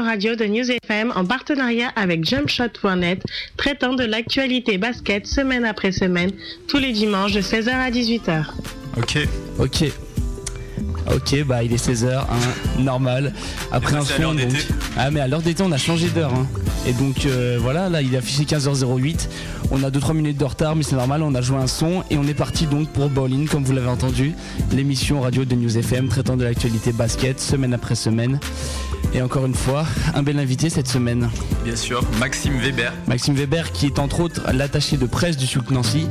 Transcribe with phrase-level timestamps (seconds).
[0.00, 3.22] l'émission radio de News FM en partenariat avec jumpshot.net,
[3.56, 6.30] traitant de l'actualité basket semaine après semaine,
[6.68, 8.44] tous les dimanches de 16h à 18h.
[8.96, 9.18] Ok.
[9.58, 9.92] Ok.
[11.14, 12.24] Ok, bah il est 16h, hein,
[12.78, 13.32] normal.
[13.72, 14.40] Après un son, donc...
[14.96, 16.32] Ah mais à l'heure d'été on a changé d'heure.
[16.32, 16.46] Hein.
[16.86, 19.28] Et donc euh, voilà, là il est affiché 15h08.
[19.72, 22.16] On a 2-3 minutes de retard mais c'est normal, on a joué un son et
[22.16, 24.34] on est parti donc pour Bowling comme vous l'avez entendu.
[24.72, 28.38] L'émission radio de News FM traitant de l'actualité basket semaine après semaine.
[29.12, 31.30] Et encore une fois, un bel invité cette semaine.
[31.64, 32.92] Bien sûr, Maxime Weber.
[33.08, 36.06] Maxime Weber qui est entre autres l'attaché de presse du Souk Nancy.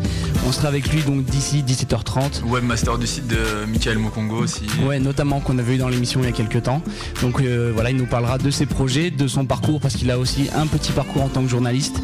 [0.48, 2.44] On sera avec lui donc d'ici 17h30.
[2.46, 4.68] Webmaster du site de Michael Mokongo aussi.
[4.86, 6.82] Ouais, notamment qu'on avait eu dans l'émission il y a quelques temps.
[7.22, 10.20] Donc euh, voilà, il nous parlera de ses projets, de son parcours parce qu'il a
[10.20, 12.02] aussi un petit parcours en tant que journaliste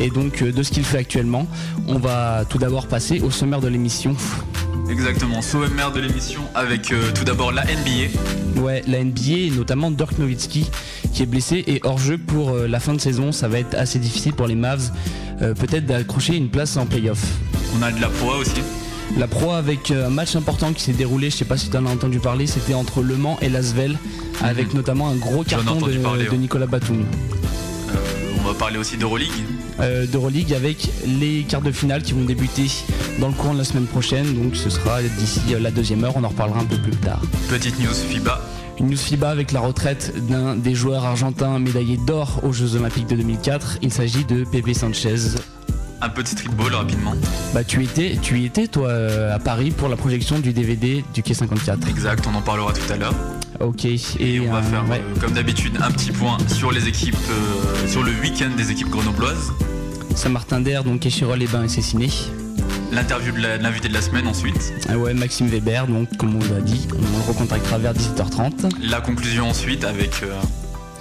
[0.00, 1.46] et donc euh, de ce qu'il fait actuellement.
[1.86, 4.16] On va tout d'abord passer au sommaire de l'émission.
[4.90, 8.60] Exactement, sommaire de l'émission avec euh, tout d'abord la NBA.
[8.60, 10.70] Ouais, la NBA et notamment Dirk Nowitzki
[11.12, 13.30] qui est blessé et hors jeu pour euh, la fin de saison.
[13.30, 14.90] Ça va être assez difficile pour les Mavs
[15.42, 17.22] euh, peut-être d'accrocher une place en playoff.
[17.78, 18.62] On a de la proie aussi.
[19.18, 21.84] La proie avec un match important qui s'est déroulé, je sais pas si tu en
[21.86, 23.98] as entendu parler, c'était entre Le Mans et Lasvel
[24.42, 27.04] avec notamment un gros carton de, Nicolas Batum.
[28.38, 29.32] on va parler aussi d'Euroleague.
[29.80, 32.66] Euh, d'Euroleague avec les quarts de finale qui vont débuter
[33.20, 34.34] dans le courant de la semaine prochaine.
[34.34, 37.20] Donc ce sera d'ici euh, la deuxième heure, on en reparlera un peu plus tard.
[37.48, 38.40] Petite news FIBA.
[38.80, 43.06] Une news FIBA avec la retraite d'un des joueurs argentins médaillés d'or aux Jeux Olympiques
[43.06, 43.78] de 2004.
[43.82, 45.36] Il s'agit de Pepe Sanchez.
[46.00, 47.14] Un petit streetball rapidement.
[47.52, 51.04] Bah tu étais, tu y étais toi euh, à Paris pour la projection du DVD
[51.12, 51.88] du Quai 54.
[51.88, 53.14] Exact, on en parlera tout à l'heure.
[53.60, 53.84] Ok.
[53.84, 54.84] Et, on va faire,
[55.20, 57.16] comme d'habitude, un petit point sur les équipes,
[57.88, 59.52] sur le week-end des équipes grenobloises.
[60.14, 62.08] Saint-Martin d'Air, donc Échirol les Bains et Cessiné.
[62.90, 64.72] L'interview de l'invité de la semaine ensuite.
[64.88, 68.70] Ah ouais, Maxime Weber, donc comme on l'a dit, on le recontactera vers 17h30.
[68.82, 70.34] La conclusion ensuite avec euh,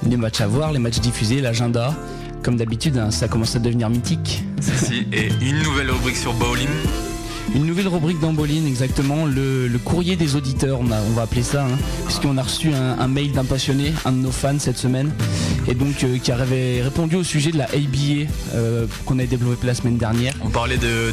[0.08, 1.96] les matchs à voir, les matchs diffusés, l'agenda.
[2.44, 4.44] Comme d'habitude, hein, ça commence à devenir mythique.
[4.62, 6.68] Si, et une nouvelle rubrique sur bowling.
[7.56, 12.38] Une nouvelle rubrique d'Amboline, exactement, le, courrier des auditeurs, on, va appeler ça, hein, puisqu'on
[12.38, 15.12] a reçu un, mail d'un passionné, un de nos fans cette semaine,
[15.68, 19.66] et donc euh, qui avait répondu au sujet de la ABA euh, qu'on a développé
[19.66, 20.34] la semaine dernière.
[20.44, 21.12] On parlait de,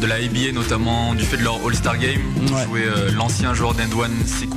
[0.00, 3.74] de la ABA, notamment du fait de leur All-Star Game, où jouait euh, l'ancien joueur
[3.74, 4.12] d'End One,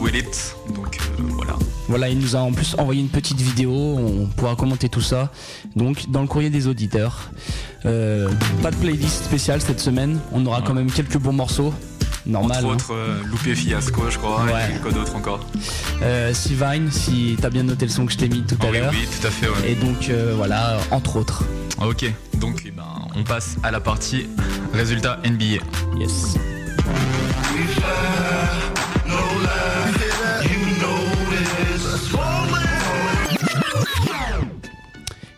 [0.07, 1.56] Elite, donc voilà.
[1.89, 5.31] Voilà, il nous a en plus envoyé une petite vidéo, on pourra commenter tout ça.
[5.75, 7.31] Donc dans le courrier des auditeurs.
[7.85, 8.29] Euh,
[8.61, 11.73] pas de playlist spéciale cette semaine, on aura quand même quelques bons morceaux.
[12.27, 12.63] Normal.
[12.63, 12.95] Entre autres, hein.
[12.95, 14.75] euh, Loupé Fiasco, je crois, ouais.
[14.75, 15.39] et quoi d'autre encore.
[16.03, 18.94] Euh, Sivine, si t'as bien noté le son que je t'ai mis tout à l'heure.
[18.94, 19.47] Oui, tout à fait.
[19.67, 21.44] Et donc voilà, entre autres.
[21.81, 22.83] Ok, donc eh ben,
[23.16, 24.27] on passe à la partie
[24.73, 25.63] résultat NBA.
[25.97, 26.35] Yes.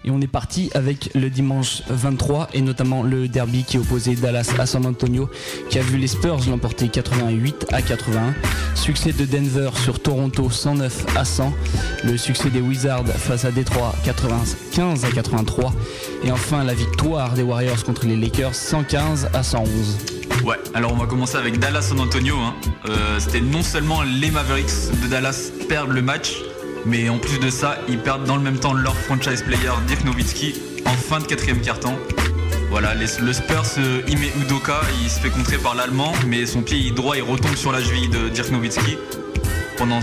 [0.04, 4.54] Et on est parti avec le dimanche 23 et notamment le derby qui opposait Dallas
[4.58, 5.30] à San Antonio
[5.70, 8.34] qui a vu les Spurs l'emporter 88 à 81.
[8.76, 11.54] Succès de Denver sur Toronto 109 à 100.
[12.04, 15.74] Le succès des Wizards face à Détroit 95 à 83.
[16.24, 19.98] Et enfin la victoire des Warriors contre les Lakers 115 à 111.
[20.44, 22.36] Ouais, alors on va commencer avec Dallas San Antonio.
[22.38, 22.56] Hein.
[22.90, 26.38] Euh, c'était non seulement les Mavericks de Dallas perdent le match,
[26.86, 30.04] mais en plus de ça, ils perdent dans le même temps leur franchise player Dirk
[30.04, 30.56] Nowitzki
[30.86, 31.96] en fin de quatrième carton.
[32.70, 36.90] Voilà, le Spurs, euh, Ime Udoka, il se fait contrer par l'Allemand, mais son pied
[36.92, 38.98] droit il retombe sur la cheville de Dirk Nowitzki
[39.78, 40.00] pendant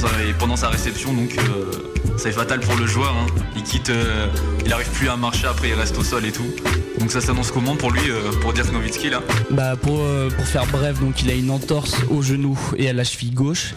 [0.57, 1.71] sa, réception, donc euh,
[2.17, 3.15] c'est fatal pour le joueur.
[3.17, 3.27] Hein.
[3.57, 4.27] Il quitte, euh,
[4.67, 6.47] il arrive plus à marcher, après il reste au sol et tout.
[6.99, 8.03] Donc ça s'annonce comment pour lui,
[8.43, 9.23] pour Dirk Nowitzki là?
[9.51, 10.01] Bah pour,
[10.37, 13.75] pour faire bref, donc il a une entorse au genou et à la cheville gauche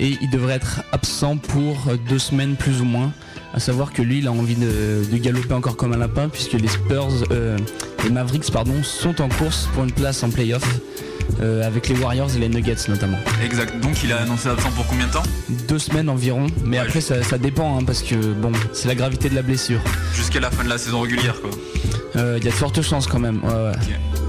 [0.00, 1.76] et il devrait être absent pour
[2.08, 3.12] deux semaines plus ou moins.
[3.52, 6.68] À savoir que lui, il a envie de, galoper encore comme un lapin puisque les
[6.68, 7.58] Spurs, euh,
[8.04, 8.44] les Mavericks,
[8.82, 10.80] sont en course pour une place en playoff.
[11.40, 13.18] Euh, avec les Warriors et les Nuggets notamment.
[13.42, 15.22] Exact, donc il a annoncé absent pour combien de temps?
[15.68, 19.34] Deux semaines environ, mais après ça, dépend hein, parce que bon, c'est la gravité de
[19.34, 19.80] la blessure.
[20.14, 21.50] Jusqu'à la fin de la saison régulière quoi.
[22.16, 23.40] Euh, il y a de fortes chances quand même.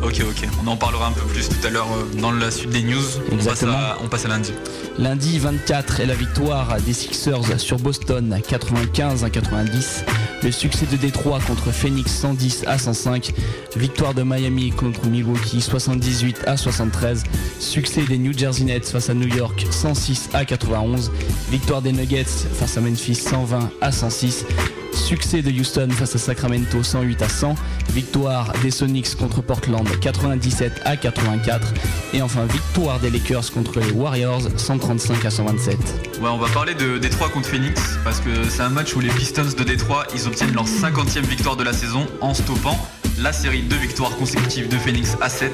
[0.03, 0.49] Ok, ok.
[0.63, 3.03] On en parlera un peu plus tout à l'heure euh, dans la suite des news.
[3.31, 4.51] On passe, à, on passe, à, lundi.
[4.97, 10.05] Lundi 24 est la victoire des Sixers sur Boston 95 à 90.
[10.43, 13.31] Le succès de Détroit contre Phoenix 110 à 105.
[13.75, 17.23] Victoire de Miami contre Milwaukee 78 à 73.
[17.59, 21.11] Succès des New Jersey Nets face à New York 106 à 91.
[21.51, 24.45] Victoire des Nuggets face à Memphis 120 à 106.
[24.93, 27.55] Succès de Houston face à Sacramento 108 à 100.
[27.93, 31.73] Victoire des Sonics contre Portland 97 à 84.
[32.13, 35.77] Et enfin victoire des Lakers contre les Warriors 135 à 127.
[36.21, 39.09] Ouais, on va parler de Détroit contre Phoenix parce que c'est un match où les
[39.09, 42.77] Pistons de Détroit ils obtiennent leur 50e victoire de la saison en stoppant
[43.19, 45.51] la série de victoires consécutives de Phoenix à 7.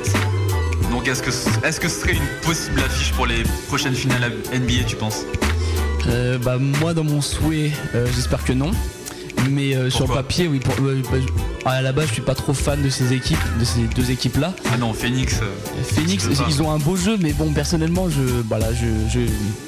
[0.91, 4.83] Donc est-ce que, est-ce que ce serait une possible affiche pour les prochaines finales NBA
[4.87, 5.25] tu penses?
[6.07, 8.71] Euh, bah, Moi dans mon souhait euh, j'espère que non.
[9.49, 10.59] Mais euh, sur le papier, oui.
[10.59, 10.75] Pour,
[11.63, 14.11] bah, à la base, je suis pas trop fan de ces équipes, de ces deux
[14.11, 14.53] équipes-là.
[14.71, 15.39] Ah non, Phoenix.
[15.83, 19.19] Phoenix, ils ont un beau jeu, mais bon, personnellement, je, voilà, je,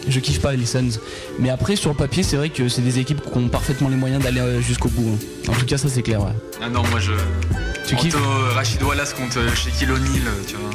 [0.10, 1.00] je, kiffe pas les Suns.
[1.40, 3.96] Mais après, sur le papier, c'est vrai que c'est des équipes qui ont parfaitement les
[3.96, 5.10] moyens d'aller jusqu'au bout.
[5.10, 5.52] Hein.
[5.52, 6.22] En tout cas, ça c'est clair.
[6.22, 6.34] Ouais.
[6.62, 7.12] Ah non, moi je.
[7.90, 8.16] Tu kiffes
[8.54, 10.70] Rachid Wallace contre Shaquille O'Neal, tu vois.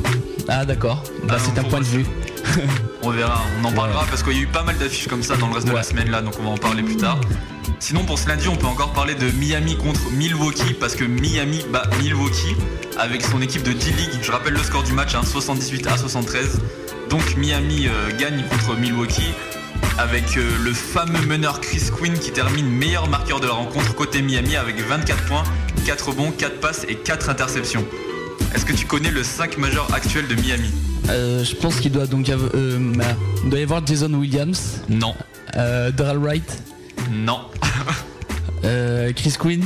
[0.49, 1.01] Ah d'accord.
[1.23, 2.05] Bah, ah c'est un point de vue.
[3.05, 5.37] on verra, on en parlera parce qu'il y a eu pas mal d'affiches comme ça
[5.37, 7.21] dans le reste de la semaine là, donc on va en parler plus tard.
[7.79, 11.65] Sinon pour ce lundi on peut encore parler de Miami contre Milwaukee parce que Miami
[11.73, 12.57] bat Milwaukee
[12.99, 14.19] avec son équipe de D-League.
[14.21, 16.63] Je rappelle le score du match, 78 hein, à 73.
[17.11, 19.33] Donc Miami euh, gagne contre Milwaukee
[19.99, 24.21] avec euh, le fameux meneur Chris Quinn qui termine meilleur marqueur de la rencontre côté
[24.23, 25.45] Miami avec 24 points,
[25.85, 27.85] 4 rebonds, 4 passes et 4 interceptions.
[28.55, 30.71] Est-ce que tu connais le 5 majeur actuel de Miami?
[31.09, 34.81] Euh, Je pense qu'il doit donc y avoir, doit y avoir Jason Williams.
[34.89, 35.15] Non.
[35.55, 36.63] Daryl Wright.
[37.11, 37.41] Non.
[38.65, 39.63] Euh, Chris Quinn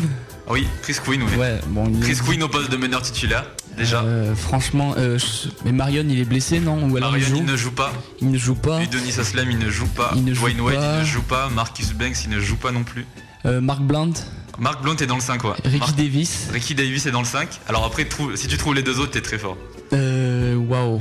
[0.49, 1.37] Oui, Chris Quinn, oui.
[1.39, 4.03] Ouais, bon, Chris Quinn au poste de meneur titulaire, déjà.
[4.03, 5.19] Euh, franchement, euh,
[5.65, 6.83] mais Marion, il est blessé, non?
[6.83, 7.93] Ou Marion, il, ne joue pas.
[8.21, 8.83] Il ne joue pas.
[8.83, 10.13] Et Denis Aslam, il ne joue pas.
[10.17, 11.49] Il ne joue Wayne White, il ne joue pas.
[11.49, 13.07] Marcus Banks, il ne joue pas non plus.
[13.45, 14.15] Mark Blunt
[14.59, 15.51] Mark Blunt est dans le 5, ouais.
[15.65, 17.49] Ricky Davis Ricky Davis est dans le 5.
[17.69, 19.57] Alors après, si tu trouves les deux autres, t'es très fort.
[19.93, 21.01] Euh, waouh.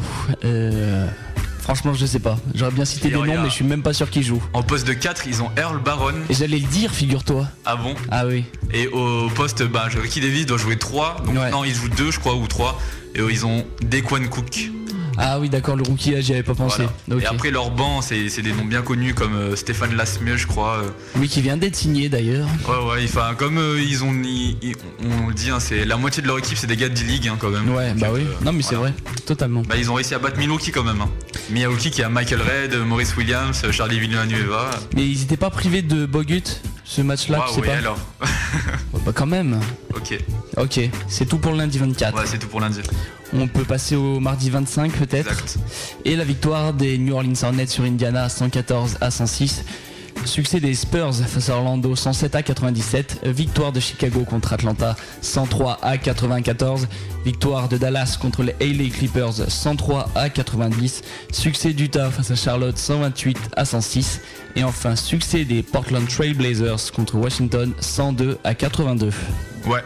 [1.59, 2.38] Franchement, je sais pas.
[2.56, 4.42] J'aurais bien cité des noms, mais je suis même pas sûr qu'ils jouent.
[4.54, 6.13] En poste de 4, ils ont Earl Baron.
[6.30, 7.45] Et j'allais le dire, figure-toi.
[7.65, 7.94] Ah bon?
[8.09, 8.45] Ah oui.
[8.74, 11.24] Et au poste, bah, Ricky Davis doit jouer 3.
[11.25, 12.80] Donc non, il joue 2, je crois, ou 3.
[13.15, 14.69] Et ils ont Dequan Cook.
[15.18, 16.84] Ah oui, d'accord, le rookie, là, j'y avais pas pensé.
[17.19, 20.81] Et après, leur banc, c'est des noms bien connus comme euh, Stéphane Lasmieux, je crois.
[20.84, 20.90] Euh.
[21.18, 22.48] Oui, qui vient d'être signé d'ailleurs.
[22.68, 24.10] Ouais, ouais, enfin, comme euh, ils ont.
[24.10, 27.28] on le dit, hein, c'est la moitié de leur équipe, c'est des gars de D-League
[27.28, 27.69] hein, quand même.
[27.74, 28.22] Ouais, bah oui.
[28.44, 28.94] non, mais c'est vrai,
[29.25, 29.64] totalement.
[29.68, 31.02] Bah, ils ont réussi à battre Milwaukee quand même.
[31.02, 31.10] Hein.
[31.50, 34.69] Milwaukee qui a Michael Red, Maurice Williams, Charlie Villanueva.
[34.96, 36.62] Mais ils étaient pas privés de Bogut?
[36.88, 37.98] Ce match-là, tu sais pas alors
[39.06, 39.60] Bah quand même.
[39.95, 40.18] Ok.
[40.56, 42.16] Ok, c'est tout pour le lundi 24.
[42.18, 42.80] Ouais, c'est tout pour lundi.
[43.34, 45.57] On peut passer au mardi 25 peut-être.
[46.06, 49.63] Et la victoire des New Orleans Hornets sur Indiana 114 à 106.
[50.27, 53.21] Succès des Spurs face à Orlando 107 à 97.
[53.25, 56.88] Victoire de Chicago contre Atlanta 103 à 94.
[57.25, 61.01] Victoire de Dallas contre les LA Clippers 103 à 90.
[61.31, 64.21] Succès d'Utah face à Charlotte 128 à 106.
[64.56, 69.12] Et enfin succès des Portland Trail Blazers contre Washington 102 à 82.
[69.65, 69.83] Ouais.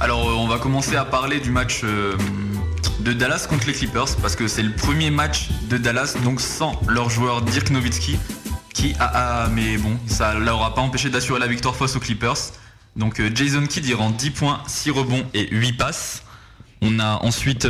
[0.00, 2.14] Alors euh, on va commencer à parler du match euh,
[3.00, 6.80] de Dallas contre les Clippers parce que c'est le premier match de Dallas donc sans
[6.88, 8.16] leur joueur Dirk Nowitzki
[8.78, 12.52] qui a, mais bon ça leur a pas empêché d'assurer la victoire face aux Clippers.
[12.94, 16.22] Donc euh, Jason Kidd il rend 10 points, 6 rebonds et 8 passes.
[16.80, 17.66] On a ensuite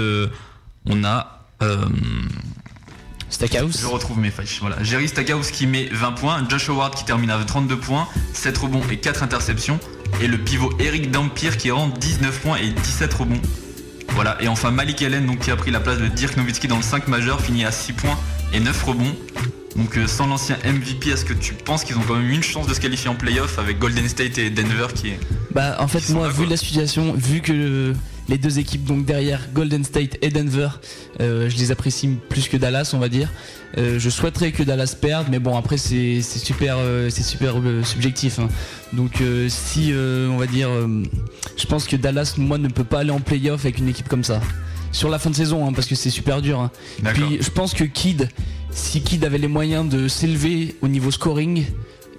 [0.84, 1.46] on a
[3.30, 3.80] Stackhouse.
[3.80, 4.60] Je retrouve mes fiches.
[4.60, 4.82] Voilà.
[4.82, 8.82] Jerry Stackhouse qui met 20 points, Josh Howard qui termine avec 32 points, 7 rebonds
[8.90, 9.80] et 4 interceptions
[10.20, 13.40] et le pivot Eric Dampier qui rend 19 points et 17 rebonds.
[14.10, 16.76] Voilà, et enfin Malik Allen donc, qui a pris la place de Dirk Nowitzki dans
[16.76, 18.18] le 5 majeur, finit à 6 points
[18.52, 19.14] et 9 rebonds.
[19.78, 22.66] Donc euh, sans l'ancien MVP, est-ce que tu penses qu'ils ont quand même une chance
[22.66, 25.20] de se qualifier en playoff avec Golden State et Denver qui est...
[25.52, 27.94] Bah en fait moi vu la situation, vu que
[28.28, 30.68] les deux équipes donc derrière Golden State et Denver,
[31.20, 33.30] euh, je les apprécie plus que Dallas on va dire.
[33.78, 37.54] Euh, je souhaiterais que Dallas perde, mais bon après c'est super, c'est super
[37.84, 38.40] subjectif.
[38.40, 38.48] Hein.
[38.92, 40.70] Donc si on va dire,
[41.56, 44.24] je pense que Dallas moi ne peut pas aller en playoff avec une équipe comme
[44.24, 44.40] ça
[44.92, 46.60] sur la fin de saison hein, parce que c'est super dur.
[46.60, 46.70] Hein.
[47.14, 48.28] Puis je pense que Kid,
[48.70, 51.64] si Kid avait les moyens de s'élever au niveau scoring,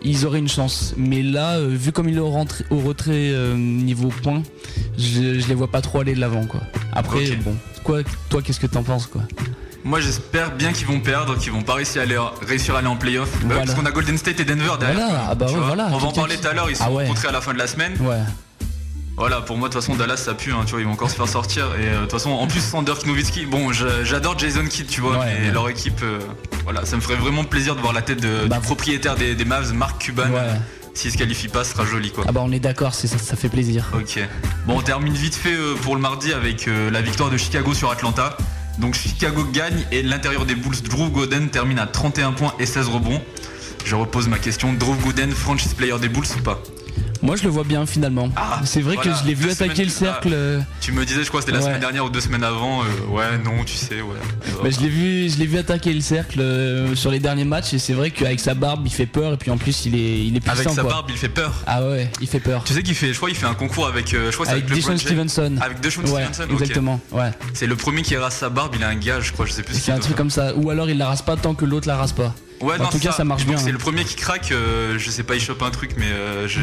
[0.01, 0.93] ils auraient une chance.
[0.97, 4.43] Mais là, euh, vu comme il est au, retrait euh, niveau point,
[4.97, 6.61] je, les vois pas trop aller de l'avant quoi.
[6.93, 9.21] Après, bon, quoi, toi, qu'est-ce que t'en penses quoi?
[9.85, 12.87] Moi j'espère bien qu'ils vont perdre, qu'ils vont pas réussir à aller, réussir à aller
[12.87, 13.29] en playoff.
[13.45, 15.27] Bah parce qu'on a Golden State et Denver derrière.
[15.29, 17.31] Ah bah voilà, On va en parler tout à l'heure, ils sont ah rencontrés à
[17.31, 17.93] la fin de la semaine.
[18.01, 18.17] Ouais.
[19.19, 21.11] Voilà, pour moi, de toute façon, Dallas, ça pue, hein, tu vois, ils vont encore
[21.11, 21.65] se faire sortir.
[21.77, 25.01] Et euh, de toute façon, en plus, sans Dirk Nowitzki, bon, j'adore Jason Kidd, tu
[25.01, 26.19] vois, mais leur équipe, euh,
[26.63, 29.35] voilà, ça me ferait vraiment plaisir de voir la tête de, bah, du propriétaire des,
[29.43, 30.23] Mavs, Mark Cuban.
[30.93, 32.25] S'il se qualifie pas, ce sera joli quoi.
[32.27, 33.85] Ah bah on est d'accord, ça, ça fait plaisir.
[33.93, 34.19] Ok.
[34.65, 37.91] Bon, on termine vite fait euh, pour le mardi avec la victoire de Chicago sur
[37.91, 38.35] Atlanta.
[38.79, 42.87] Donc Chicago gagne et l'intérieur des Bulls, Drew Gooden termine à 31 points et 16
[42.87, 43.21] rebonds.
[43.85, 46.61] Je repose ma question, Drew Gooden, franchise player des Bulls ou pas?
[47.21, 48.29] Moi, je le vois bien finalement.
[48.35, 50.29] Ah, c'est vrai que je l'ai vu attaquer le cercle.
[50.31, 52.81] Euh, tu me disais, je crois, c'était la semaine dernière ou deux semaines avant.
[52.81, 54.15] Euh, ouais, non, tu sais, ouais.
[54.63, 57.73] Bah, je l'ai vu, je l'ai vu attaquer le cercle euh, sur les derniers matchs
[57.73, 60.25] et c'est vrai qu'avec sa barbe, il fait peur et puis en plus, il est,
[60.25, 60.61] il est puissant.
[60.61, 61.53] Avec sa barbe, il fait peur.
[61.67, 62.63] Ah ouais, il fait peur.
[62.63, 64.99] Tu sais qu'il fait, je crois, il fait un concours avec, je crois, avec, avec
[64.99, 65.55] Stevenson.
[65.61, 66.47] Avec Deshaun Stevenson.
[66.51, 66.99] Exactement.
[67.11, 67.31] Ouais.
[67.53, 68.75] C'est le premier qui rase sa barbe.
[68.77, 69.75] Il a un gage, je crois, je sais plus.
[69.75, 70.55] C'est un truc comme ça.
[70.55, 72.33] Ou alors il la rase pas tant que l'autre la rase pas.
[72.61, 73.57] Ouais, en tout cas, ça marche bien.
[73.57, 73.73] C'est hein.
[73.73, 74.51] le premier qui craque.
[74.51, 76.07] je sais pas, il chope un truc, mais
[76.47, 76.59] je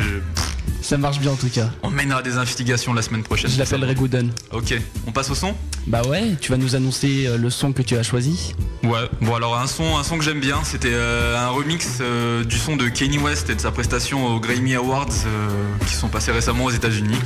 [0.86, 1.68] ça marche bien en tout cas.
[1.82, 3.50] On mènera des investigations la semaine prochaine.
[3.50, 4.30] Je l'appellerai Gooden.
[4.52, 4.72] Ok,
[5.08, 5.52] on passe au son?
[5.88, 8.54] Bah ouais, tu vas nous annoncer euh, le son que tu as choisi.
[8.84, 12.44] Ouais, bon alors un son, un son que j'aime bien, c'était euh, un remix euh,
[12.44, 15.08] du son de Kanye West et de sa prestation aux Grammy Awards
[15.88, 17.18] qui sont passés récemment aux États-Unis.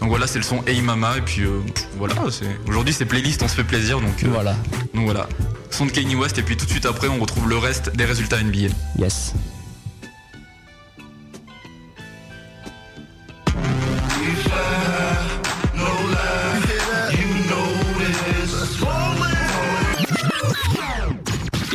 [0.00, 1.42] Donc voilà, c'est le son Hey Mama et puis
[1.96, 2.14] voilà,
[2.68, 4.54] aujourd'hui c'est playlist, on se fait plaisir donc voilà.
[4.94, 5.28] Donc voilà,
[5.78, 8.04] son de Kanye West et puis tout de suite après on retrouve le reste des
[8.04, 8.74] résultats NBA.
[8.98, 9.32] Yes.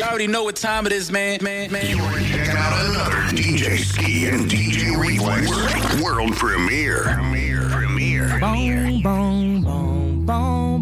[0.03, 1.39] already know what time it is, man.
[1.41, 1.89] man, man.
[1.89, 7.03] You're checking out another DJ Ski and DJ Reflex world premiere.
[7.15, 7.69] Premiere.
[7.69, 8.39] Premiere.
[8.39, 10.73] Boom, boom, boom, boom.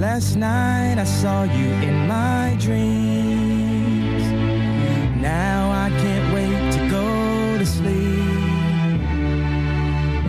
[0.00, 4.24] Last night I saw you in my dreams.
[5.20, 9.04] Now I can't wait to go to sleep.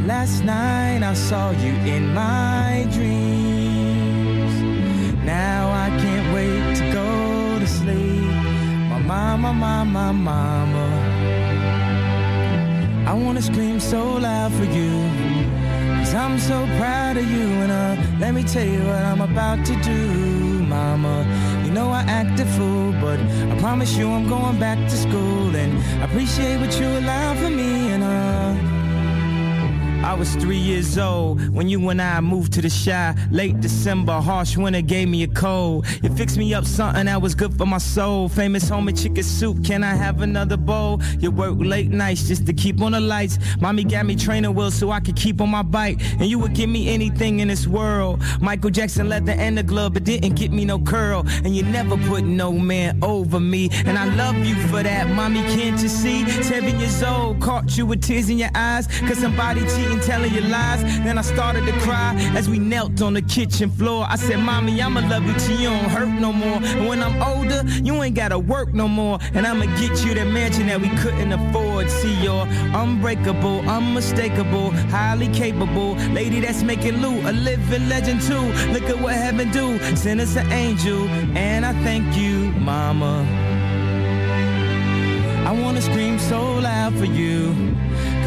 [0.05, 4.53] Last night I saw you in my dreams.
[5.23, 8.27] Now I can't wait to go to sleep.
[8.89, 10.87] My mama, mama, mama.
[13.07, 15.40] I wanna scream so loud for you.
[16.11, 17.47] Cause I'm so proud of you.
[17.63, 21.25] And uh, let me tell you what I'm about to do, mama.
[21.63, 25.55] You know I act a fool, but I promise you I'm going back to school.
[25.55, 27.91] And I appreciate what you allow for me.
[27.93, 28.50] And uh,
[30.03, 33.15] I was three years old when you and I moved to the shy.
[33.29, 35.85] Late December, harsh winter gave me a cold.
[36.01, 38.27] You fixed me up something that was good for my soul.
[38.27, 41.01] Famous homie chicken soup, can I have another bowl?
[41.19, 43.37] You work late nights just to keep on the lights.
[43.59, 46.01] Mommy got me training wheels so I could keep on my bike.
[46.19, 48.23] And you would give me anything in this world.
[48.41, 51.23] Michael Jackson leather and the glove, but didn't get me no curl.
[51.43, 53.69] And you never put no man over me.
[53.85, 55.41] And I love you for that, mommy.
[55.41, 56.27] Can't you see?
[56.41, 58.87] Seven years old, caught you with tears in your eyes.
[59.01, 60.81] Cause somebody cheated telling you lies.
[61.03, 64.05] Then I started to cry as we knelt on the kitchen floor.
[64.07, 66.59] I said, Mommy, I'ma love you till you don't hurt no more.
[66.63, 69.19] And when I'm older, you ain't gotta work no more.
[69.33, 71.89] And I'ma get you that mansion that we couldn't afford.
[71.89, 75.93] See, you're unbreakable, unmistakable, highly capable.
[76.13, 78.45] Lady that's making loot, a living legend too.
[78.71, 79.79] Look at what heaven do.
[79.95, 83.25] Send us an angel, and I thank you, Mama.
[85.45, 87.53] I wanna scream so loud for you.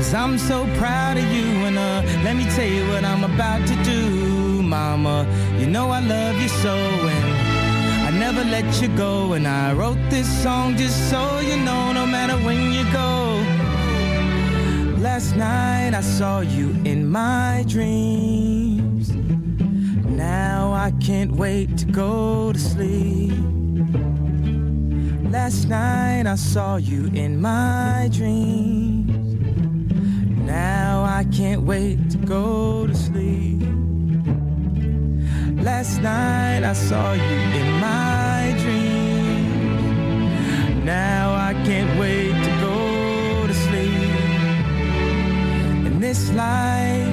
[0.05, 3.67] Cause I'm so proud of you and uh let me tell you what I'm about
[3.67, 5.27] to do, mama.
[5.59, 7.27] You know I love you so and
[8.09, 12.05] I never let you go and I wrote this song just so you know no
[12.05, 13.43] matter when you go.
[15.01, 19.11] Last night I saw you in my dreams.
[20.05, 23.33] Now I can't wait to go to sleep.
[25.33, 29.04] Last night I saw you in my dreams.
[30.45, 33.63] Now I can't wait to go to sleep.
[35.63, 39.65] Last night I saw you in my dreams.
[40.85, 44.11] Now I can't wait to go to sleep.
[45.87, 47.09] And this life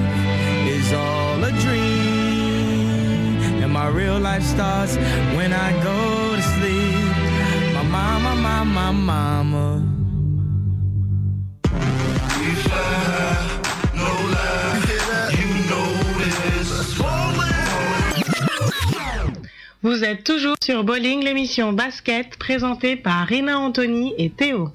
[0.68, 3.62] is all a dream.
[3.62, 4.96] And my real life starts
[5.36, 7.74] when I go to sleep.
[7.74, 9.91] My mama, my, my mama.
[19.84, 24.70] Vous êtes toujours sur Bowling, l'émission basket présentée par Rina Anthony et Théo.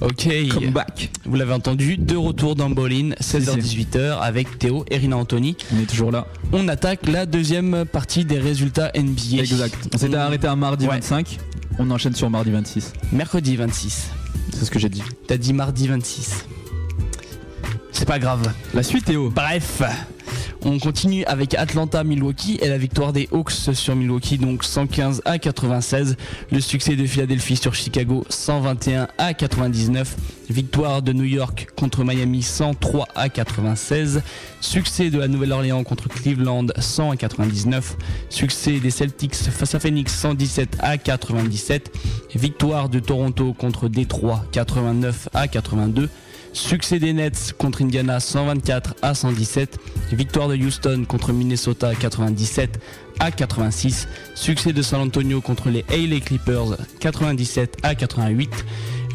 [0.00, 0.28] Ok,
[0.72, 1.10] back.
[1.24, 5.56] vous l'avez entendu, de retour dans Bowling, 16h-18h avec Théo et Rina Anthony.
[5.74, 6.28] On est toujours là.
[6.52, 9.40] On attaque la deuxième partie des résultats NBA.
[9.40, 9.88] Exact.
[9.92, 11.38] On s'était arrêté à mardi 25,
[11.80, 12.92] on enchaîne sur mardi 26.
[13.10, 14.10] Mercredi 26.
[14.52, 15.02] C'est ce que j'ai dit.
[15.26, 16.46] T'as dit mardi 26.
[17.90, 18.52] C'est pas grave.
[18.74, 19.28] La suite Théo.
[19.30, 19.82] Bref.
[20.62, 26.16] On continue avec Atlanta-Milwaukee et la victoire des Hawks sur Milwaukee, donc 115 à 96.
[26.52, 30.16] Le succès de Philadelphie sur Chicago, 121 à 99.
[30.50, 34.22] Victoire de New York contre Miami, 103 à 96.
[34.60, 37.96] Succès de la Nouvelle-Orléans contre Cleveland, 100 à 99.
[38.28, 41.90] Succès des Celtics face à Phoenix, 117 à 97.
[42.34, 46.10] Victoire de Toronto contre Détroit, 89 à 82.
[46.52, 49.78] Succès des Nets contre Indiana 124 à 117.
[50.12, 52.80] Victoire de Houston contre Minnesota 97
[53.18, 54.08] à 86.
[54.34, 58.50] Succès de San Antonio contre les LA Clippers 97 à 88.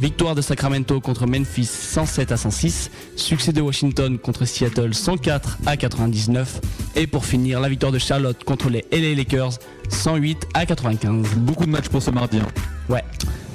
[0.02, 2.90] Victoire de Sacramento contre Memphis 107 à 106.
[3.16, 6.62] Succès de Washington contre Seattle 104 à 99.
[6.96, 9.54] Et pour finir, la victoire de Charlotte contre les LA Lakers
[9.90, 11.28] 108 à 95.
[11.38, 12.38] Beaucoup de matchs pour ce mardi.
[12.40, 12.48] hein.
[12.90, 13.04] Ouais.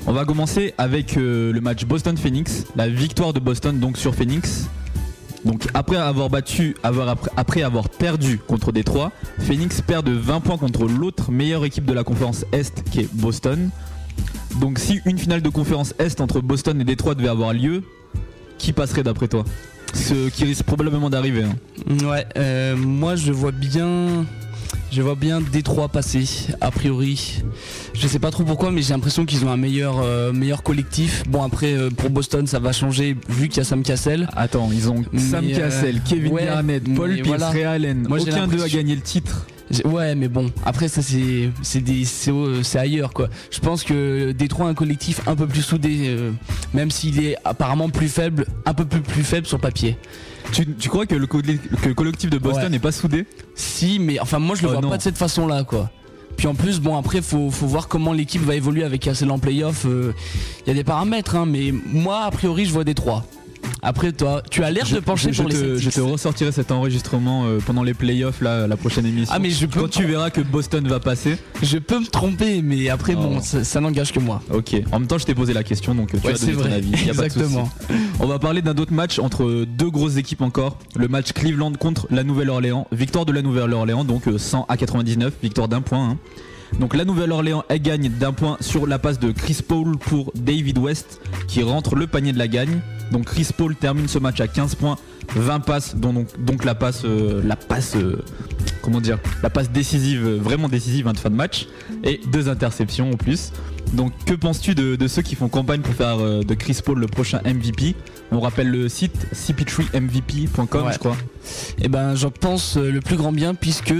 [0.06, 2.64] On va commencer avec euh, le match Boston-Phoenix.
[2.76, 4.68] La victoire de Boston donc sur Phoenix.
[5.44, 6.74] Donc après avoir battu,
[7.36, 11.94] après avoir perdu contre Détroit, Phoenix perd de 20 points contre l'autre meilleure équipe de
[11.94, 13.70] la conférence Est qui est Boston.
[14.60, 17.82] Donc si une finale de conférence Est entre Boston et Détroit devait avoir lieu,
[18.58, 19.44] qui passerait d'après toi?
[19.94, 21.44] Ce qui risque probablement d'arriver.
[21.44, 22.06] hein.
[22.06, 24.26] Ouais, euh, moi je vois bien.
[24.92, 26.26] Je vois bien Détroit passer,
[26.60, 27.42] a priori.
[27.94, 31.22] Je sais pas trop pourquoi, mais j'ai l'impression qu'ils ont un meilleur, euh, meilleur collectif.
[31.28, 34.28] Bon, après, euh, pour Boston, ça va changer vu qu'il y a Sam Cassell.
[34.36, 37.50] Attends, ils ont Mais, Sam euh, Cassell, Kevin ouais, Garnett, Paul Pierce, voilà.
[37.50, 38.06] Ray Allen.
[38.08, 39.46] Moi, j'ai Aucun d'eux a gagné le titre.
[39.84, 43.28] Ouais, mais bon, après, ça c'est c'est ailleurs quoi.
[43.50, 46.32] Je pense que Détroit a un collectif un peu plus soudé, euh,
[46.74, 49.96] même s'il est apparemment plus faible, un peu plus, plus faible sur papier.
[50.52, 52.68] Tu, tu crois que le, co- que le collectif de Boston Ouais.
[52.70, 53.26] n'est pas soudé?
[53.54, 54.90] Si, mais enfin, moi je le Oh, vois non.
[54.90, 55.90] pas de cette façon-là, quoi.
[56.36, 59.38] Puis en plus, bon, après, faut, faut voir comment l'équipe va évoluer avec Cassel en
[59.38, 59.84] playoff.
[59.84, 63.26] Il y a des paramètres, hein, mais moi, a priori, je vois des trois.
[63.82, 65.84] Après, toi, tu as l'air de pencher je- pour je les te, Celtics.
[65.84, 69.32] je te ressortirai cet enregistrement euh, pendant les playoffs là, la prochaine émission.
[69.34, 71.38] Ah, mais je peux, Quand tu verras que Boston va passer.
[71.62, 73.22] je peux me tromper, mais après, Oh.
[73.22, 74.42] bon, ça, ça n'engage que moi.
[74.52, 74.74] Ok.
[74.92, 76.56] En même temps, je t'ai posé la question, donc euh, tu Ouais, as donné c'est
[76.58, 76.74] ton vrai.
[76.74, 76.90] avis.
[76.90, 77.44] Y a pas de souci.
[77.44, 77.70] Exactement.
[78.20, 80.76] On va parler d'un autre match entre deux grosses équipes encore.
[80.96, 82.86] Le match Cleveland contre la Nouvelle-Orléans.
[82.92, 85.32] Victoire de la Nouvelle-Orléans, donc euh, 100 à 99.
[85.42, 86.10] Victoire d'un point.
[86.10, 86.18] hein.
[86.78, 90.78] Donc la Nouvelle-Orléans, elle gagne d'un point sur la passe de Chris Paul pour David
[90.78, 92.80] West, qui rentre le panier de la gagne.
[93.10, 94.96] Donc Chris Paul termine ce match à 15 points,
[95.34, 98.22] 20 passes, dont donc, donc la passe, euh, la passe, euh,
[98.82, 101.66] comment dire, la passe décisive, euh, vraiment décisive hein, de fin de match,
[102.04, 103.52] et deux interceptions en plus.
[103.92, 107.00] Donc que penses-tu de, de ceux qui font campagne pour faire euh, de Chris Paul
[107.00, 107.96] le prochain MVP
[108.30, 110.92] On rappelle le site cp3mvp.com Ouais.
[110.92, 111.16] je crois.
[111.82, 113.92] Et ben, j'en pense le plus grand bien, puisque,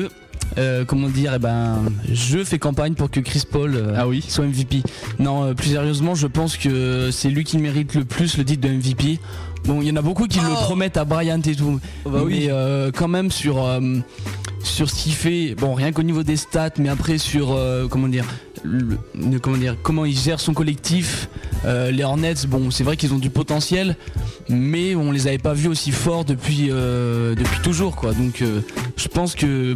[0.59, 4.25] euh, comment dire, et ben, je fais campagne pour que Chris Paul euh, Ah oui
[4.27, 4.83] soit MVP.
[5.19, 8.67] Non, euh, plus sérieusement, je pense que c'est lui qui mérite le plus le titre
[8.69, 9.21] de MVP.
[9.65, 11.79] Bon, il y en a beaucoup qui le promettent à Bryant et tout.
[12.05, 12.11] Oh.
[12.11, 12.41] bah oui.
[12.41, 13.81] mais euh, quand même sur euh,
[14.63, 18.09] sur ce qu'il fait, bon, rien qu'au niveau des stats, mais après sur euh, comment
[18.09, 18.25] dire,
[18.63, 18.99] le-
[19.41, 21.29] comment dire, comment il gère son collectif.
[21.65, 23.97] Les Hornets, bon, c'est vrai qu'ils ont du potentiel,
[24.49, 28.15] mais on les avait pas vus aussi forts depuis depuis toujours, quoi.
[28.15, 28.43] Donc,
[28.97, 29.75] je pense que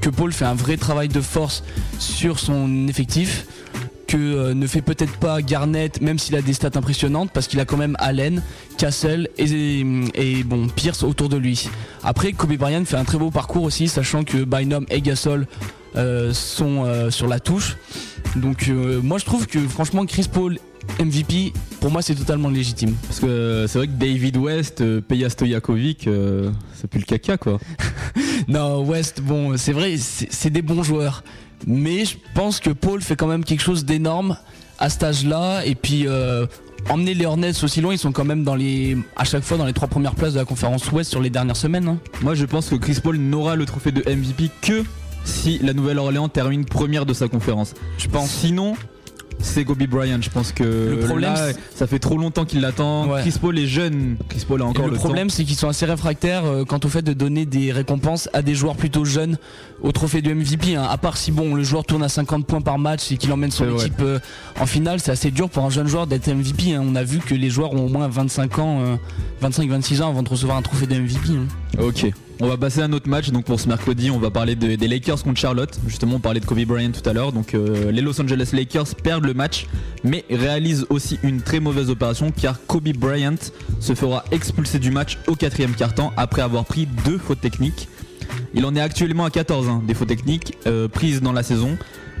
[0.00, 1.62] que Paul fait un vrai travail de force
[2.00, 3.46] sur son effectif
[4.10, 7.60] que euh, ne fait peut-être pas Garnett, même s'il a des stats impressionnantes, parce qu'il
[7.60, 8.42] a quand même Allen,
[8.76, 11.68] Castle et, et bon Pierce autour de lui.
[12.02, 15.46] Après, Kobe Bryant fait un très beau parcours aussi, sachant que Bynum et Gasol
[15.94, 17.76] euh, sont euh, sur la touche.
[18.34, 20.58] Donc euh, moi je trouve que franchement Chris Paul
[20.98, 22.94] MVP, pour moi c'est totalement légitime.
[23.06, 27.06] Parce que euh, c'est vrai que David West, euh, Peja Stojakovic, euh, c'est plus le
[27.06, 27.58] caca quoi.
[28.48, 31.22] Non, West, bon, c'est vrai, c'est des bons joueurs.
[31.66, 34.36] Mais je pense que Paul fait quand même quelque chose d'énorme
[34.78, 35.64] à cet âge-là.
[35.66, 36.46] Et puis, euh,
[36.88, 39.66] emmener les Hornets aussi loin, ils sont quand même dans les, à chaque fois dans
[39.66, 41.86] les trois premières places de la conférence Ouest sur les dernières semaines.
[41.88, 41.98] hein.
[42.22, 44.82] Moi je pense que Chris Paul n'aura le trophée de MVP que
[45.24, 47.74] si la Nouvelle-Orléans termine première de sa conférence.
[47.98, 48.30] Je pense.
[48.30, 48.74] Sinon,
[49.42, 50.18] c'est Kobe Bryant.
[50.20, 53.08] Je pense que Le problème, là, ça fait trop longtemps qu'il l'attend.
[53.10, 53.20] Ouais.
[53.22, 54.16] Chris Paul est jeune.
[54.28, 56.88] Chris Paul a encore le, le problème, c'est qu'ils sont assez réfractaires euh, quant au
[56.88, 59.38] fait de donner des récompenses à des joueurs plutôt jeunes
[59.82, 60.76] au trophée de MVP.
[60.76, 60.86] hein.
[60.90, 63.50] À part si bon, le joueur tourne à 50 points par match et qu'il emmène
[63.50, 64.18] son équipe euh,
[64.60, 66.74] en finale, c'est assez dur pour un jeune joueur d'être MVP.
[66.74, 66.82] hein.
[66.86, 68.96] On a vu que les joueurs ont au moins 25 ans, euh,
[69.48, 71.30] 25-26 ans avant de recevoir un trophée de MVP.
[71.30, 71.46] hein.
[71.82, 72.06] Ok.
[72.42, 73.30] On va passer à un autre match.
[73.30, 75.78] Donc pour ce mercredi, on va parler de- des Lakers contre Charlotte.
[75.86, 77.32] Justement, on parlait de Kobe Bryant tout à l'heure.
[77.32, 79.66] Donc euh, les Los Angeles Lakers perdent le match,
[80.04, 83.36] mais réalisent aussi une très mauvaise opération car Kobe Bryant
[83.78, 87.88] se fera expulser du match au quatrième quart-temps après avoir pris deux fautes techniques.
[88.54, 91.76] Il en est actuellement à 14 hein, des fautes techniques euh, prises dans la saison.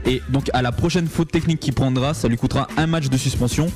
[0.06, 3.16] Et donc à la prochaine faute technique qu'il prendra, ça lui coûtera un match de
[3.16, 3.68] suspension.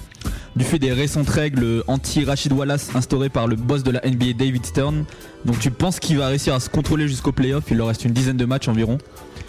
[0.57, 4.65] Du fait des récentes règles anti-Rachid Wallace instaurées par le boss de la NBA David
[4.65, 5.05] Stern.
[5.45, 7.65] Donc tu penses qu'il va réussir à se contrôler jusqu'au playoff?
[7.71, 8.99] Il leur reste une dizaine de matchs environ.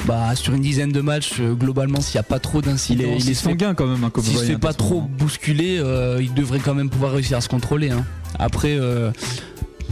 [0.05, 3.03] Bah sur une dizaine de matchs, euh, globalement, s'il n'y a pas trop Il d'incidents,
[3.03, 5.09] est, il est fait- sanguin quand même, un Kobe s'il se fait pas trop moment.
[5.17, 7.91] bousculer, euh, il devrait quand même pouvoir réussir à se contrôler.
[7.91, 8.03] hein.
[8.38, 9.11] Après, euh,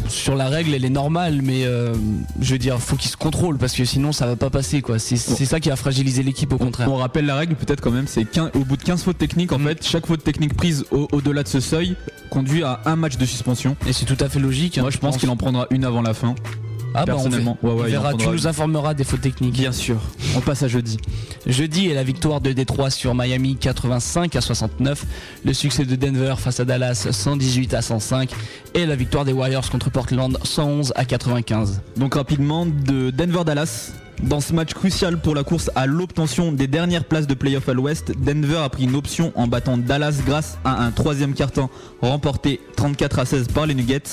[0.09, 1.93] sur la règle, elle est normale, mais euh,
[2.41, 4.99] je veux dire, faut qu'il se contrôle parce que sinon ça va pas passer quoi.
[4.99, 6.91] C'est ça qui a fragilisé l'équipe au contraire.
[6.91, 9.59] On rappelle la règle peut-être quand même, c'est au bout de 15 fautes techniques, en
[9.59, 9.67] Mm.
[9.67, 11.95] fait, chaque faute technique prise au- au-delà de ce seuil
[12.29, 13.75] conduit à un match de suspension.
[13.87, 14.77] Et c'est tout à fait logique.
[14.77, 16.35] Moi hein, je pense qu'il en prendra une avant la fin.
[16.93, 17.57] Ah bah on, personnellement.
[17.63, 19.53] Ouais, ouais, on verra, tu nous informeras des fautes techniques.
[19.53, 19.97] Bien sûr.
[20.35, 20.97] On passe à jeudi.
[21.45, 25.05] Jeudi est la victoire de Détroit sur Miami 85 à 69,
[25.45, 28.31] le succès de Denver face à Dallas 118 à 105
[28.73, 31.81] et la victoire des Warriors contre Portland 111 à 95.
[31.97, 33.93] Donc rapidement de Denver-Dallas.
[34.21, 37.73] Dans ce match crucial pour la course à l'obtention des dernières places de playoff à
[37.73, 41.67] l'ouest, Denver a pris une option en battant Dallas grâce à un troisième carton
[42.01, 44.03] remporté 34 à 16 par les Nuggets.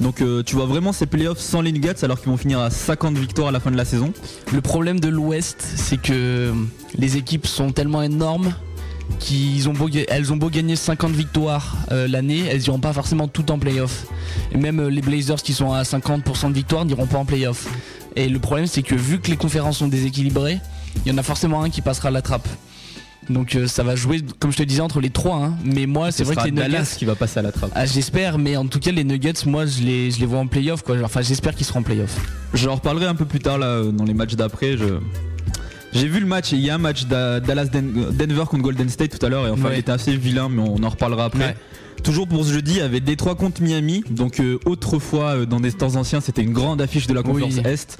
[0.00, 2.70] Donc euh, tu vois vraiment ces playoffs sans les Nuggets alors qu'ils vont finir à
[2.70, 4.12] 50 victoires à la fin de la saison.
[4.52, 6.52] Le problème de l'Ouest, c'est que
[6.94, 8.52] les équipes sont tellement énormes
[9.20, 14.06] qu'elles ont beau, gagner 50 victoires euh, l'année, elles iront pas forcément toutes en playoff.
[14.52, 17.68] Et même euh, les Blazers qui sont à 50% de victoire n'iront pas en playoff.
[18.16, 20.58] Et le problème, c'est que vu que les conférences sont déséquilibrées,
[21.04, 22.48] il y en a forcément un qui passera la trappe.
[23.30, 25.36] Donc euh, ça va jouer, comme je te disais, entre les trois.
[25.36, 25.54] hein.
[25.64, 27.70] Mais moi, c'est Ce vrai que les Dallas Nuggets, qui va passer à la trappe.
[27.74, 30.46] ah, j'espère, mais en tout cas les Nuggets, moi, je les, je les vois en
[30.46, 30.82] playoff.
[30.82, 30.96] Quoi.
[31.04, 32.16] Enfin, j'espère qu'ils seront en playoff.
[32.54, 34.76] Je en reparlerai un peu plus tard là euh, dans les matchs d'après.
[34.76, 34.84] Je...
[35.92, 38.88] J'ai vu le match, il y a un match da- Dallas Den- Denver contre Golden
[38.90, 39.76] State tout à l'heure et enfin Ouais.
[39.76, 41.40] il était assez vilain mais on en reparlera après.
[41.46, 41.56] Ouais.
[42.04, 44.04] Toujours pour ce jeudi, il y avait Détroit contre Miami.
[44.10, 47.62] Donc euh, autrefois dans des temps anciens, c'était une grande affiche de la conférence Oui.
[47.70, 47.96] Est.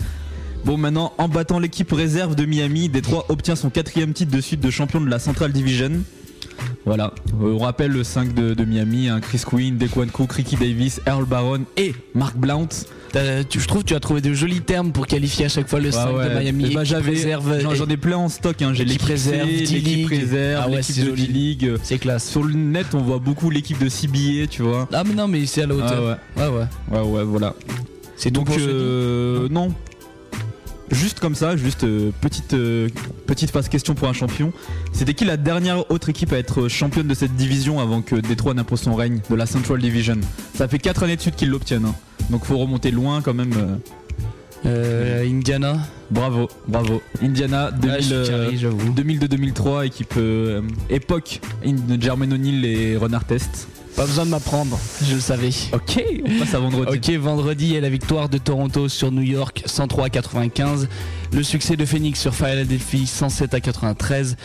[0.64, 4.60] Bon maintenant, en battant l'équipe réserve de Miami, Détroit obtient son quatrième titre de suite
[4.60, 5.90] de champion de la Central Division.
[6.84, 10.56] Voilà, Euh, on rappelle le 5 de, de Miami, hein, Chris Quinn, Dequan Cook, Ricky
[10.56, 12.68] Davis, Earl Baron et Mark Blount.
[13.48, 15.80] Tu- je trouve que tu as trouvé de jolis termes pour qualifier à chaque fois
[15.80, 16.64] le 5 Ouais, de Miami.
[16.66, 17.16] Équipe j'avais,
[17.60, 18.60] j'en, ai plein en stock.
[18.60, 18.72] Hein.
[18.74, 21.10] J'ai Équipe l'équipe réserve, l'équipe réserve, Ah ouais, l'équipe de.
[21.14, 21.72] D-League.
[21.82, 22.28] C'est classe.
[22.28, 24.88] Sur le net, on voit beaucoup l'équipe de CBA, tu vois.
[24.92, 26.18] Ah mais non mais c'est à la hauteur.
[26.36, 26.56] Ah ouais.
[26.58, 27.54] ouais ouais, ouais, ouais, voilà.
[28.16, 29.72] C'est Donc, euh, non.
[30.90, 32.88] Juste comme ça, juste euh, petite, euh,
[33.26, 34.52] petite phase question pour un champion.
[34.92, 38.54] C'était qui la dernière autre équipe à être championne de cette division avant que Détroit
[38.54, 40.16] n'impose son règne de la Central Division?
[40.54, 41.84] Ça fait 4 années de suite qu'ils l'obtiennent.
[41.84, 41.94] hein.
[42.30, 43.52] Donc faut remonter loin quand même.
[43.56, 43.76] euh.
[44.66, 45.78] Euh, Indiana.
[46.10, 47.00] Bravo, bravo.
[47.22, 48.92] Indiana 2000, Ah, je suis euh, carré, j'avoue.
[48.92, 50.14] 2002-2003, équipe
[50.90, 53.68] époque in- Jermaine O'Neal et Ron Artest.
[53.98, 55.50] Pas besoin de m'apprendre, je le savais.
[55.72, 56.96] Ok, on passe à vendredi.
[56.96, 60.88] Ok, vendredi est la victoire de Toronto sur New York 103 à 95.
[61.32, 64.36] Le succès de Phoenix sur Philadelphie 107 à 93.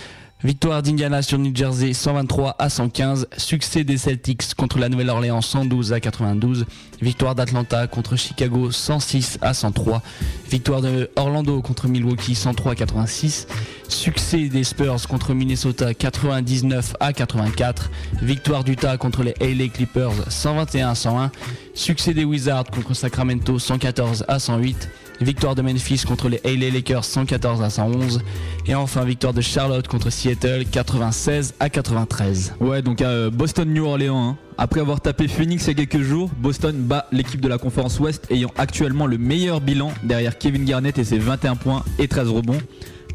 [0.43, 3.27] Victoire d'Indiana sur New Jersey 123 à 115.
[3.37, 6.65] Succès des Celtics contre la Nouvelle-Orléans 112 à 92.
[7.01, 10.01] Victoire d'Atlanta contre Chicago 106 à 103.
[10.49, 13.47] Victoire de Orlando contre Milwaukee 103 à 86.
[13.87, 17.89] Succès des Spurs contre Minnesota 99 à 84.
[18.21, 21.31] Victoire d'Utah contre les LA Clippers 121 à 101.
[21.73, 24.89] Succès des Wizards contre Sacramento 114 à 108.
[25.21, 28.21] Victoire de Memphis contre les LA Lakers 114 à 111.
[28.65, 32.55] Et enfin victoire de Charlotte contre Seattle 96 à 93.
[32.59, 34.29] Ouais, donc euh, Boston-New Orleans.
[34.29, 34.37] hein.
[34.57, 37.99] Après avoir tapé Phoenix il y a quelques jours, Boston bat l'équipe de la conférence
[37.99, 42.29] Ouest ayant actuellement le meilleur bilan derrière Kevin Garnett et ses 21 points et 13
[42.29, 42.59] rebonds.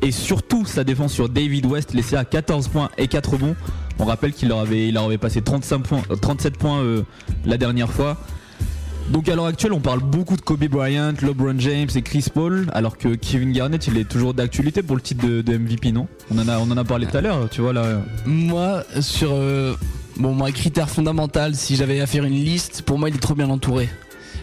[0.02, 3.56] Et surtout sa défense sur David West laissé à 14 points et 4 rebonds.
[3.98, 7.02] On rappelle qu'il leur avait, il leur avait passé 35 points, euh, 37 points euh,
[7.44, 8.16] la dernière fois.
[9.10, 12.66] Donc à l'heure actuelle, on parle beaucoup de Kobe Bryant, LeBron James et Chris Paul,
[12.74, 16.06] alors que Kevin Garnett, il est toujours d'actualité pour le titre de, MVP, non?
[16.30, 18.02] On en, a, on en a parlé tout à l'heure, tu vois là.
[18.26, 19.74] Moi, sur euh,
[20.18, 23.34] bon, moi, critère fondamental, si j'avais à faire une liste, pour moi, il est trop
[23.34, 23.88] bien entouré.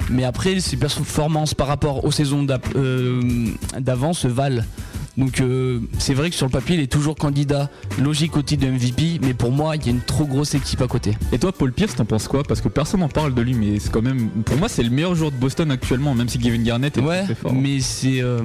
[0.09, 3.21] Mais après, ses performances par rapport aux saisons euh,
[3.79, 4.63] d'avant se valent.
[5.17, 7.69] Donc euh, c'est vrai que sur le papier, il est toujours candidat
[8.01, 10.81] logique au titre de MVP, mais pour moi, il y a une trop grosse équipe
[10.81, 11.17] à côté.
[11.31, 12.43] Et toi, Paul Pierce, t'en penses quoi?
[12.43, 14.89] Parce que personne n'en parle de lui, mais c'est quand même, pour moi, c'est le
[14.89, 17.53] meilleur joueur de Boston actuellement, même si Kevin Garnett est Ouais, très fort.
[17.53, 18.39] mais c'est, euh,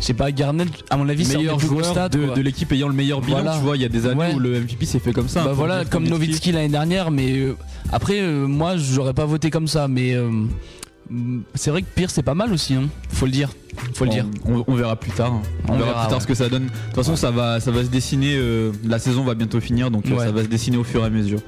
[0.00, 2.94] je sais pas, Garnett, à mon avis, c'est meilleur joueur stats, de, l'équipe ayant le
[2.94, 3.56] meilleur bilan, Voilà.
[3.56, 4.34] tu vois, il y a des années Ouais.
[4.34, 5.44] où le MVP s'est fait comme ça.
[5.44, 7.56] Bah voilà, comme Nowitzki l'année dernière, mais euh,
[7.90, 10.14] après, moi, j'aurais pas voté comme ça, mais
[11.54, 12.88] c'est vrai que Pierce c'est pas mal aussi, hein.
[13.10, 13.50] faut le dire,
[13.94, 14.26] faut le dire.
[14.44, 15.32] On, on verra plus tard.
[15.68, 16.22] On, On verra, verra, plus tard ouais.
[16.22, 16.64] ce que ça donne.
[16.66, 18.34] De toute façon, ça va, ça va se dessiner.
[18.36, 20.24] euh, la saison va bientôt finir, donc euh, Ouais.
[20.26, 21.40] ça va se dessiner au fur et à mesure.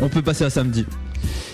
[0.00, 0.84] On peut passer à samedi.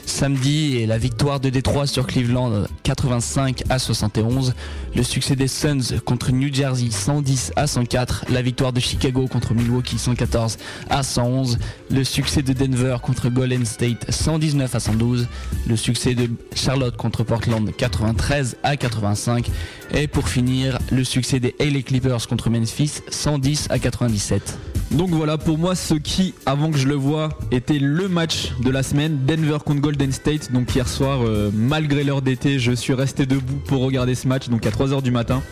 [0.06, 4.54] Samedi la victoire de Détroit sur Cleveland 85 à 71,
[4.96, 9.54] le succès des Suns contre New Jersey 110 à 104, la victoire de Chicago contre
[9.54, 10.56] Milwaukee 114
[10.90, 11.58] à 111,
[11.90, 15.28] le succès de Denver contre Golden State 119 à 112,
[15.68, 19.50] le succès de Charlotte contre Portland 93 à 85
[19.94, 24.58] et pour finir le succès des LA Clippers contre Memphis 110 à 97.
[24.90, 28.70] Donc voilà, pour moi, ce qui, avant que je le vois, était le match de
[28.70, 30.50] la semaine, Denver contre Golden State.
[30.52, 34.48] Donc hier soir, euh, malgré l'heure d'été, je suis resté debout pour regarder ce match,
[34.48, 35.42] donc à 3h du matin.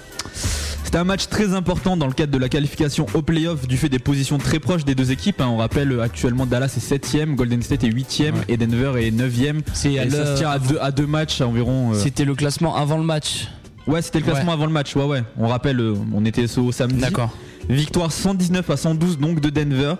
[0.84, 3.88] C'était un match très important dans le cadre de la qualification au playoff du fait
[3.88, 5.40] des positions très proches des deux équipes.
[5.40, 5.48] hein.
[5.50, 8.40] On rappelle euh, actuellement Dallas est 7ème, Golden State est 8ème Ouais.
[8.48, 9.60] et Denver est 9ème.
[9.74, 11.92] C'est à ça se tient à deux, à deux matchs environ.
[11.92, 13.48] euh, C'était le classement avant le match.
[13.86, 14.52] Ouais, c'était le classement Ouais.
[14.54, 14.96] avant le match.
[14.96, 15.22] Ouais, ouais.
[15.36, 15.80] On rappelle,
[16.14, 17.00] on était au samedi.
[17.00, 17.36] D'accord.
[17.68, 19.94] Victoire 119 à 112 donc de Denver.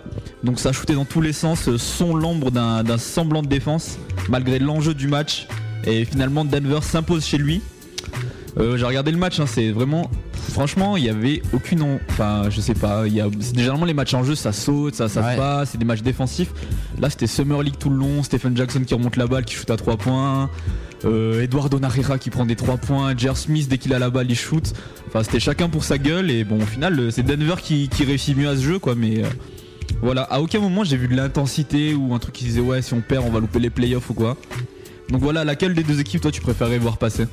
[0.44, 3.98] Donc ça a shooté dans tous les sens, euh, sans l'ombre d'un semblant de défense,
[4.28, 5.48] malgré l'enjeu du match.
[5.84, 7.60] Et finalement Denver s'impose chez lui.
[8.58, 10.10] Euh, J'ai regardé le match, hein, c'est vraiment.
[10.52, 11.82] Franchement, il y avait aucune.
[11.82, 13.06] en- Enfin, je sais pas.
[13.06, 13.26] Y a...
[13.54, 15.32] Généralement, les matchs en jeu, ça saute, ça, ça Ouais.
[15.32, 16.50] se passe, c'est des matchs défensifs.
[16.98, 18.22] Là, c'était Summer League tout le long.
[18.22, 20.48] Stephen Jackson qui remonte la balle, qui shoot à 3 points.
[21.04, 23.14] Euh, Eduardo Narrera qui prend des 3 points.
[23.16, 24.72] Jer Smith, dès qu'il a la balle, il shoot.
[25.08, 26.30] Enfin, c'était chacun pour sa gueule.
[26.30, 28.94] Et bon, au final, euh, c'est Denver qui, qui réussit mieux à ce jeu, quoi.
[28.94, 29.26] Mais euh,
[30.02, 32.94] voilà, à aucun moment j'ai vu de l'intensité ou un truc qui disait ouais, si
[32.94, 34.36] on perd, on va louper les playoffs ou quoi.
[35.10, 37.26] Donc voilà, laquelle des deux équipes, toi, tu préférais voir passer?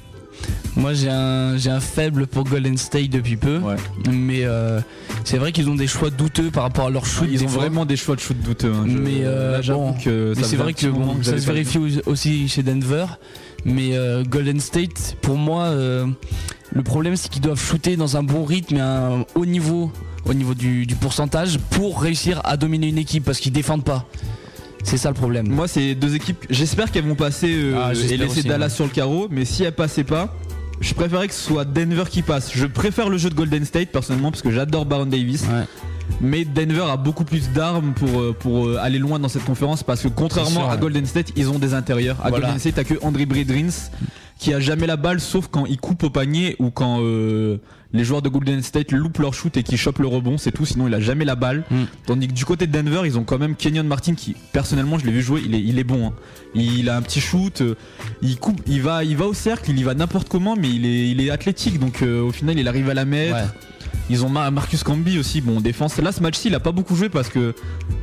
[0.76, 3.58] Moi j'ai un, j'ai un faible pour Golden State depuis peu.
[3.60, 3.76] Ouais.
[4.12, 4.80] Mais euh,
[5.24, 7.28] c'est vrai qu'ils ont des choix douteux par rapport à leur shoot.
[7.32, 7.62] Ils ont fois.
[7.64, 8.72] vraiment des choix de shoot douteux.
[8.74, 8.86] hein.
[8.88, 9.96] Je- Mais euh, bon,
[10.42, 13.06] c'est vrai que moment bon, que ça se vérifie au- aussi chez Denver.
[13.66, 16.06] Mais euh, Golden State, pour moi, euh,
[16.74, 19.92] le problème c'est qu'ils doivent shooter dans un bon rythme et un haut niveau
[20.26, 24.06] au niveau du, du pourcentage pour réussir à dominer une équipe parce qu'ils défendent pas.
[24.84, 25.48] C'est ça le problème.
[25.48, 26.46] Moi, c'est deux équipes.
[26.50, 28.70] J'espère qu'elles vont passer euh, Ah, et laisser aussi, Dallas ouais.
[28.74, 29.28] sur le carreau.
[29.32, 30.36] Mais si elles passaient pas,
[30.84, 32.52] je préférais que ce soit Denver qui passe.
[32.54, 35.44] Je préfère le jeu de Golden State personnellement parce que j'adore Baron Davis.
[35.44, 35.66] Ouais.
[36.20, 39.84] Mais Denver a beaucoup plus d'armes pour, euh, pour euh, aller loin dans cette conférence
[39.84, 40.78] parce que contrairement sûr, à.
[40.78, 42.18] Golden State, ils ont des intérieurs.
[42.22, 42.48] À Voilà.
[42.48, 43.90] Golden State, t'as que André Bridrins
[44.38, 47.58] qui a jamais la balle sauf quand il coupe au panier ou quand euh,
[47.94, 50.66] les joueurs de Golden State loupent leur shoot et qui chopent le rebond, c'est tout.
[50.66, 51.64] Sinon, il a jamais la balle.
[51.70, 51.84] Mm.
[52.08, 55.06] Tandis que du côté de Denver, ils ont quand même Kenyon Martin qui, personnellement, je
[55.06, 56.08] l'ai vu jouer, il est, il est bon.
[56.08, 56.14] hein.
[56.56, 57.76] Il a un petit shoot, euh,
[58.22, 60.86] il coupe, il va, il va au cercle, il y va n'importe comment, mais il
[60.86, 61.80] est, il est athlétique.
[61.80, 63.36] Donc euh, au final, il arrive à la mettre.
[63.36, 63.44] Ouais.
[64.10, 65.98] Ils ont Mar- Marcus Camby aussi, bon défense.
[65.98, 67.54] Là ce match-ci il a pas beaucoup joué parce que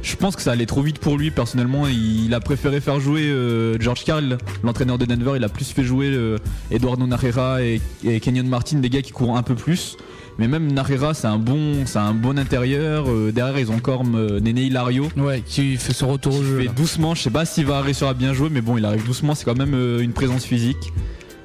[0.02, 1.86] je pense que ça allait trop vite pour lui personnellement.
[1.88, 5.32] Il a préféré faire jouer euh, George Carl, l'entraîneur de Denver.
[5.36, 6.38] Il a plus fait jouer euh,
[6.70, 9.96] Eduardo Narrera et, et Kenyon Martin, des gars qui courent un peu plus.
[10.38, 13.04] Mais même Narrera c'est un bon, c'est un bon intérieur.
[13.10, 15.08] Euh, derrière ils ont encore euh, Nene Hilario.
[15.18, 16.60] Ouais, qui fait son retour au jeu.
[16.62, 17.14] fait doucement.
[17.14, 19.34] Je sais pas s'il va réussir à bien jouer, mais bon il arrive doucement.
[19.34, 20.92] C'est quand même euh, une présence physique.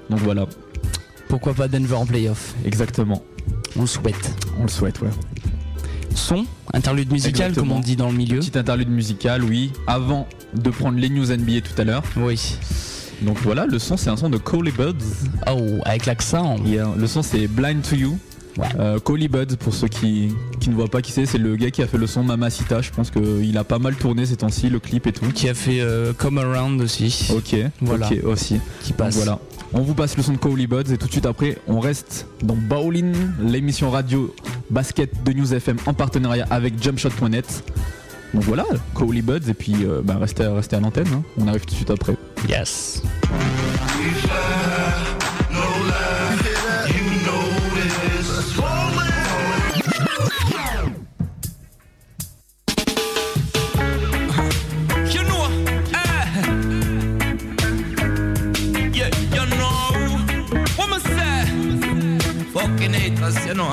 [0.10, 0.46] Donc voilà,
[1.28, 2.54] Pourquoi pas Denver en playoff?
[2.64, 3.22] Exactement.
[3.78, 4.32] On le souhaite.
[4.60, 5.10] On le souhaite, ouais.
[6.14, 7.74] Son, interlude musical Exactement.
[7.74, 8.40] comme on dit dans le milieu.
[8.40, 12.04] Petite interlude musicale, oui, avant de prendre les news NBA tout à l'heure.
[12.18, 12.58] Oui.
[13.22, 14.94] Donc voilà, le son c'est un son de Coley Buds.
[15.52, 16.58] Oh, avec l'accent.
[16.66, 18.18] Euh, le son c'est Blind to You.
[18.58, 18.68] Ouais.
[18.80, 20.30] Euh, Coley Buds, pour ceux qui,
[20.62, 22.82] qui ne voient pas qui c'est, c'est le gars qui a fait le son Mamacita.
[22.82, 25.26] Je pense qu'il a pas mal tourné ces temps-ci, le clip et tout.
[25.34, 27.28] Qui a fait euh, Come Around aussi.
[27.36, 28.10] Ok, Voilà.
[28.24, 28.60] aussi.
[28.84, 29.16] Qui Donc passe.
[29.16, 29.40] voilà.
[29.78, 32.28] On vous passe le son de Coley Buds et tout de suite après, on reste
[32.42, 34.34] dans Bowling, l'émission radio
[34.70, 37.64] basket de News FM en partenariat avec jumpshot.net.
[38.34, 41.08] Donc voilà, Coley Buds et puis euh, bah, restez, restez à l'antenne.
[41.14, 41.24] hein.
[41.38, 42.16] On arrive tout de suite après.
[42.48, 43.04] Yes.
[63.26, 63.72] fazendo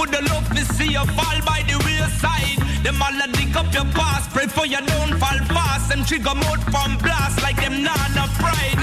[0.00, 2.56] Woulda love to see you fall by the wayside.
[2.82, 5.90] Them all a dig up your past, pray for you don't fall fast.
[5.90, 8.78] Them trigger mode from blast like them not no pride.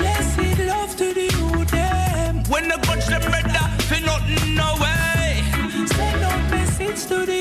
[0.00, 2.42] Blessed love to the youth them.
[2.50, 5.44] When the touch them brother, for nothing no way.
[5.94, 7.35] Send out message to the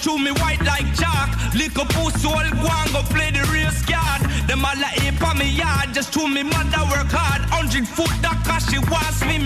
[0.00, 1.28] show me white like chalk.
[1.54, 4.22] Lick up pussy, all go and go play the real card.
[4.48, 7.42] Them all like ape on me yard, just to me mother work hard.
[7.52, 9.36] Hundred foot that cause she wants me,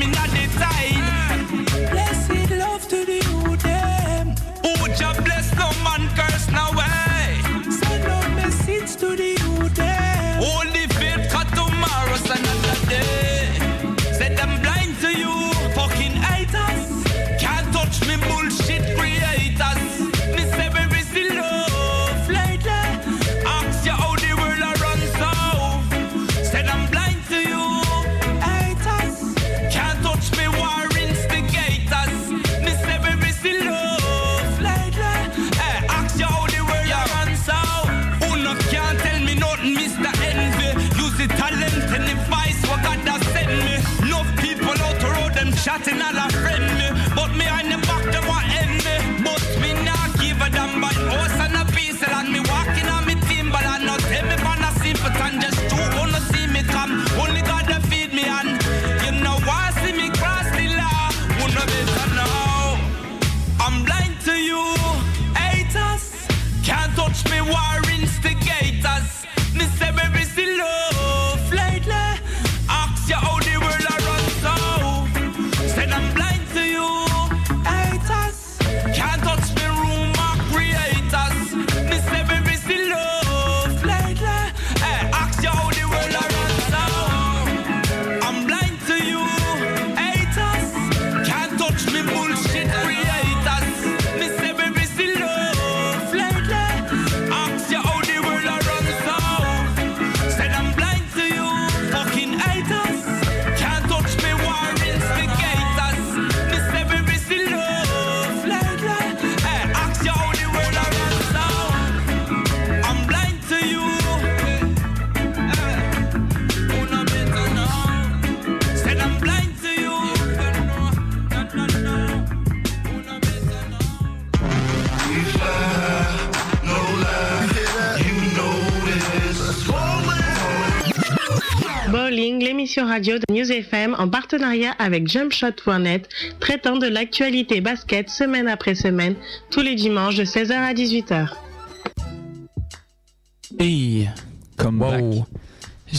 [132.95, 139.17] radio de News FM en partenariat avec jumpshot.net, traitant de l'actualité basket semaine après semaine,
[139.51, 141.44] tous les dimanches de 16h à 18h.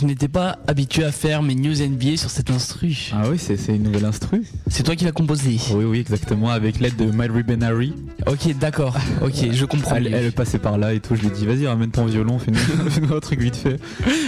[0.05, 3.09] Je n'étais pas habitué à faire mes news NBA sur cet instru.
[3.11, 4.43] Ah oui, c'est une nouvelle instru.
[4.67, 5.57] C'est toi qui l'as composé.
[5.71, 7.91] Oui, oui, exactement, avec l'aide de Myri Benary.
[8.27, 8.95] Ok, d'accord.
[9.23, 9.95] Ok, je comprends.
[9.95, 11.15] Elle, elle passait par là et tout.
[11.15, 12.59] Je lui ai dit, vas-y, ramène ton violon, fais-nous
[12.91, 13.79] fais-nous un truc vite fait.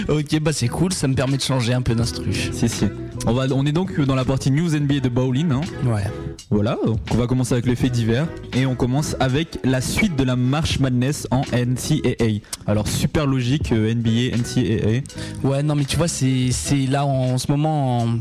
[0.10, 2.34] Ok, bah c'est cool, ça me permet de changer un peu d'instru.
[2.34, 2.86] Si, si.
[3.30, 5.52] On, va, on est donc dans la partie News NBA de Bowling.
[5.52, 5.62] Hein.
[5.86, 6.04] Ouais.
[6.50, 10.16] Voilà, donc on va commencer avec les faits divers et on commence avec la suite
[10.16, 12.40] de la March Madness en NCAA.
[12.68, 15.02] Alors super logique euh, NBA, NCAA.
[15.48, 16.52] Ouais, non, mais tu vois, c'est
[16.90, 18.20] là en, ce moment, en-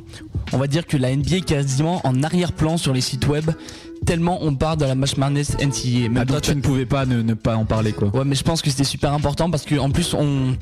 [0.53, 3.51] on va dire que la NBA est quasiment en arrière-plan sur les sites web,
[4.05, 6.09] tellement on part de la match Madness NCAA.
[6.09, 8.09] Même Ah, toi tu ne pouvais pas ne, ne pas en parler quoi.
[8.09, 10.57] Ouais, mais je pense que c'était super important parce que en plus, on,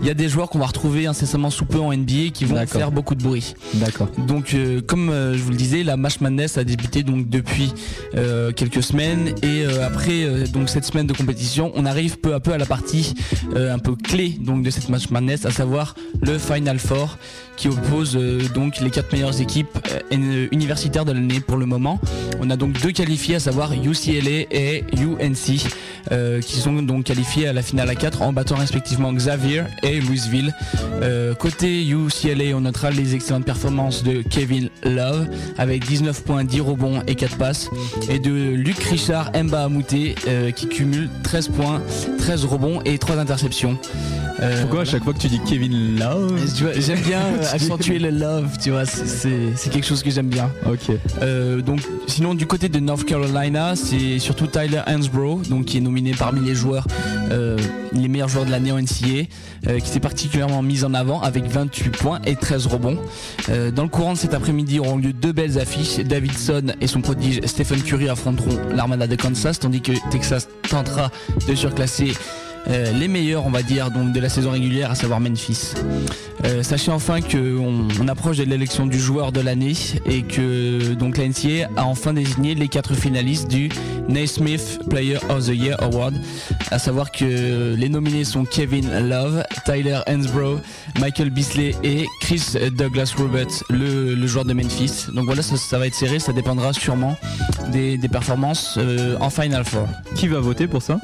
[0.00, 2.66] il y a des joueurs qu'on va retrouver incessamment sous peu en NBA qui vont
[2.66, 3.54] faire beaucoup de bruit.
[3.74, 4.08] D'accord.
[4.26, 7.72] Donc, euh, comme euh, je vous le disais, la Match Madness a débuté donc depuis
[8.14, 12.52] euh, quelques semaines et après donc cette semaine de compétition, on arrive peu à peu
[12.52, 13.14] à la partie
[13.54, 17.18] un peu clé donc de cette Match Madness, à savoir le Final Four
[17.56, 21.66] qui oppose euh, donc les quatre meilleures équipes euh, uni- universitaires de l'année pour le
[21.66, 22.00] moment.
[22.40, 25.60] On a donc deux qualifiés, à savoir UCLA et UNC,
[26.12, 30.00] euh, qui sont donc qualifiés à la finale à 4 en battant respectivement Xavier et
[30.00, 30.54] Louisville.
[31.02, 35.26] Euh, côté UCLA, on notera les excellentes performances de Kevin Love
[35.58, 37.70] avec 19 points, 10 rebonds et 4 passes,
[38.08, 41.80] et de Luc Richard Mba Amouté euh, qui cumule 13 points,
[42.18, 43.78] 13 rebonds et 3 interceptions.
[44.40, 46.38] Euh, Pourquoi à chaque fois que tu dis Kevin Love
[46.78, 50.50] J'aime bien euh, accentuer le love, tu vois, c'est- quelque chose que j'aime bien.
[50.66, 50.96] Ok.
[51.22, 55.80] Euh, donc, sinon, du côté de North Carolina, c'est surtout Tyler Hansbrough, donc qui est
[55.80, 56.86] nominé parmi les joueurs,
[57.30, 57.56] euh,
[57.92, 59.26] les meilleurs joueurs de l'année en NCAA,
[59.68, 62.98] euh, qui s'est particulièrement mis en avant avec 28 points et 13 rebonds.
[63.48, 65.98] Euh, dans le courant de cet après-midi auront lieu deux belles affiches.
[65.98, 71.10] Davidson et son prodige Stephen Curry affronteront l'Armada de Kansas, tandis que Texas tentera
[71.48, 72.12] de surclasser
[72.68, 75.74] euh, les meilleurs, on va dire, donc de la saison régulière, à savoir Memphis.
[76.44, 81.16] Euh, sachez enfin qu'on on approche de l'élection du joueur de l'année et que donc
[81.16, 81.24] la
[81.76, 83.68] a enfin désigné les quatre finalistes du
[84.08, 86.14] Naismith Player of the Year Award.
[86.70, 90.60] À savoir que les nominés sont Kevin Love, Tyler Hansbrough,
[91.00, 95.06] Michael Beasley et Chris Douglas Robert, le, joueur de Memphis.
[95.12, 97.16] Donc voilà, ça, va être serré, ça dépendra sûrement
[97.72, 99.88] des, performances euh, en Final Four.
[100.14, 100.98] Qui va voter pour ça?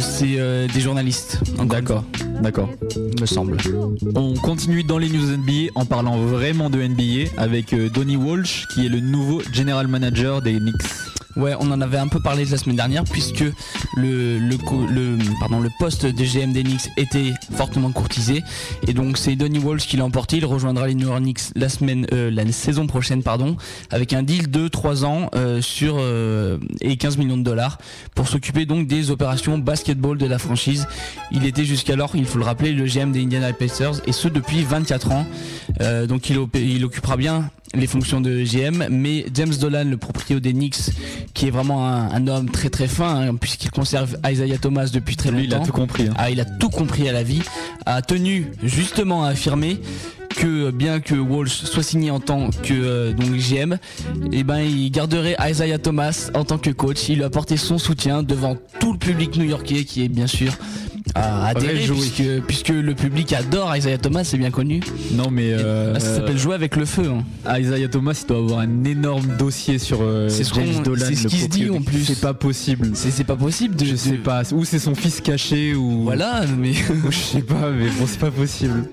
[0.00, 1.40] C'est euh, des journalistes.
[1.64, 2.04] D'accord,
[2.42, 2.68] d'accord.
[3.20, 3.56] me semble.
[4.14, 8.66] On continue dans les news NBA en parlant vraiment de NBA avec euh, Donny Walsh
[8.68, 11.17] qui est le nouveau general manager des Knicks.
[11.36, 13.44] Ouais, on en avait un peu parlé la semaine dernière puisque
[13.96, 14.56] le, le,
[14.88, 18.42] le, pardon, le poste de GM des Knicks était fortement courtisé
[18.86, 20.38] et donc c'est Donny Walsh qui l'a emporté.
[20.38, 23.56] Il rejoindra les New York Knicks la semaine, euh, la saison prochaine, pardon,
[23.90, 27.78] avec un deal de 3 ans euh, sur euh, et 15 millions de dollars
[28.14, 30.88] pour s'occuper donc des opérations basketball de la franchise.
[31.30, 34.64] Il était jusqu'alors, il faut le rappeler, le GM des Indiana Pacers et ce depuis
[34.64, 35.26] 24 ans.
[35.82, 40.40] Euh, donc il, il occupera bien les fonctions de GM, mais James Dolan, le propriétaire
[40.40, 40.90] des Knicks,
[41.34, 45.16] qui est vraiment un, un homme très très fin, hein, puisqu'il conserve Isaiah Thomas depuis
[45.16, 45.66] très Lui, il a longtemps.
[45.66, 46.04] tout compris.
[46.08, 46.14] hein.
[46.16, 47.42] Ah, il a tout compris à la vie,
[47.86, 49.80] a tenu justement à affirmer
[50.30, 53.76] que bien que Walsh soit signé en tant que euh, donc GM,
[54.32, 57.08] eh ben il garderait Isaiah Thomas en tant que coach.
[57.08, 60.52] Il lui a apporté son soutien devant tout le public new-yorkais qui est bien sûr
[61.14, 61.98] à adhérer Réjoui.
[61.98, 64.80] puisque, puisque le public adore Isaiah Thomas, c'est bien connu.
[65.12, 67.10] Non mais euh, Ah, ça s'appelle jouer avec le feu.
[67.10, 67.58] hein.
[67.58, 71.70] Isaiah Thomas il doit avoir un énorme dossier sur euh, C'est ce qui se dit,
[71.70, 72.04] en plus.
[72.04, 72.90] C'est pas possible.
[72.94, 73.84] C'est pas possible de.
[73.84, 74.42] Je sais de- pas.
[74.52, 76.02] Ou c'est son fils caché ou.
[76.04, 76.72] Voilà, mais
[77.10, 78.84] je sais pas, mais bon c'est pas possible.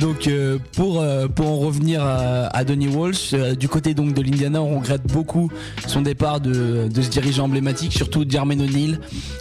[0.00, 4.22] Donc euh, pour euh, pour en revenir à, à Donny Walsh, du côté donc de
[4.22, 5.50] l'Indiana, on regrette beaucoup
[5.86, 8.98] son départ de, de ce dirigeant emblématique, surtout Jermaine O'Neal,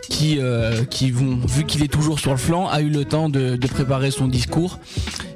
[0.09, 0.39] qui
[0.89, 3.67] qui vont vu qu'il est toujours sur le flanc, a eu le temps de, de
[3.67, 4.79] préparer son discours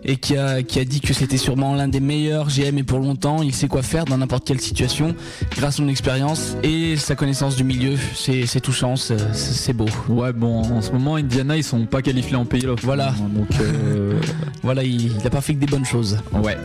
[0.03, 2.99] et qui a qui a dit que c'était sûrement l'un des meilleurs GM et pour
[2.99, 5.15] longtemps, il sait quoi faire dans n'importe quelle situation
[5.57, 7.95] grâce à son expérience et sa connaissance du milieu.
[8.13, 9.87] C'est touchant, c'est beau.
[10.09, 12.79] Ouais bon en ce moment Indiana ils sont pas qualifiés en playoff.
[12.83, 13.15] Voilà.
[13.33, 14.19] Donc euh,
[14.61, 16.19] Voilà, il, il a pas fait que des bonnes choses.
[16.43, 16.57] ouais.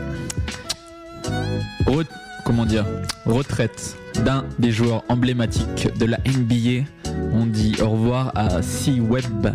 [1.86, 2.04] Re-
[2.44, 2.84] comment dire?
[3.24, 6.84] Retraite d'un des joueurs emblématiques de la NBA.
[7.32, 9.54] On dit au revoir à C Webb.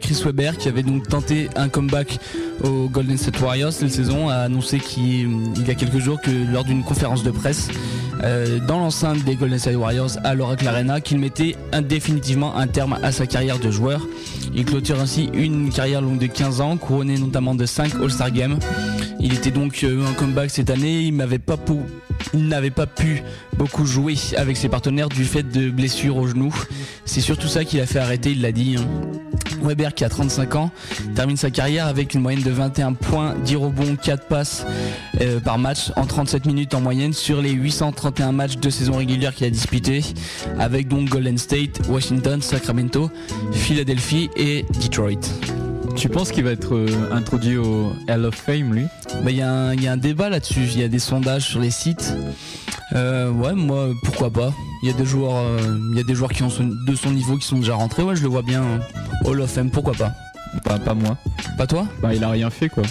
[0.00, 2.18] Chris Webber qui avait donc tenté un comeback
[2.62, 6.30] aux Golden State Warriors cette saison a annoncé qu'il il y a quelques jours que
[6.52, 7.68] lors d'une conférence de presse
[8.22, 12.98] euh, dans l'enceinte des Golden State Warriors à l'Oracle Arena qu'il mettait définitivement un terme
[13.02, 14.06] à sa carrière de joueur.
[14.54, 18.58] Il clôture ainsi une carrière longue de 15 ans, couronnée notamment de 5 All-Star Games.
[19.20, 21.38] Il était donc euh, un comeback cette année, il n'avait
[22.70, 23.22] pas pu
[23.56, 26.54] beaucoup jouer avec ses partenaires du fait de blessures au genou.
[27.04, 28.76] C'est surtout ça qui l'a fait arrêter, il l'a dit.
[28.78, 28.84] hein.
[29.62, 30.70] Weber qui a 35 ans
[31.14, 34.64] termine sa carrière avec une moyenne de 21 points, 10 rebonds, 4 passes
[35.20, 39.34] euh, par match en 37 minutes en moyenne sur les 831 matchs de saison régulière
[39.34, 40.02] qu'il a disputés
[40.58, 43.10] avec donc Golden State, Washington, Sacramento,
[43.52, 45.20] Philadelphie et Detroit.
[45.96, 48.86] Tu penses qu'il va être euh, introduit au Hall of Fame lui?
[49.22, 50.98] Bah, Il y, a un- il y a un débat là-dessus, il y a des
[50.98, 52.14] sondages sur les sites.
[52.94, 54.52] Euh, ouais, moi, pourquoi pas.
[54.82, 55.58] Il y a des joueurs, euh,
[55.92, 58.02] il y a des joueurs qui ont son- de son niveau qui sont déjà rentrés.
[58.02, 58.62] Ouais, je le vois bien.
[58.62, 58.80] hein.
[59.24, 60.12] Hall of Fame, pourquoi pas.
[60.64, 61.16] Pas, pas moi.
[61.58, 61.86] Pas toi?
[62.02, 62.82] Bah il a rien fait quoi.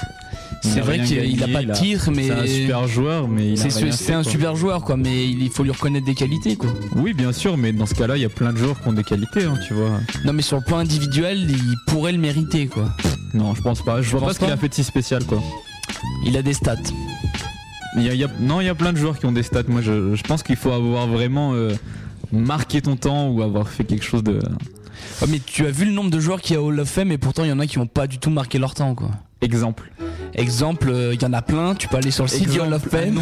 [0.62, 3.70] C'est vrai qu'il a pas de titre, mais C'est un super joueur, mais il a
[3.92, 4.98] c'est un super joueur, quoi.
[4.98, 6.70] Mais il faut lui reconnaître des qualités, quoi.
[6.96, 8.94] Oui, bien sûr, mais dans ce cas-là, il y a plein de joueurs qui ont
[8.94, 10.00] des qualités, hein, tu vois.
[10.26, 12.90] Non, mais sur le plan individuel, il pourrait le mériter, quoi.
[13.34, 14.02] Non, je pense pas.
[14.02, 15.42] Je vois pas ce qu'il a fait de si spécial, quoi.
[16.26, 16.76] Il a des stats.
[17.96, 19.32] Il y a- il y a- non, il y a plein de joueurs qui ont
[19.32, 19.64] des stats.
[19.68, 21.74] Moi, je, je pense qu'il faut avoir vraiment euh,
[22.32, 24.34] marqué ton temps ou avoir fait quelque chose de.
[25.22, 27.12] Ouais, mais tu as vu le nombre de joueurs qu'il y a Hall of Fame,
[27.12, 29.10] et pourtant il y en a qui ont pas du tout marqué leur temps, quoi.
[29.42, 29.92] Exemple.
[30.40, 31.76] Exemple, euh, il y en a plein.
[31.76, 33.20] Tu peux aller sur le site Hall of Fame.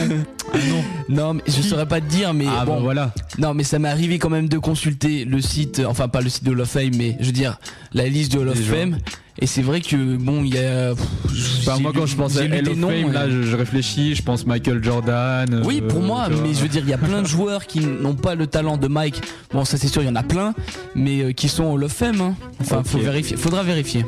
[0.54, 0.84] Ah non.
[1.10, 3.12] non, mais je saurais pas te dire, mais ah bon, bon, voilà.
[3.40, 6.44] Non, mais ça m'est arrivé quand même de consulter le site, enfin pas le site
[6.44, 7.60] de of Fame, mais je veux dire
[7.92, 8.80] la liste de Hall of Les joueurs.
[8.80, 8.98] Fame.
[9.40, 10.96] Et c'est vrai que bon, il y a.
[10.96, 13.56] pff, Bah, moi, quand je pense à des of noms, Fame, euh, là, je, je
[13.56, 14.16] réfléchis.
[14.16, 15.62] Je pense Michael Jordan.
[15.64, 16.42] Oui, euh, pour moi, tu vois.
[16.48, 18.78] mais je veux dire, il y a plein de joueurs qui n'ont pas le talent
[18.78, 19.22] de Mike.
[19.54, 20.56] Bon, ça c'est sûr, il y en a plein,
[20.96, 22.20] mais euh, qui sont Hall of Fame.
[22.22, 22.36] hein.
[22.62, 23.04] Enfin, faut Ok.
[23.04, 24.04] vérifier, faudra vérifier.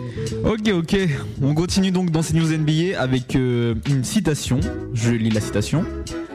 [0.45, 0.97] Ok, ok.
[1.43, 4.59] On continue donc dans ces news NBA avec euh, une citation.
[4.95, 5.85] Je lis la citation.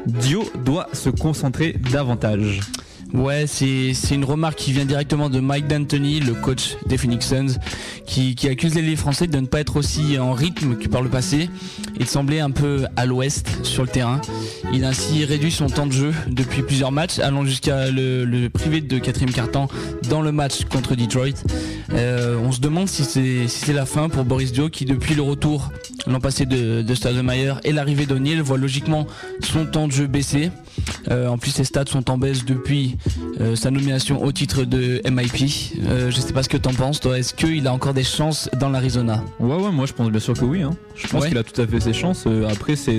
[0.07, 2.61] Dio doit se concentrer davantage.
[3.15, 7.59] Ouais, c'est une remarque qui vient directement de Mike D'Antoni, le coach des Phoenix Suns,
[8.07, 11.09] qui, qui accuse les Français de ne pas être aussi en rythme que par le
[11.09, 11.49] passé
[11.95, 14.21] et de sembler un peu à l'ouest sur le terrain.
[14.73, 18.51] Il a ainsi réduit son temps de jeu depuis plusieurs matchs, allant jusqu'à le, le
[18.51, 19.69] priver de quatrième quart-temps
[20.11, 21.45] dans le match contre Detroit.
[21.93, 25.23] Euh, on se demande si c'est si la fin pour Boris Dio qui depuis le
[25.23, 25.71] retour
[26.07, 29.07] l'an passé de, de Stademeyer et l'arrivée d'O'Neill voit logiquement
[29.41, 30.51] son temps de jeu baisser.
[31.11, 32.97] Euh, en plus ses stats sont en baisse depuis
[33.41, 35.75] euh, sa nomination au titre de MIP.
[35.89, 38.49] Euh, je sais pas ce que t'en penses toi, est-ce qu'il a encore des chances
[38.59, 39.23] dans l'Arizona?
[39.41, 40.63] Ouais, ouais, moi je pense bien sûr que oui.
[40.63, 40.71] hein.
[40.97, 41.29] Je pense Ouais.
[41.29, 42.25] qu'il a tout à fait ses chances.
[42.27, 42.99] Euh, après, c'est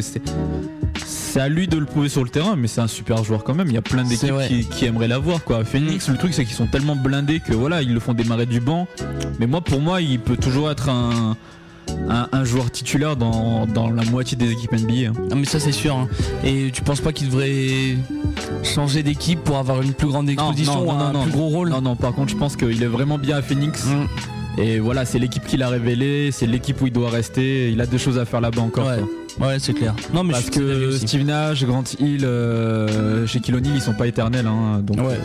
[1.40, 3.68] à lui de le prouver sur le terrain, mais c'est un super joueur quand même.
[3.68, 5.44] Il y a plein d'équipes qui, qui aimeraient l'avoir.
[5.44, 5.64] quoi.
[5.66, 8.60] Phoenix, le truc c'est qu'ils sont tellement blindés que voilà, ils le font démarrer du
[8.62, 8.88] banc.
[9.40, 11.36] Mais moi, pour moi, il peut toujours être un,
[12.10, 15.10] un, un joueur titulaire dans, dans la moitié des équipes NBA.
[15.10, 15.14] hein.
[15.32, 15.96] Ah mais ça c'est sûr.
[15.96, 16.08] hein.
[16.44, 17.98] Et tu penses pas qu'il devrait
[18.64, 21.70] changer d'équipe pour avoir une plus grande exposition ou un plus gros rôle?
[21.70, 23.86] Non, non, par contre, je pense qu'il est vraiment bien à Phoenix.
[23.86, 24.62] Mm.
[24.62, 27.72] Et voilà, c'est l'équipe qui l'a révélé, c'est l'équipe où il doit rester.
[27.72, 28.88] Il a deux choses à faire là-bas encore.
[29.42, 29.58] Ouais.
[29.60, 29.94] c'est clair.
[30.14, 30.92] Non mais Parce que.
[30.92, 34.48] Steve Nash, Grant Hill, euh, chez ils sont pas éternels.
[34.48, 34.80] hein.
[34.82, 35.20] donc Ouais.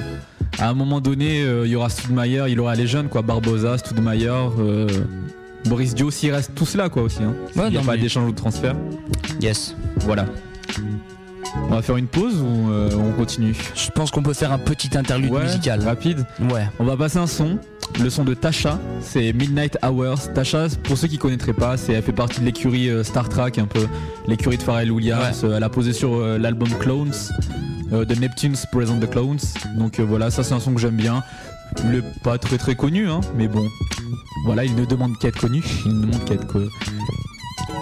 [0.59, 3.23] à un moment donné, euh, il y aura Stoudemire, il aura les jeunes, quoi.
[3.23, 4.89] Barbosa, Stoudemire, euh,
[5.67, 7.23] Boris Dio, s'ils restent tous là, quoi, aussi.
[7.23, 7.35] Hein.
[7.57, 8.75] Ouais, il n'y a non, pas mais- d'échange ou de transfert.
[9.41, 9.75] Yes.
[9.99, 10.25] Voilà.
[11.69, 13.57] On va faire une pause ou euh, on continue?
[13.75, 15.81] Je pense qu'on peut faire un petit interlude Ouais, musical.
[15.83, 16.25] Rapide.
[16.53, 16.67] Ouais.
[16.79, 17.59] On va passer un son,
[18.01, 20.33] le son de Tasha, c'est Midnight Hours.
[20.33, 23.53] Tasha, pour ceux qui connaîtraient pas, c'est elle fait partie de l'écurie euh, Star Trek,
[23.59, 23.87] un peu
[24.29, 25.41] l'écurie de Pharrell Williams.
[25.43, 27.11] Euh, elle a posé sur euh, l'album Clones
[27.93, 29.39] euh, de Neptune's Present the Clones.
[29.77, 31.25] Donc euh, voilà, ça c'est un son que j'aime bien.
[31.79, 33.67] Est pas très très connu, hein, mais bon,
[34.45, 35.63] voilà, il ne demande qu'à être connu.
[35.87, 36.69] Il ne demande qu'à être co-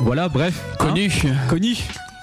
[0.02, 1.10] Voilà, bref, hein, Connu.
[1.48, 1.76] connu.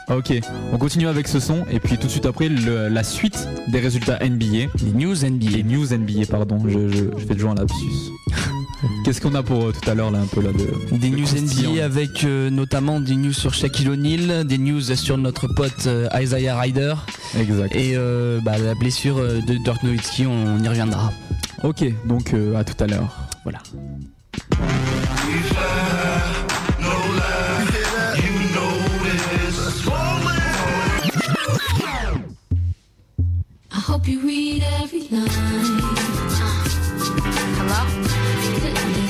[0.07, 0.31] Ok,
[0.71, 3.79] on continue avec ce son et puis tout de suite après le- la suite des
[3.79, 4.69] résultats NBA.
[4.83, 5.63] Les news Les NBA.
[5.63, 8.11] news NBA, pardon, je, je, je fais toujours un lapsus.
[9.03, 11.15] Qu'est-ce qu'on a pour euh, tout à l'heure là un peu là de Des de
[11.15, 11.71] news croustillant.
[11.73, 16.07] NBA avec euh, notamment des news sur Shaquille O'Neal, des news sur notre pote euh,
[16.21, 16.93] Isaiah Ryder
[17.39, 17.75] Exact.
[17.75, 21.11] et euh, bah, la blessure euh, de Dirk Nowitzki, on y reviendra.
[21.63, 23.29] Ok, donc euh, à tout à l'heure.
[23.43, 23.59] Voilà.
[33.71, 35.27] I hope you read every line.
[37.57, 39.04] Hello?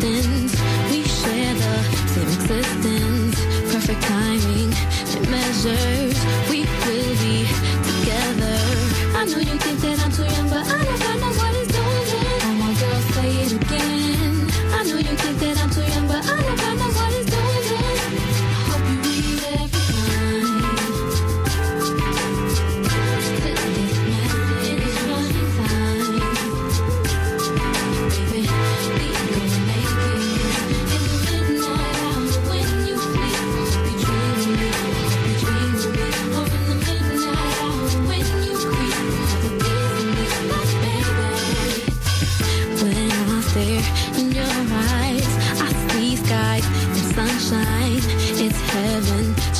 [0.00, 0.54] Distance,
[0.90, 3.36] we share the same existence.
[3.72, 5.99] Perfect timing, it measures.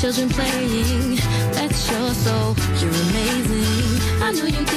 [0.01, 1.15] Children playing.
[1.53, 4.01] That's your soul, you're amazing.
[4.23, 4.70] I know you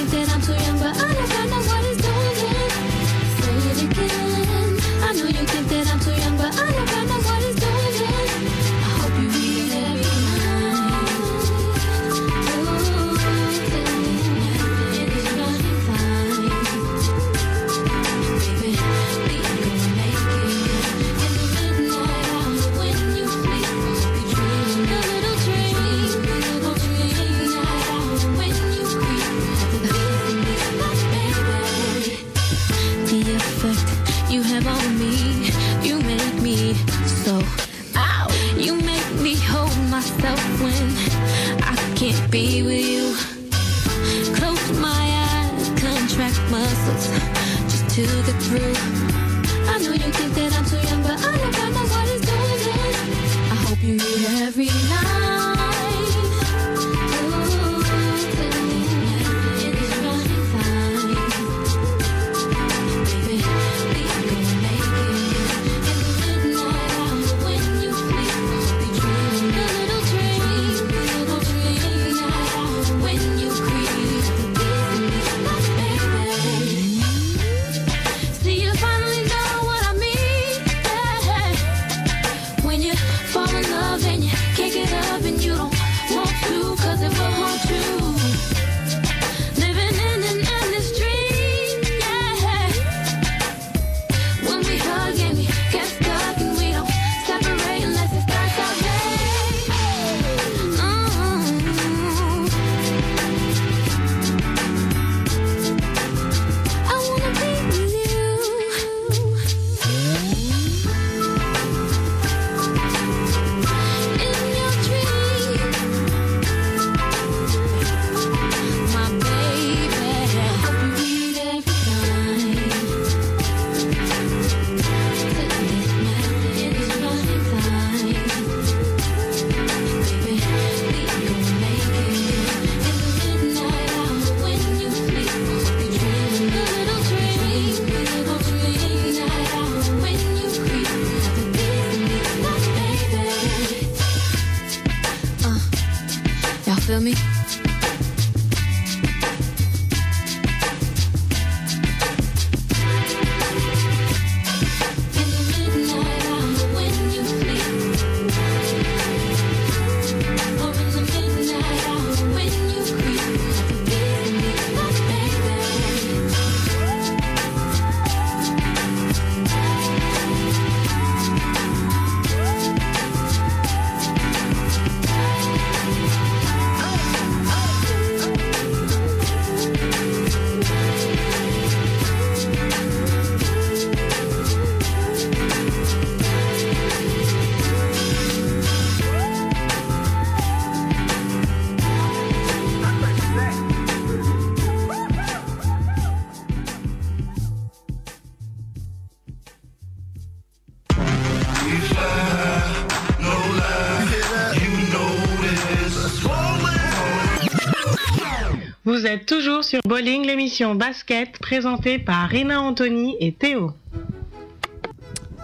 [209.05, 213.73] Vous êtes toujours sur Bowling, l'émission basket présentée par Rina Anthony et Théo.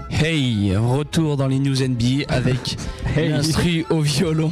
[0.08, 2.78] Hey, retour dans les news NBA avec
[3.18, 4.50] l'instru au violon.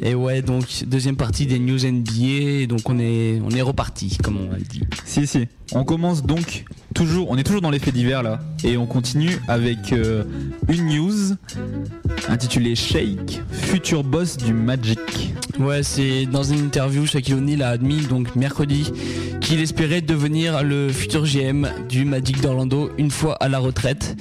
[0.00, 4.16] Et ouais, donc deuxième partie des news NBA, et donc on est on est reparti
[4.24, 4.80] comme on a dit.
[5.04, 5.46] Si, si.
[5.72, 6.64] On commence donc
[6.94, 10.24] toujours, on est toujours dans les faits divers là, et on continue avec euh,
[10.68, 11.36] une news
[12.26, 15.35] intitulée Shake, futur boss du Magic.
[15.58, 18.92] Ouais, c'est dans une interview, Shaquille O'Neal a admis donc mercredi
[19.40, 24.16] qu'il espérait devenir le futur GM du Magic d'Orlando une fois à la retraite.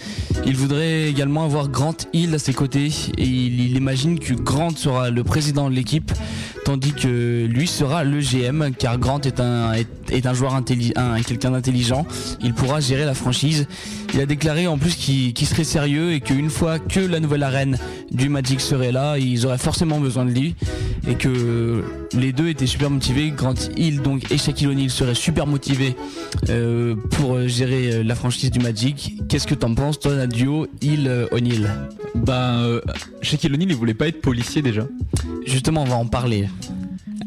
[0.46, 5.10] Il voudrait également avoir Grant Hill à ses côtés et il, imagine que Grant sera
[5.10, 6.12] le président de l'équipe
[6.64, 10.94] tandis que lui sera le GM car Grant est un, est, un joueur intelligent,
[11.28, 12.06] quelqu'un d'intelligent.
[12.42, 13.68] Il pourra gérer la franchise.
[14.14, 17.78] Il a déclaré en plus qu'il serait sérieux et qu'une fois que la nouvelle arène
[18.12, 20.56] du Magic serait là, ils auraient forcément besoin de lui
[21.08, 21.84] et que
[22.14, 23.32] les deux étaient super motivés.
[23.32, 25.96] Grant Hill donc et Shaquille O'Neal seraient super motivés
[26.50, 29.22] euh, pour gérer euh, la franchise du Magic.
[29.30, 31.70] Qu'est-ce que t'en penses toi, un duo Hill euh, O'Neal?
[32.16, 32.82] Ben, euh,
[33.22, 34.88] Shaquille O'Neal, il voulait pas être policier déjà.
[35.46, 36.48] Justement, on va en parler.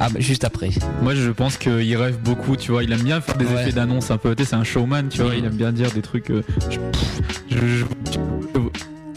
[0.00, 0.70] Ah bah, juste après.
[1.02, 2.84] Moi, je pense qu'il rêve beaucoup, tu vois.
[2.84, 3.62] Il aime bien faire des Ouais.
[3.62, 4.34] effets d'annonce un peu.
[4.36, 5.30] Tu sais, c'est un showman, tu vois.
[5.32, 5.36] Oui.
[5.40, 6.30] Il aime bien dire des trucs.
[6.30, 7.20] euh, je, pff,
[7.50, 8.18] je, je- je-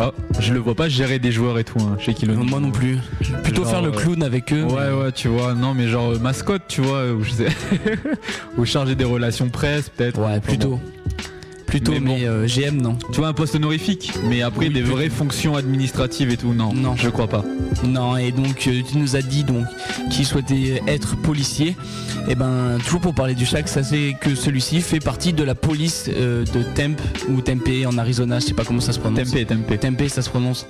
[0.09, 2.45] oh, je le vois pas gérer des joueurs et tout, hein, Shaquille O'Neal.
[2.45, 2.97] Moi non plus.
[3.43, 4.63] Plutôt Genre, faire le euh, clown avec eux.
[4.63, 5.53] Ouais, ouais, tu vois.
[5.53, 7.11] Non, mais genre euh, mascotte, tu vois.
[7.11, 7.47] Ou je sais.
[8.57, 10.19] ou chargé des relations presse, peut-être.
[10.19, 10.69] Ouais, plutôt.
[10.69, 10.81] bon.
[11.71, 12.97] Plutôt, Mais euh, GM non.
[13.13, 14.11] Tu vois, un poste honorifique.
[14.25, 14.97] Mais après, Oui, des plutôt.
[14.97, 16.73] vraies fonctions administratives et tout, non.
[16.73, 16.95] Non.
[16.97, 17.45] Je crois pas.
[17.85, 19.65] Non, et donc euh, tu nous as dit donc
[20.09, 21.77] qu'il souhaitait être policier.
[22.27, 25.55] Et ben toujours pour parler du Shaq, ça c'est que celui-ci fait partie de la
[25.55, 29.29] police euh, de Tempe ou Tempe en Arizona, je sais pas comment ça se prononce.
[29.31, 29.77] Tempé, tempé.
[29.77, 30.67] Tempe, ça se prononce.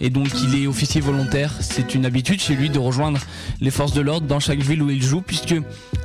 [0.00, 1.52] Et donc il est officier volontaire.
[1.60, 3.18] C'est une habitude chez lui de rejoindre
[3.60, 5.56] les forces de l'ordre dans chaque ville où il joue, puisque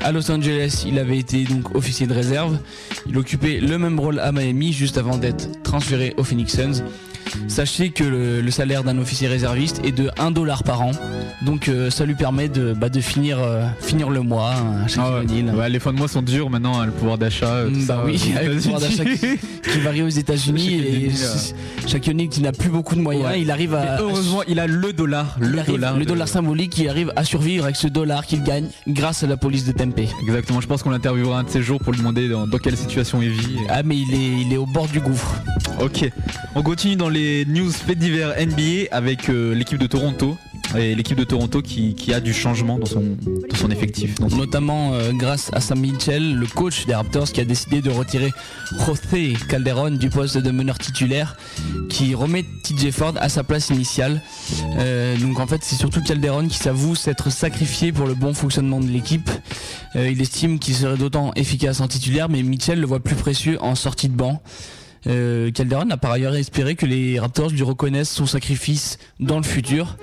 [0.01, 2.57] à Los Angeles il avait été donc officier de réserve.
[3.07, 6.83] Il occupait le même rôle à Miami juste avant d'être transféré au Phoenix Suns.
[7.47, 10.91] Sachez que le, le salaire d'un officier réserviste est de 1 dollar par an.
[11.45, 15.01] Donc euh, ça lui permet de, bah, de finir, euh, finir le mois hein, à
[15.01, 15.19] Ah
[15.55, 15.69] ouais.
[15.69, 17.47] Les fins de mois sont durs maintenant, hein, le pouvoir d'achat.
[17.47, 19.37] euh, Mm, ça, bah oui, avec le pouvoir d'achat États-Unis.
[19.71, 21.53] qui varie aux États-Unis et O'Neal, c-
[21.87, 23.41] Shaquille O'Neal qui n'a plus beaucoup de moyens, Ouais.
[23.41, 25.35] il arrive à Mais heureusement, il a le dollar.
[25.39, 25.97] Le arrive- dollar.
[25.97, 29.27] le de- dollar symbolique, il arrive à survivre avec ce dollar qu'il gagne grâce à
[29.27, 29.99] la police de Tempe.
[30.23, 32.77] Exactement, je pense qu'on l'interviewera un de ces jours pour lui demander dans, dans quelle
[32.77, 33.57] situation il vit.
[33.69, 35.35] Ah mais il est, il est au bord du gouffre.
[35.81, 36.09] Ok,
[36.55, 40.37] on continue dans les news faits divers NBA avec euh, l'équipe de Toronto.
[40.77, 44.19] Et l'équipe de Toronto qui, a du changement dans son, effectif.
[44.19, 48.31] Notamment euh, grâce à Sam Mitchell, le coach des Raptors qui a décidé de retirer
[48.85, 51.35] José Calderon du poste de meneur titulaire
[51.89, 54.21] qui remet TJ Ford à sa place initiale.
[54.77, 58.79] Euh, donc en fait c'est surtout Calderon qui s'avoue s'être sacrifié pour le bon fonctionnement
[58.79, 59.29] de l'équipe.
[59.95, 63.75] Il estime qu'il serait d'autant efficace en titulaire mais Mitchell le voit plus précieux en
[63.75, 64.41] sortie de banc.
[65.07, 69.43] Euh, Calderon a par ailleurs espéré que les Raptors lui reconnaissent son sacrifice dans le
[69.43, 69.97] futur.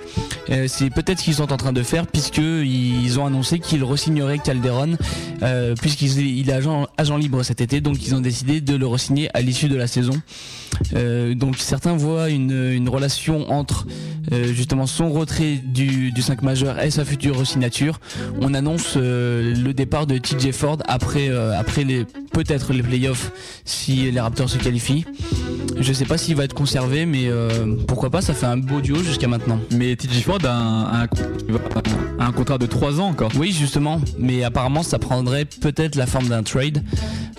[0.49, 3.83] Euh, c'est peut-être ce qu'ils sont en train de faire puisque ils ont annoncé qu'ils
[3.83, 4.97] re-signeraient Calderon
[5.41, 8.87] euh, puisqu'il il est agent, agent libre cet été donc ils ont décidé de le
[8.87, 10.13] re-signer à l'issue de la saison.
[10.95, 13.85] Euh, donc certains voient une, une relation entre
[14.31, 17.99] euh, justement son retrait du, du 5 majeur et sa future re-signature.
[18.41, 23.31] On annonce euh, le départ de TJ Ford après, après les peut-être les playoffs
[23.65, 25.05] si les Raptors se qualifient.
[25.79, 27.29] Je sais pas s'il va être conservé mais
[27.87, 29.59] pourquoi pas ça fait un beau duo jusqu'à maintenant.
[29.71, 31.07] Mais TJ Ford a un, un-
[32.19, 33.31] un contrat de 3 ans encore.
[33.37, 36.83] Oui, justement, mais apparemment ça prendrait peut-être la forme d'un trade.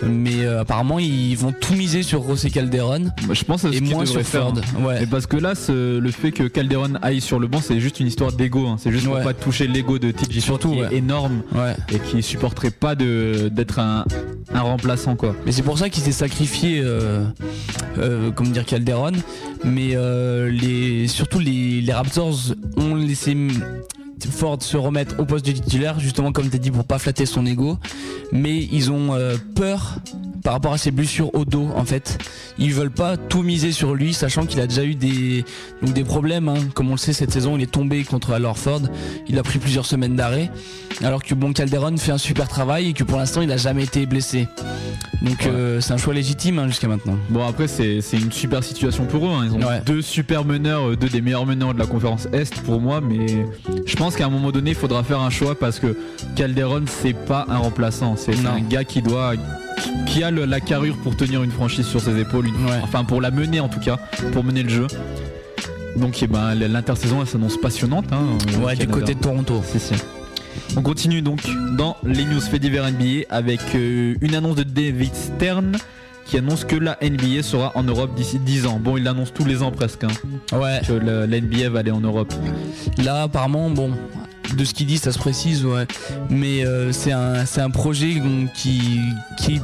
[0.03, 3.71] Mais euh, apparemment ils vont tout miser sur José Calderon Moi, Je pense et ce
[3.77, 4.21] qu'il moins sur.
[4.23, 4.53] Ford.
[4.57, 4.83] hein.
[4.83, 5.03] Ouais.
[5.03, 8.07] Et parce que là, le fait que Calderon aille sur le banc, c'est juste une
[8.07, 8.65] histoire d'ego.
[8.67, 8.77] hein.
[8.79, 9.23] C'est juste pour Ouais.
[9.23, 10.87] pas toucher l'ego de TJ Surtout, qui ouais.
[10.93, 11.75] est énorme Ouais.
[11.93, 14.05] et qui supporterait pas d'être un,
[14.53, 15.35] un remplaçant quoi.
[15.45, 17.23] Mais c'est pour ça qu'il s'est sacrifié, euh,
[17.99, 19.11] euh, comment dire, Calderon.
[19.63, 23.35] Mais euh, les, surtout les, les Raptors ont laissé
[24.29, 27.45] Ford se remettre au poste de titulaire, justement comme tu dit, pour pas flatter son
[27.45, 27.77] ego.
[28.31, 29.97] Mais ils ont euh, peur
[30.43, 32.17] par rapport à ses blessures au dos, en fait.
[32.57, 35.45] Ils veulent pas tout miser sur lui, sachant qu'il a déjà eu des,
[35.81, 36.49] donc des problèmes.
[36.49, 36.55] hein.
[36.73, 38.81] Comme on le sait, cette saison, il est tombé contre Al Ford.
[39.27, 40.49] Il a pris plusieurs semaines d'arrêt.
[41.03, 43.83] Alors que bon, Calderon fait un super travail et que pour l'instant, il a jamais
[43.83, 44.47] été blessé.
[45.21, 47.15] Donc euh, c'est un choix légitime hein, jusqu'à maintenant.
[47.29, 49.29] Bon après c'est une super situation pour eux.
[49.31, 49.45] hein.
[49.45, 49.81] Ils ont Ouais.
[49.85, 53.45] deux super meneurs, euh, deux des meilleurs meneurs de la conférence Est pour moi, mais
[53.85, 55.95] je pense qu'à un moment donné il faudra faire un choix parce que
[56.35, 59.33] Calderon c'est pas un remplaçant, c'est un gars qui doit
[60.05, 62.79] qui a le- la carrure pour tenir une franchise sur ses épaules, une- Ouais.
[62.83, 63.97] enfin pour la mener en tout cas,
[64.33, 64.87] pour mener le jeu.
[65.97, 68.05] Donc eh ben, l'intersaison elle s'annonce passionnante.
[68.11, 68.23] Hein,
[68.61, 69.61] au Ouais, du côté de Toronto.
[69.65, 69.93] Si, si.
[70.75, 71.41] On continue donc
[71.77, 75.77] dans les news faits divers NBA avec euh, une annonce de David Stern
[76.25, 78.79] qui annonce que la NBA sera en Europe d'ici 10 ans.
[78.81, 80.03] Bon, il l'annonce tous les ans presque.
[80.03, 80.81] hein, Ouais.
[80.87, 82.33] que la NBA va aller en Europe.
[83.03, 83.91] Là, apparemment, bon,
[84.57, 85.85] de ce qu'il dit, ça se précise, ouais.
[86.29, 88.21] Mais euh, c'est un, un projet
[88.55, 88.99] qui,
[89.37, 89.61] qui,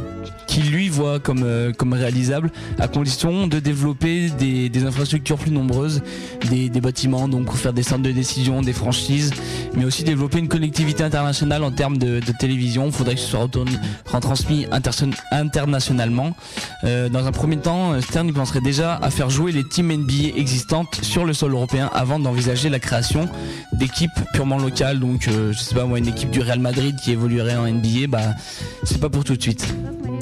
[0.48, 5.52] qui lui voit comme, euh, comme réalisable à condition de développer des, des infrastructures plus
[5.52, 6.02] nombreuses,
[6.50, 9.32] des, des bâtiments, donc pour faire des centres de décision, des franchises,
[9.76, 12.88] mais aussi développer une connectivité internationale en termes de, de télévision.
[12.88, 13.48] Il faudrait que ce soit
[14.06, 14.66] retransmis
[15.32, 16.36] internationalement.
[16.84, 20.38] Euh, dans un premier temps, Stern il penserait déjà à faire jouer les teams NBA
[20.38, 23.28] existantes sur le sol européen avant d'envisager la création
[23.74, 25.00] d'équipes purement locales.
[25.00, 28.08] Donc, euh, je sais pas moi, une équipe du Real Madrid qui évoluerait en NBA,
[28.08, 28.36] bah,
[28.84, 29.74] c'est pas pour tout de suite.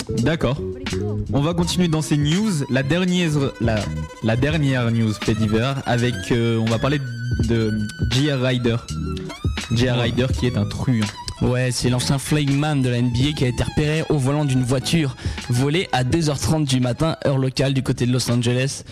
[0.10, 0.58] D'accord.
[1.34, 2.52] On va continuer dans ces news.
[2.70, 3.32] La dernière,
[4.92, 7.00] news fait divers avec, euh, on va parler
[7.50, 7.72] de
[8.12, 8.42] J.R.
[8.42, 8.78] Ryder.
[9.72, 10.00] J.R.
[10.00, 11.06] Ryder qui est un truand.
[11.42, 15.18] Ouais, c'est l'ancien flagman de la NBA qui a été repéré au volant d'une voiture
[15.50, 18.84] volée à 2h30 du matin, heure locale du côté de Los Angeles.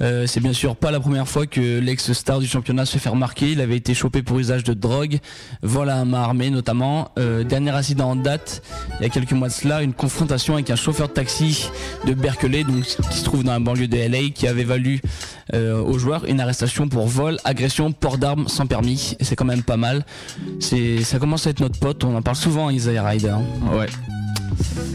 [0.00, 3.52] Euh, c'est bien sûr pas la première fois que l'ex-star du championnat se fait remarquer.
[3.52, 5.18] Il avait été chopé pour usage de drogue,
[5.62, 7.10] vol à un main armée notamment.
[7.18, 8.62] Euh, dernier incident en date,
[8.98, 11.68] il y a quelques mois de cela, une confrontation avec un chauffeur de taxi
[12.06, 15.02] de Berkeley, donc qui se trouve dans la banlieue de LA, qui avait valu
[15.52, 19.16] euh, aux joueurs une arrestation pour vol, agression, port d'armes sans permis.
[19.20, 20.06] C'est quand même pas mal.
[20.60, 23.34] Ça commence à être notre On en parle souvent, Isaiah Ryder.
[23.72, 23.86] Ouais.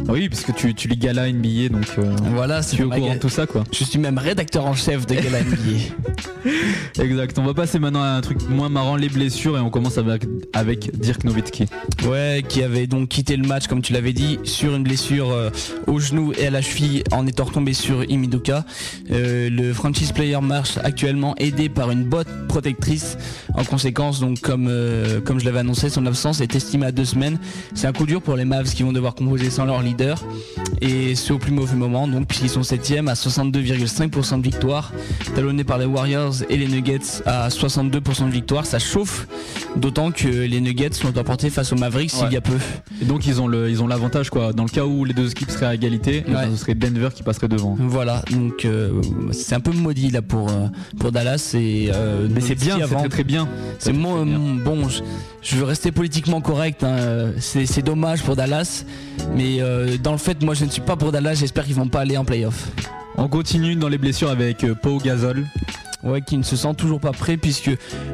[0.08, 3.16] Oui, parce que tu, tu lis Gala NBA, donc euh, Voilà, tu es au courant
[3.16, 3.64] de tout ça, quoi.
[3.72, 6.16] Je suis même rédacteur en chef de Gala NBA.
[7.00, 7.38] Exact.
[7.40, 10.24] On va passer maintenant à un truc moins marrant, les blessures, et on commence avec,
[10.54, 11.66] avec Dirk Nowitzki.
[12.08, 15.50] Ouais, qui avait donc quitté le match, comme tu l'avais dit, sur une blessure euh,
[15.88, 18.66] au genou et à la cheville en étant retombé sur Imiduka.
[19.12, 23.18] Euh, le franchise player marche actuellement aidé par une botte protectrice.
[23.56, 27.06] En conséquence, donc comme euh, comme je l'avais annoncé, son absence est estimée à deux
[27.06, 27.40] semaines.
[27.74, 30.24] C'est un coup dur pour les Mavs qui vont devoir composer sans leur leader.
[30.82, 34.92] Et c'est au plus mauvais moment, donc puisqu'ils sont septième à 62,5% de victoire,
[35.36, 38.66] talonnés par les Warriors et les Nuggets à 62% de victoire.
[38.66, 39.28] Ça chauffe,
[39.76, 42.58] d'autant que les Nuggets sont emportés face aux Mavericks il y a peu.
[43.02, 44.54] Et donc ils ont le, ils ont l'avantage, quoi.
[44.54, 47.24] Dans le cas où les deux équipes seraient à égalité, ben, ce serait Denver qui
[47.24, 47.76] passerait devant.
[47.80, 50.68] Voilà, donc euh, c'est un peu maudit là pour euh,
[51.00, 53.48] pour Dallas et euh, Mais c'est bien, c'est très très bien.
[53.80, 55.02] C'est mon- bon, je,
[55.42, 56.84] je veux rester politiquement correct.
[56.84, 58.84] hein, c'est dommage pour Dallas,
[59.36, 61.36] mais euh, dans le fait, moi, je ne suis pas pour Dallas.
[61.36, 62.70] J'espère qu'ils vont pas aller en playoff.
[63.18, 65.46] On continue dans les blessures avec euh, Pau Gasol.
[66.04, 67.72] Ouais, qui ne se sent toujours pas prêt puisque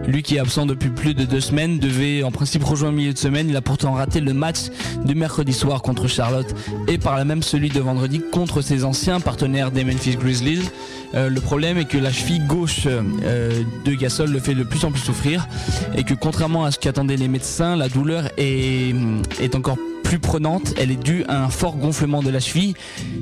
[0.08, 3.14] lui qui est absent depuis plus de deux semaines devait en principe rejoindre le milieu
[3.14, 3.50] de semaine.
[3.50, 4.70] Il a pourtant raté le match
[5.04, 6.56] de mercredi soir contre Charlotte
[6.88, 10.70] et par là même celui de vendredi contre ses anciens partenaires des Memphis Grizzlies.
[11.14, 14.84] Euh, le problème est que la cheville gauche euh, de Gasol le fait de plus
[14.86, 15.48] en plus souffrir
[15.96, 18.96] et que contrairement à ce qu'attendaient les médecins, la douleur est,
[19.40, 20.74] est encore plus prenante.
[20.78, 22.74] Elle est due à un fort gonflement de la cheville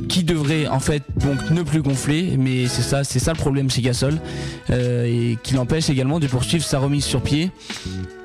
[0.07, 2.35] qui devrait en fait donc ne plus gonfler.
[2.37, 4.17] Mais c'est ça, c'est ça le problème chez Gasol
[4.69, 7.51] euh, et qui l'empêche également de poursuivre sa remise sur pied.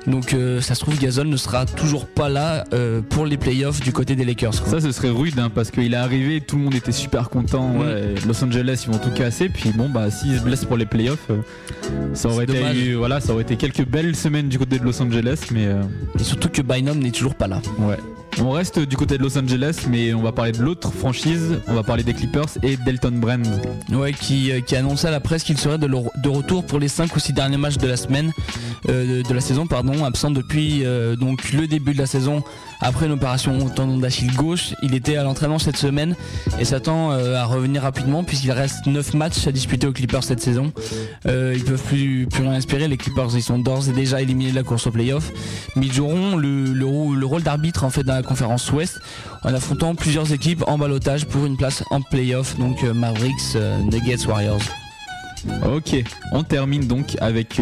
[0.07, 3.79] Donc euh, ça se trouve Gasol ne sera toujours pas là euh, pour les playoffs
[3.81, 4.61] du côté des Lakers.
[4.61, 4.71] quoi.
[4.71, 7.69] Ça, ce serait rude hein, parce qu'il est arrivé, tout le monde était super content.
[7.69, 7.79] Mm.
[7.79, 9.49] ouais, Los Angeles, ils vont tout casser.
[9.49, 11.37] Puis bon, bah, s'il se blesse pour les playoffs, euh,
[12.13, 15.47] ça aurait été, voilà, ça aurait été quelques belles semaines du côté de Los Angeles,
[15.51, 15.67] mais
[16.19, 17.61] Et surtout que Bynum n'est toujours pas là.
[17.79, 17.97] ouais.
[18.41, 21.61] On reste du côté de Los Angeles, mais on va parler de l'autre franchise.
[21.67, 23.45] On va parler des Clippers et Delton Brand.
[23.91, 25.87] Ouais, qui, euh, qui a annoncé à la presse qu'il serait de,
[26.27, 28.33] retour pour les 5 ou 6 derniers matchs de la semaine,
[28.89, 29.67] euh, saison,
[30.03, 31.15] absent depuis euh,
[31.53, 32.43] le début de la saison
[32.81, 34.73] après une opération au tendon d'Achille gauche.
[34.83, 36.15] Il était à l'entraînement cette semaine
[36.59, 40.41] et s'attend euh, à revenir rapidement puisqu'il reste 9 matchs à disputer aux Clippers cette
[40.41, 40.71] saison.
[41.27, 42.87] Euh, ils peuvent plus, plus rien espérer.
[42.87, 45.31] Les Clippers, ils sont d'ores et déjà éliminés de la course au playoff.
[45.75, 48.99] Mais ils joueront le, le, rôle- le rôle d'arbitre en fait dans la conférence Ouest
[49.43, 52.57] en affrontant plusieurs équipes en balotage pour une place en playoff.
[52.57, 54.61] Donc euh, Mavericks, euh, Nuggets, Warriors.
[55.71, 55.95] Ok,
[56.31, 57.59] on termine donc avec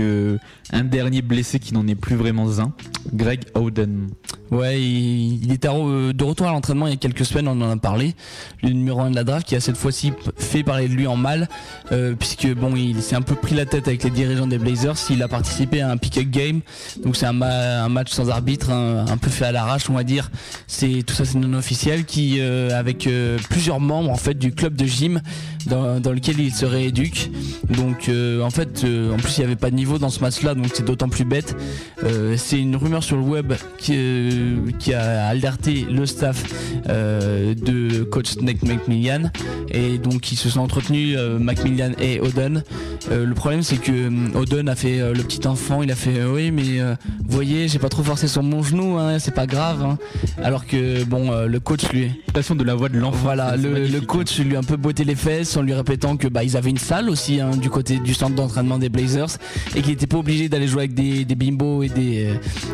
[0.71, 2.73] un dernier blessé qui n'en est plus vraiment un,
[3.13, 4.09] Greg Oden.
[4.49, 7.69] Ouais, il, à re- de retour à l'entraînement il y a quelques semaines, on en
[7.71, 8.15] a parlé.
[8.61, 11.15] Le numéro 1 de la draft qui a cette fois-ci fait parler de lui en
[11.15, 11.49] mal,
[11.91, 14.95] euh, puisque bon, il s'est un peu pris la tête avec les dirigeants des Blazers.
[15.09, 16.61] Il a participé à un pick-up game,
[17.03, 20.03] donc c'est un, ma- un match sans arbitre, un, peu fait à l'arrache, on va
[20.03, 20.31] dire.
[20.67, 24.51] C'est tout ça, c'est non officiel, qui euh, avec euh, plusieurs membres en fait du
[24.53, 25.21] club de gym
[25.65, 27.31] dans, dans lequel il se rééduque.
[27.69, 30.19] Donc euh, en fait, euh, en plus il n'y avait pas de niveau dans ce
[30.19, 31.55] match-là, donc c'est d'autant plus bête.
[32.03, 36.43] Euh, c'est une rumeur sur le web qui, euh, qui a alerté le staff
[36.89, 39.31] euh, de coach Nick McMillan
[39.71, 42.63] et donc ils se sont entretenus Macmillan et Oden
[43.11, 46.79] le problème c'est que Oden a fait le petit enfant, il a fait oui mais
[46.81, 46.95] vous
[47.35, 49.81] voyez j'ai pas trop forcé sur mon genou, hein, c'est pas grave.
[49.83, 49.97] hein.
[50.43, 53.17] Alors que bon le coach lui Passion de la voix de l'enfant.
[53.23, 54.07] voilà le, le magnifique.
[54.07, 56.69] coach lui a un peu botté les fesses en lui répétant que bah ils avaient
[56.71, 59.37] une salle aussi hein, du côté du centre d'entraînement des Blazers
[59.75, 62.33] et qu'il était pas obligé d'aller jouer avec des, des bimbos et des euh,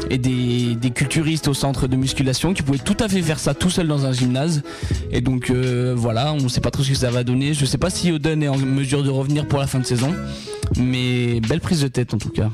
[0.10, 3.54] et des, des culturistes au centre de musculation, qu'il pouvait tout à fait faire ça
[3.54, 4.62] tout seul dans un gymnase.
[5.12, 7.54] Et donc euh, voilà, on sait pas trop ce que ça va donner.
[7.54, 10.14] Je sais pas si Oden est en mesure de revenir pour la fin de saison.
[10.78, 12.50] Mais belle prise de tête en tout cas.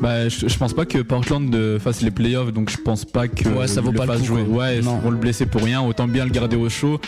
[0.00, 3.48] Bah, je, je pense pas que Portland fasse les playoffs, donc je pense pas que
[3.48, 4.42] Ouais, ça vaut pas le coup, jouer.
[4.42, 5.00] Ouais, Non.
[5.10, 5.80] le blesser pour rien.
[5.82, 7.00] Autant bien le garder au chaud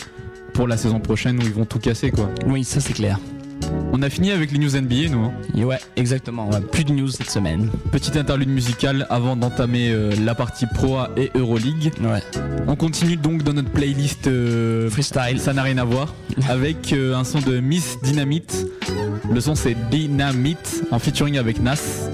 [0.55, 2.29] pour la saison prochaine où ils vont tout casser quoi.
[2.47, 3.19] Oui, ça c'est clair.
[3.93, 5.25] On a fini avec les news NBA nous.
[5.25, 5.33] hein.
[5.57, 6.49] Et ouais, exactement.
[6.73, 7.71] Plus de news cette semaine.
[7.91, 11.93] Petite interlude musicale avant d'entamer euh, la partie Pro A et Euroleague.
[12.01, 12.23] Ouais.
[12.67, 15.41] On continue donc dans notre playlist euh, Freestyle.
[15.41, 16.15] ça n'a rien à voir
[16.49, 18.67] avec euh, un son de Miss Dynamite.
[19.31, 22.09] Le son c'est Dynamite en featuring avec Nas.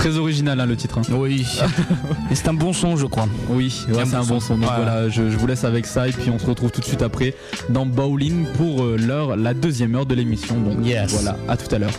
[0.00, 0.96] Très original hein, le titre.
[0.96, 1.02] hein.
[1.10, 1.46] Oui.
[2.30, 3.28] Et c'est un bon son, je crois.
[3.50, 4.40] Oui, ouais, c'est un bon son.
[4.40, 4.56] son.
[4.56, 4.76] Donc Ouais.
[4.76, 7.02] voilà, je, je vous laisse avec ça et puis on se retrouve tout de suite
[7.02, 7.34] après
[7.68, 10.58] dans Bowling pour euh, l'heure, la deuxième heure de l'émission.
[10.58, 11.12] Donc Yes.
[11.12, 11.90] voilà, à tout à l'heure.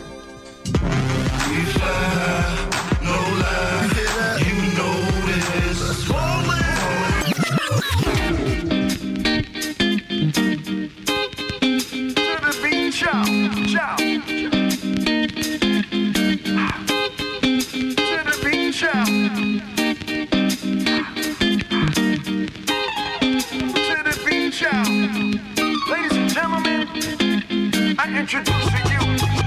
[26.93, 29.40] I introduce to you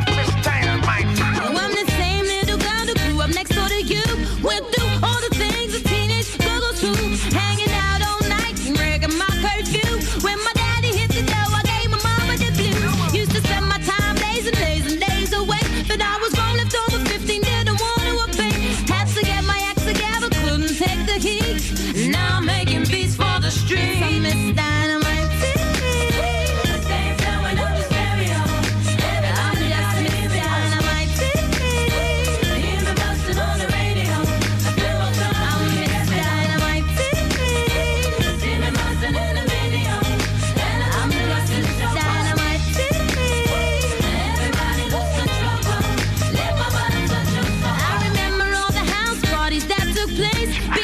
[50.15, 50.84] place.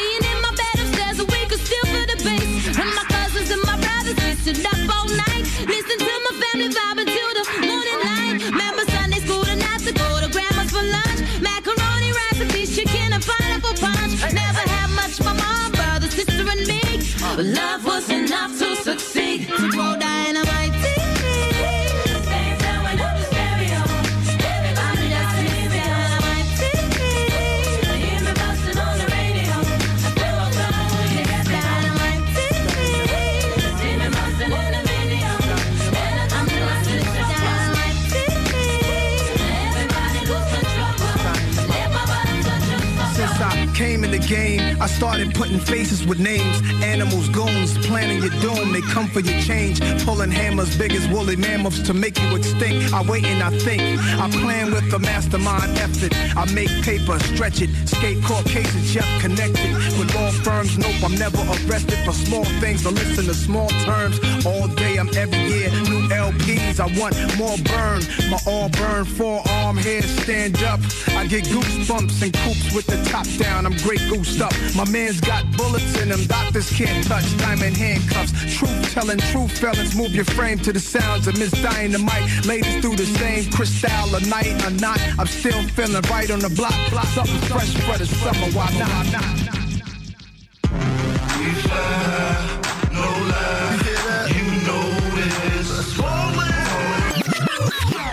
[44.91, 46.61] Started putting faces with names.
[46.83, 48.73] Animals, goons, planning your doom.
[48.73, 49.81] They come for your change.
[50.05, 52.93] Pulling hammers big as woolly mammoths to make you extinct.
[52.93, 53.83] I wait and I think.
[54.19, 56.13] I plan with a mastermind effort.
[56.37, 57.71] I make paper, stretch it.
[57.89, 59.75] Skate court cases just connected.
[59.99, 62.87] With law firms, nope, I'm never arrested for small things.
[62.87, 64.19] I listen to small terms.
[64.45, 65.71] All day, I'm every year.
[65.89, 68.01] New LPs, I want more burn.
[68.31, 70.81] My all burn forearm hair stand up.
[71.09, 73.67] I get goosebumps and coops with the top down.
[73.67, 74.53] I'm great goosed up.
[74.77, 76.25] My man's got bullets in him.
[76.27, 77.37] Doctors can't touch.
[77.39, 78.33] Diamond handcuffs.
[78.57, 79.95] Truth telling, truth felons.
[79.97, 82.47] Move your frame to the sounds of Miss Dynamite.
[82.47, 83.51] Ladies do the same.
[83.53, 85.01] Crystal a night or not.
[85.19, 86.75] I'm still feeling right on the block.
[86.91, 87.07] block.
[87.07, 88.47] Something fresh for the summer.
[88.53, 89.51] Why not?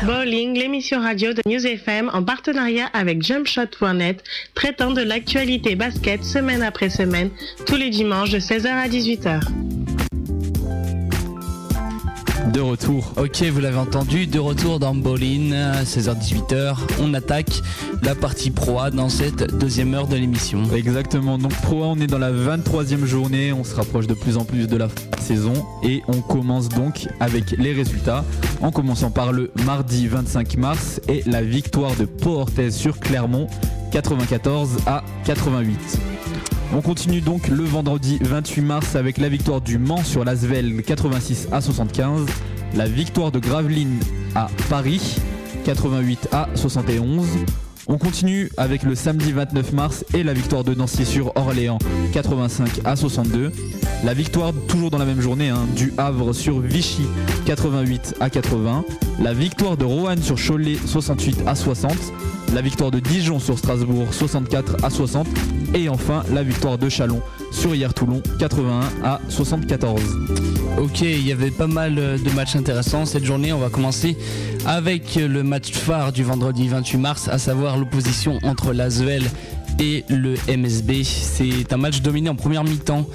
[0.08, 4.24] Bowling, l'émission radio de News FM en partenariat avec jumpshot.net,
[4.55, 7.30] traitant de l'actualité basket semaine après semaine,
[7.66, 9.96] tous les dimanches de 16h à 18h.
[12.58, 13.14] De retour.
[13.18, 16.76] Ok, vous l'avez entendu, de retour dans Bowling, 16h-18h.
[16.99, 17.62] On attaque
[18.01, 20.64] la partie Pro A dans cette deuxième heure de l'émission.
[20.74, 24.38] Exactement, donc Pro A, on est dans la 23e journée, on se rapproche de plus
[24.38, 24.88] en plus de la
[25.20, 25.53] saison
[25.84, 28.26] et on commence donc avec les résultats
[28.60, 33.45] en commençant par le mardi 25 mars et la victoire de Pau Orthez sur Clermont
[33.91, 35.99] 94 à 88.
[36.74, 41.47] On continue donc le vendredi 28 mars avec la victoire du Mans sur l'Asvel 86
[41.51, 42.26] à 75,
[42.76, 43.99] la victoire de Gravelines
[44.36, 45.15] à Paris
[45.63, 47.26] 88 à 71.
[47.88, 51.80] On continue avec le samedi 29 mars et la victoire de Nancy sur Orléans
[52.11, 53.53] 85 à 62.
[54.03, 57.03] La victoire toujours dans la même journée hein, du Havre sur Vichy
[57.45, 58.84] 88 à 80.
[59.22, 61.93] La victoire de Roanne sur Cholet 68 à 60.
[62.53, 65.27] La victoire de Dijon sur Strasbourg 64 à 60.
[65.73, 67.21] Et enfin la victoire de Chalon
[67.51, 70.01] sur hier Toulon 81 à 74.
[70.79, 73.51] Ok, il y avait pas mal euh, de matchs intéressants cette journée.
[73.51, 74.15] On va commencer
[74.65, 79.23] avec le match phare du vendredi 28 mars, à savoir l'opposition entre l'Asvel
[79.79, 81.03] et le MSB.
[81.03, 83.07] C'est un match dominé en première mi-temps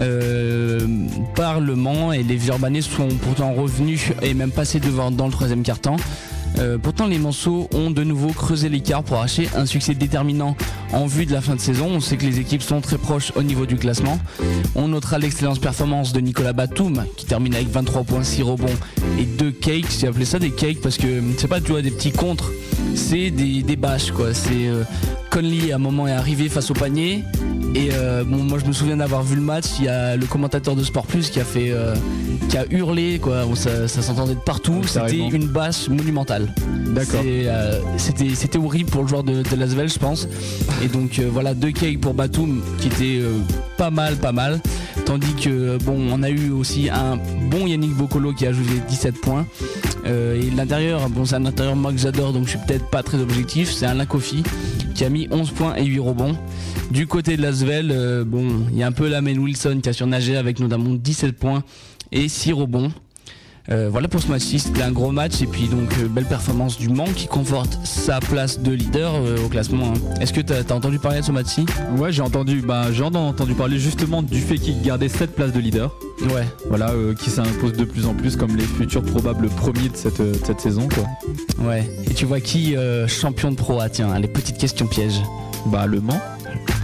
[0.00, 0.80] euh,
[1.34, 5.32] par Le Mans et les Urbanais sont pourtant revenus et même passés devant dans le
[5.32, 5.96] troisième quart-temps.
[6.58, 10.56] Euh, pourtant, les Manceaux ont de nouveau creusé l'écart pour arracher un succès déterminant
[10.92, 11.88] en vue de la fin de saison.
[11.90, 14.18] On sait que les équipes sont très proches au niveau du classement.
[14.74, 18.66] On notera l'excellente performance de Nicolas Batum qui termine avec 23 points, 6 rebonds
[19.18, 19.98] et 2 cakes.
[20.00, 22.50] J'ai appelé ça des cakes parce que c'est pas des petits contres,
[22.94, 24.28] c'est des, bâches quoi.
[24.50, 24.84] Euh,
[25.36, 27.22] Conley à un moment est arrivé face au panier.
[27.74, 29.66] Et euh, bon, moi je me souviens d'avoir vu le match.
[29.78, 31.94] Il y a le commentateur de Sport Plus qui a fait, euh,
[32.48, 33.44] qui a hurlé quoi.
[33.44, 34.80] Bon, ça ça s'entendait de partout.
[34.86, 36.54] C'était une bâche monumentale.
[36.86, 37.20] D'accord.
[37.22, 40.26] Euh, C'était c'était horrible pour le joueur de, de Lasvel, je pense.
[40.82, 43.20] Et donc voilà deux cakes pour Batum qui était
[43.76, 44.58] pas mal, pas mal.
[45.04, 47.18] Tandis que bon, on a eu aussi un
[47.50, 49.44] bon Yannick Bocolo qui a ajouté 17 points.
[50.06, 53.02] Euh, et l'intérieur, bon, c'est un intérieur moi que j'adore, donc je suis peut-être pas
[53.02, 53.72] très objectif.
[53.72, 54.42] C'est un Lakofi
[54.96, 56.34] qui a mis 11 points et 8 rebonds.
[56.90, 59.92] Du côté de Lasvel, euh, bon, il y a un peu Lamen Wilson qui a
[59.92, 61.62] surnagé avec notamment 17 points
[62.12, 62.90] et 6 rebonds.
[63.70, 66.78] Euh, voilà pour ce match-ci, c'était un gros match et puis donc euh, belle performance
[66.78, 69.88] du Mans qui conforte sa place de leader euh, au classement.
[69.88, 70.14] hein.
[70.20, 73.54] Est-ce que t'as as entendu parler de ce match-ci Ouais, j'ai entendu, bah, j'ai entendu
[73.54, 75.92] parler justement du fait qu'il gardait cette place de leader.
[76.32, 76.46] Ouais.
[76.68, 80.32] Voilà, qui s'impose de plus en plus comme les futurs probables premiers de cette, de
[80.44, 81.04] cette saison, quoi.
[81.66, 81.90] Ouais.
[82.08, 82.76] Et tu vois qui
[83.08, 85.20] champion de pro Ah tiens, les petites questions pièges.
[85.66, 86.20] Bah, Le Mans.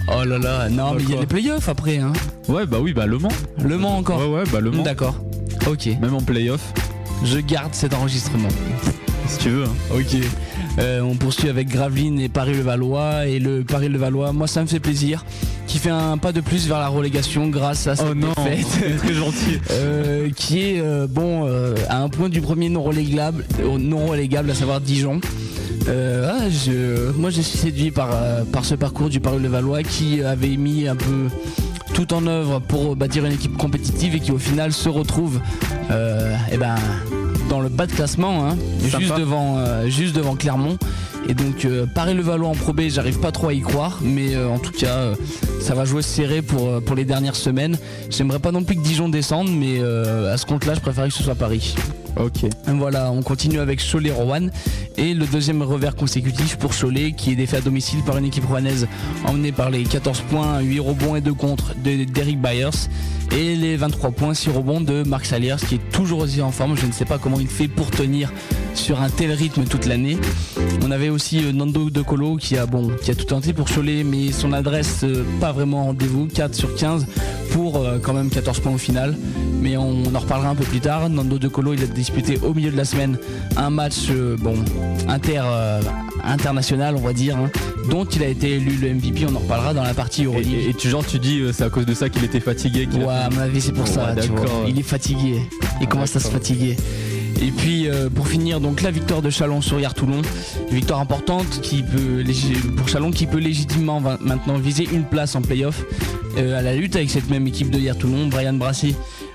[0.09, 2.13] Oh là là, non Bah, mais il y a les playoffs après hein.
[2.49, 3.29] Ouais, bah oui, bah Le Mans.
[3.65, 4.19] Le Mans encore.
[4.19, 4.83] Ouais, ouais, bah Le Mans.
[4.83, 5.15] D'accord.
[5.71, 5.87] Ok.
[6.01, 6.73] Même en playoff,
[7.25, 8.49] Je garde cet enregistrement.
[9.29, 9.65] si tu veux.
[9.65, 9.75] hein.
[9.95, 10.17] Ok.
[10.79, 13.27] Euh, on poursuit avec Gravelines et Paris-le-Valois.
[13.27, 15.25] Et le Paris-le-Valois, moi ça me fait plaisir.
[15.67, 18.99] Qui fait un pas de plus vers la relégation grâce à cette Oh non, défaite.
[18.99, 19.59] très gentil.
[19.71, 21.47] Euh, qui est euh, bon
[21.89, 23.45] à un point du premier non relégable,
[23.79, 25.21] non relégable à savoir Dijon.
[25.89, 28.09] Ah, je, moi je suis séduit par,
[28.53, 31.29] par ce parcours du Paris Valois qui avait mis un peu
[31.93, 35.41] tout en œuvre pour bâtir une équipe compétitive et qui au final se retrouve
[35.91, 36.77] euh, eh ben,
[37.49, 40.79] dans le bas de classement, hein, juste, devant, euh, juste devant Clermont.
[41.29, 44.49] Et donc euh, Paris-le-Valois en Pro B, j'arrive pas trop à y croire, mais euh,
[44.49, 45.15] en tout cas euh,
[45.61, 47.79] ça va jouer serré pour, euh, pour les dernières semaines.
[48.11, 51.15] J'aimerais pas non plus que Dijon descende, mais euh, à ce compte-là, je préférais que
[51.15, 51.75] ce soit Paris.
[52.17, 52.47] Ok.
[52.67, 54.51] Voilà, on continue avec Cholet-Rowan
[54.97, 58.45] et le deuxième revers consécutif pour Cholet qui est défait à domicile par une équipe
[58.45, 58.87] rouennaise
[59.27, 62.89] emmenée par les 14 points, 8 rebonds et 2 contre de d'Eric Byers
[63.37, 66.77] et les 23 points, 6 rebonds de Marc Saliers qui est toujours aussi en forme.
[66.77, 68.33] Je ne sais pas comment il fait pour tenir
[68.75, 70.19] sur un tel rythme toute l'année.
[70.85, 73.69] On avait aussi euh, Nando De Colo qui a, bon, qui a tout tenté pour
[73.69, 77.07] Cholet mais son adresse euh, pas vraiment rendez-vous, 4 sur 15
[77.53, 79.17] pour euh, quand même 14 points au final.
[79.61, 81.09] Mais on, en reparlera un peu plus tard.
[81.09, 83.19] Nando De Colo il a disputé au milieu de la semaine
[83.57, 84.55] un match euh, bon
[85.09, 85.81] inter euh,
[86.25, 87.51] international on va dire hein,
[87.91, 89.27] dont il a été élu le MVP.
[89.31, 90.53] On en reparlera dans la partie Euroleague.
[90.53, 92.97] et- et tu genre tu dis c'est à cause de ça qu'il était fatigué a
[92.97, 94.13] Ouais, à mon avis, c'est pour ça.
[94.15, 94.41] Ouais, tu vois.
[94.41, 94.65] d'accord.
[94.69, 95.43] Il est fatigué.
[95.81, 96.77] Il commence à se fatiguer.
[97.41, 100.23] Et puis euh, pour finir, donc la victoire de Chalon sur Hier Toulon,
[100.69, 102.25] Une victoire importante qui peut
[102.77, 105.85] pour Chalon qui peut légitimement maintenant viser une place en playoff
[106.37, 108.27] euh, à la lutte avec cette même équipe de Hier Toulon.
[108.27, 108.95] Brian Brassy,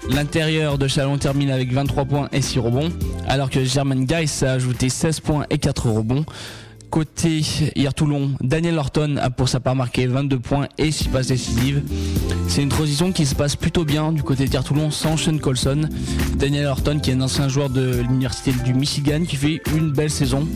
[0.09, 2.89] l'intérieur de Chalon termine avec 23 points et 6 rebonds,
[3.27, 6.25] alors que German Geiss a ajouté 16 points et 4 rebonds.
[6.89, 7.41] Côté
[7.75, 11.83] hier Toulon, Daniel Horton a pour sa part marqué 22 points et 6 passes décisives.
[12.47, 15.89] C'est une transition qui se passe plutôt bien du côté d'hier Toulon sans Sean Colson.
[16.37, 20.09] Daniel Horton qui est un ancien joueur de l'université du Michigan qui fait une belle
[20.09, 20.47] saison.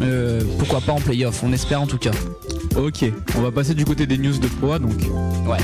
[0.00, 2.12] Euh, pourquoi pas en playoff, on espère en tout cas.
[2.76, 3.04] Ok,
[3.36, 4.98] on va passer du côté des news de proie donc.
[5.46, 5.58] Ouais.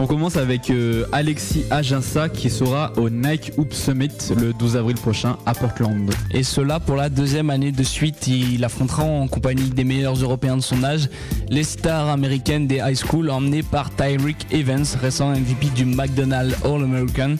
[0.00, 4.94] On commence avec euh, Alexis Aginsa qui sera au Nike Hoop Summit le 12 avril
[4.94, 6.08] prochain à Portland.
[6.30, 10.56] Et cela pour la deuxième année de suite, il affrontera en compagnie des meilleurs Européens
[10.56, 11.10] de son âge
[11.50, 17.34] les stars américaines des high school emmenées par Tyreek Evans, récent MVP du McDonald's All-American.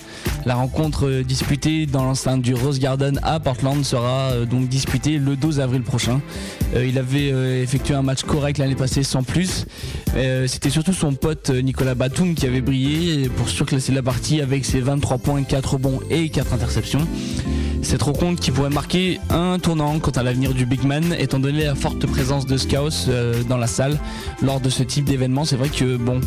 [0.45, 5.19] La rencontre euh, disputée dans l'enceinte du Rose Garden à Portland sera euh, donc disputée
[5.19, 6.21] le 12 avril prochain.
[6.77, 7.29] Il avait
[7.63, 9.65] effectué un match correct l'année passée sans plus.
[10.47, 14.81] C'était surtout son pote Nicolas Batum qui avait brillé pour surclasser la partie avec ses
[14.81, 17.07] 23 points, 4 rebonds et 4 interceptions.
[17.83, 21.65] Cette rencontre qui pourrait marquer un tournant quant à l'avenir du Big Man, étant donné
[21.65, 23.99] la forte présence de Scouts euh, dans la salle
[24.43, 25.45] lors de ce type d'événement.
[25.45, 26.21] C'est vrai que bon,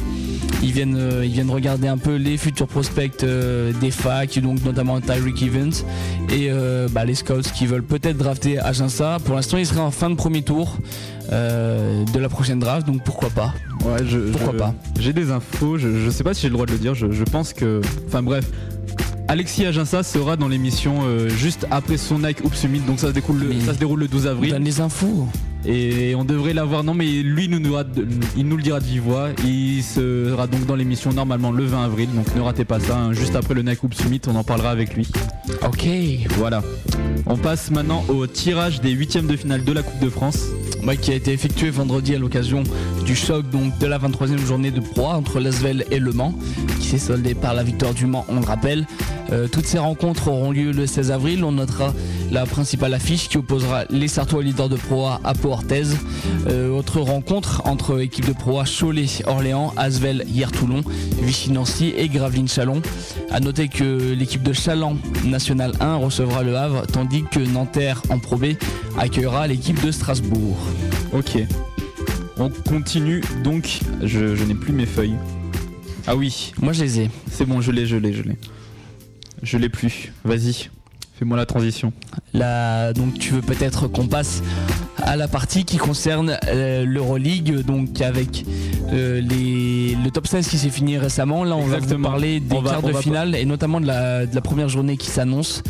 [0.63, 4.63] ils viennent, euh, ils viennent regarder un peu les futurs prospects euh, des facs, donc
[4.65, 5.71] notamment Tyreek Evans
[6.31, 9.17] et euh, bah, les Scouts qui veulent peut-être drafter Aginsa.
[9.23, 10.77] Pour l'instant, il serait en fin de premier tour
[11.31, 13.53] euh, de la prochaine draft, donc pourquoi pas?
[13.85, 14.73] Ouais, je, Pourquoi je- pas?
[14.99, 17.11] J'ai des infos, je, je sais pas si j'ai le droit de le dire, je,
[17.11, 17.81] je pense que.
[18.07, 18.45] Enfin bref.
[19.31, 23.39] Alexis Aginsa sera dans l'émission euh, juste après son Nike Summit, donc ça se, découle
[23.39, 24.51] le, ça se déroule le 12 On avril.
[24.51, 25.25] donne les infos.
[25.65, 26.83] Et on devrait l'avoir.
[26.83, 27.75] Non, mais lui, nous, nous,
[28.35, 29.29] il nous le dira de vive voix.
[29.45, 32.09] Il sera donc dans l'émission normalement le 20 avril.
[32.15, 32.97] Donc ne ratez pas ça.
[32.97, 33.13] hein.
[33.13, 35.07] Juste après le Nike Oops Summit, on en parlera avec lui.
[35.65, 35.87] Ok.
[36.37, 36.63] Voilà.
[37.27, 40.39] On passe maintenant au tirage des huitièmes de finale de la Coupe de France.
[40.83, 42.63] Ouais, qui a été effectué vendredi à l'occasion
[43.05, 46.33] du choc donc de la 23e journée de Pro A entre Lasvel et Le Mans,
[46.79, 48.87] qui s'est soldé par la victoire du Mans, on le rappelle.
[49.31, 51.43] Euh, toutes ces rencontres auront lieu le 16 avril.
[51.43, 51.93] On notera
[52.31, 55.83] la principale affiche qui opposera les Sartois leaders de Pro A à Pau Orthez.
[56.47, 60.81] Euh, autre rencontre entre équipes de Pro A Cholet, Orléans, Asvel, hier Toulon,
[61.21, 62.81] Vichy Nancy et Gravelines Chalon.
[63.29, 68.19] À noter que l'équipe de Chaland National 1 recevra le Havre, tandis que Nanterre en
[68.19, 68.45] Pro B
[68.97, 70.57] accueillera l'équipe de Strasbourg.
[71.13, 71.37] Ok.
[72.37, 73.79] On continue donc.
[74.01, 75.15] Je, je n'ai plus mes feuilles.
[76.07, 77.09] Ah oui, Moi je les ai.
[77.31, 78.37] c'est bon, je l'ai, je l'ai, je l'ai.
[79.43, 80.11] Je l'ai plus.
[80.23, 80.69] Vas-y,
[81.21, 81.93] fais-moi la transition.
[82.33, 84.41] Là, donc tu veux peut-être qu'on passe
[85.03, 88.43] à la partie qui concerne euh, l'Euroleague, donc avec
[88.91, 91.43] euh, les, le top 16 qui s'est fini récemment.
[91.43, 94.25] Là, on va vous parler des On quarts de va- finale et notamment de la,
[94.25, 95.61] de la première journée qui s'annonce.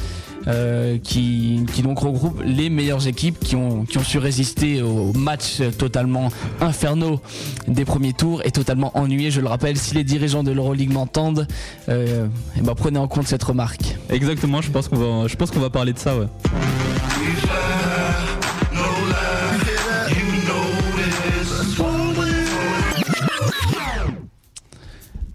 [0.48, 5.62] Euh, qui, donc regroupe les meilleures équipes qui ont, qui ont su résister aux matchs
[5.78, 6.30] totalement
[6.60, 7.20] infernaux
[7.68, 9.32] des premiers tours et totalement ennuyés.
[9.32, 11.48] Je le rappelle, si les dirigeants de l'Euroleague m'entendent,
[11.90, 12.28] euh,
[12.58, 13.98] eh ben, prenez en compte cette remarque.
[14.10, 16.28] Exactement, je pense qu'on va, je pense qu'on va parler de ça, ouais.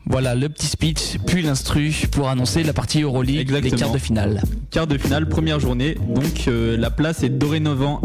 [0.09, 3.79] Voilà le petit speech, puis l'instru pour annoncer la partie Euroleague, les Exactement.
[3.81, 4.43] quarts de finale.
[4.71, 5.97] Quart de finale, première journée.
[6.15, 8.01] Donc euh, la place est dorénavant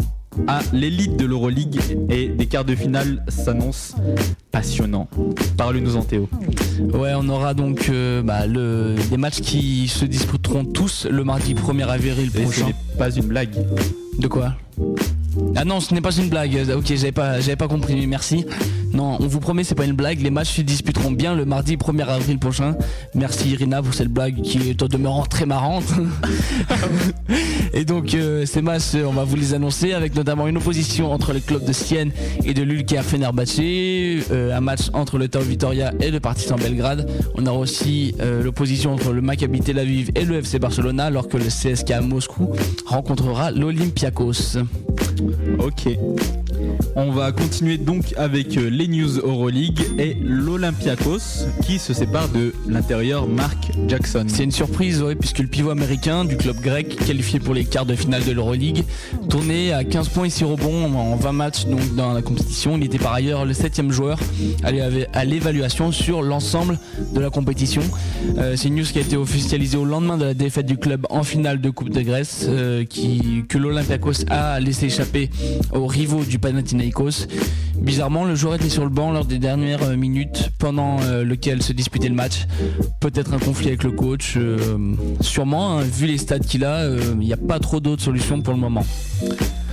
[0.48, 3.96] à l'élite de l'Euroleague et des quarts de finale s'annoncent
[4.50, 5.08] passionnants.
[5.56, 6.28] Parle-nous en Théo.
[6.94, 11.54] Ouais, on aura donc euh, bah, le, des matchs qui se disputeront tous le mardi
[11.54, 12.66] 1er avril Et ce prochain.
[12.66, 13.54] n'est pas une blague.
[14.18, 14.54] De quoi?
[15.56, 16.56] Ah non, ce n'est pas une blague.
[16.76, 18.06] Ok, j'avais pas, j'avais pas compris.
[18.06, 18.44] Merci.
[18.92, 20.20] Non, on vous promet, c'est pas une blague.
[20.20, 22.74] Les matchs se disputeront bien le mardi 1er avril prochain.
[23.14, 25.84] Merci Irina pour cette blague qui est au demeurant très marrante.
[27.72, 31.32] et donc euh, ces matchs, on va vous les annoncer avec notamment une opposition entre
[31.32, 32.12] le club de Sienne
[32.44, 37.08] et de l'Ulker Fenerbahçe, euh, un match entre le Tau Vitoria et le Partizan Belgrade.
[37.36, 41.28] On aura aussi euh, l'opposition entre le Maccabi Tel Aviv et le FC Barcelona, alors
[41.28, 42.50] que le CSK Moscou
[42.84, 44.58] rencontrera l'Olympiakos.
[45.58, 45.98] Ok.
[46.96, 52.52] On va continuer donc avec euh, les news Euroleague et l'Olympiakos qui se sépare de
[52.68, 54.24] l'intérieur Mark Jackson.
[54.28, 57.94] C'est une surprise, puisque le pivot américain du club grec, qualifié pour les quarts de
[57.94, 58.84] finale de l'Euroleague,
[59.28, 61.64] tournait à 15 points et 6 rebonds en 20 matchs
[61.96, 62.76] dans la compétition.
[62.76, 64.18] Il était par ailleurs le septième joueur
[64.62, 66.78] à l'é- à l'évaluation sur l'ensemble
[67.14, 67.82] de la compétition.
[68.38, 71.06] Euh, C'est une news qui a été officialisée au lendemain de la défaite du club
[71.10, 72.84] en finale de Coupe de Grèce, euh,
[73.48, 75.30] que l'Olympiakos a laissé échapper
[75.72, 77.26] aux rivaux du Panathinaikos.
[77.78, 81.62] Bizarrement, le joueur était sur le banc lors des dernières euh, minutes pendant euh, lequel
[81.62, 82.46] se disputait le match.
[83.00, 84.34] Peut-être un conflit avec le coach.
[84.36, 84.58] euh,
[85.20, 88.40] sûrement, hein, vu les stats qu'il a, euh, il n'y a pas trop d'autres solutions
[88.42, 88.84] pour le moment.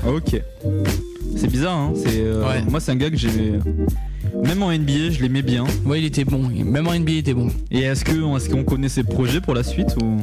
[0.07, 0.41] Ok.
[1.35, 1.93] C'est bizarre, hein.
[1.95, 2.61] C'est, euh, Ouais.
[2.69, 3.29] Moi, c'est un gars que j'ai.
[4.43, 5.65] Même en NBA, je l'aimais bien.
[5.85, 6.49] Ouais, il était bon.
[6.49, 7.49] Même en NBA, il était bon.
[7.71, 10.21] Et est-ce que est-ce qu'on connaît ses projets pour la suite ou?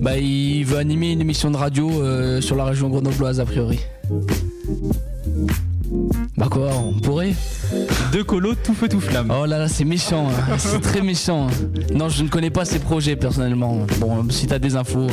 [0.00, 3.80] Bah, il veut animer une émission de radio euh, sur la région grenobloise, a priori.
[6.42, 7.34] Bah quoi, on pourrait
[8.10, 9.30] Deux colos, tout feu tout flamme.
[9.32, 10.56] Oh là là, c'est méchant, hein.
[10.58, 11.46] c'est très méchant.
[11.46, 11.50] hein.
[11.94, 13.86] Non, je ne connais pas ses projets personnellement.
[14.00, 15.06] Bon, si t'as des infos.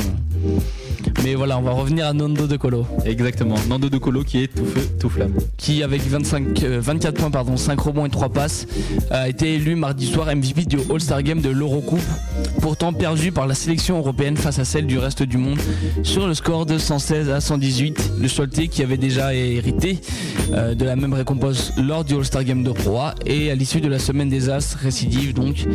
[1.18, 1.22] Euh.
[1.24, 3.56] Mais voilà, on va revenir à Nando de Colo, Exactement.
[3.68, 5.34] Nando de Colo qui est tout feu tout flamme.
[5.58, 8.68] qui avec 25, euh, 24 points, pardon, 5 rebonds et 3 passes,
[9.12, 12.00] a été élu mardi soir MVP du All-Star Game de l'Eurocoupe,
[12.62, 15.60] pourtant perdu par la sélection européenne face à celle du reste du monde
[16.04, 18.12] sur le score de 116 à 118.
[18.20, 20.00] Le Choletais qui avait déjà hérité
[20.54, 23.82] euh, de la même récompense lors du All-Star Game de Pro A et à l'issue
[23.82, 25.66] de la semaine des As récidive donc.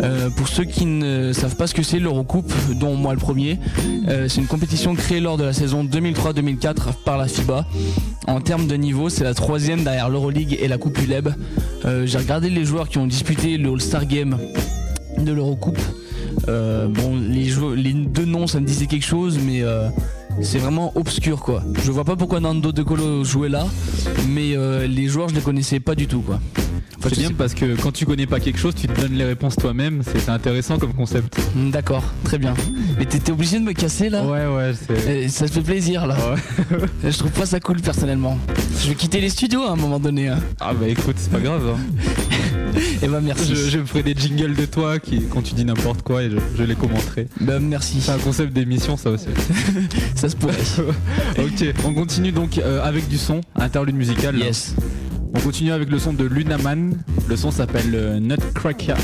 [0.00, 3.58] Euh, pour ceux qui ne savent pas ce que c'est l'Eurocoupe, dont moi le premier,
[4.08, 7.66] euh, c'est une compétition créée lors de la saison 2003-2004 par la FIBA.
[8.26, 11.30] En termes de niveau, c'est la troisième derrière l'Euroleague et la Coupe ULEB.
[11.84, 14.38] Euh, J'ai regardé les joueurs qui ont disputé le All-Star Game
[15.18, 15.80] de l'Eurocoupe.
[16.48, 19.88] Euh, bon, les, les deux noms, ça me disait quelque chose, mais euh,
[20.42, 21.62] c'est vraiment obscur quoi.
[21.84, 23.66] Je vois pas pourquoi Nando De Colo jouait là,
[24.28, 24.54] mais
[24.86, 26.38] les joueurs je les connaissais pas du tout quoi.
[27.02, 29.56] C'est bien parce que quand tu connais pas quelque chose, tu te donnes les réponses
[29.56, 30.02] toi-même.
[30.04, 31.38] C'est intéressant comme concept.
[31.54, 32.54] Hmm, D'accord, très bien.
[32.98, 35.24] Mais t'étais obligé de me casser là Ouais, ouais, c'est.
[35.24, 36.16] Eh, Ça te fait plaisir là.
[37.04, 38.36] je trouve pas ça cool personnellement.
[38.82, 40.28] Je vais quitter les studios à un moment donné.
[40.28, 40.38] Hein.
[40.60, 41.62] Ah bah écoute, c'est pas grave.
[41.68, 41.78] hein.
[43.02, 43.54] Et bah merci.
[43.54, 46.30] Je, je me ferai des jingles de toi qui, quand tu dis n'importe quoi et
[46.30, 47.26] je, je les commenterai.
[47.40, 48.00] Bah merci.
[48.00, 49.26] C'est un concept d'émission ça aussi.
[50.14, 50.54] Ça se pourrait.
[51.38, 54.36] ok, on continue donc euh, avec du son, interlude musical.
[54.36, 54.46] là.
[55.34, 56.94] On continue avec le son de Lunaman.
[57.28, 58.94] Le son s'appelle euh, Nutcracker.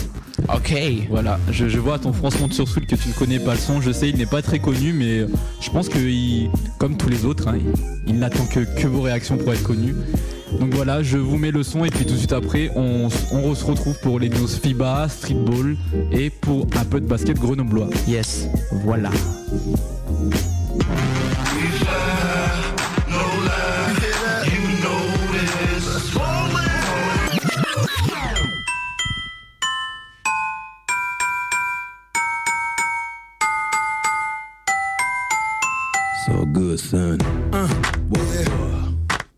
[0.55, 0.75] Ok.
[1.11, 3.59] Voilà, je, je vois à ton froncement de sourcil que tu ne connais pas le
[3.61, 3.81] son.
[3.81, 5.29] Je sais, il n'est pas très connu, mais euh,
[5.61, 7.57] je pense que, il- comme tous les autres, hein,
[8.07, 9.95] il, il n'attend que, que vos réactions pour être connu.
[10.61, 13.55] Donc voilà, je vous mets le son et puis tout de suite après, on, on
[13.55, 15.77] se retrouve pour les news FIBA, streetball
[16.13, 17.89] et pour un peu de basket grenoblois.
[18.07, 18.47] Yes.
[18.85, 19.11] Voilà.
[36.85, 37.21] Son.
[37.53, 37.69] Uh,
[38.13, 38.49] yeah.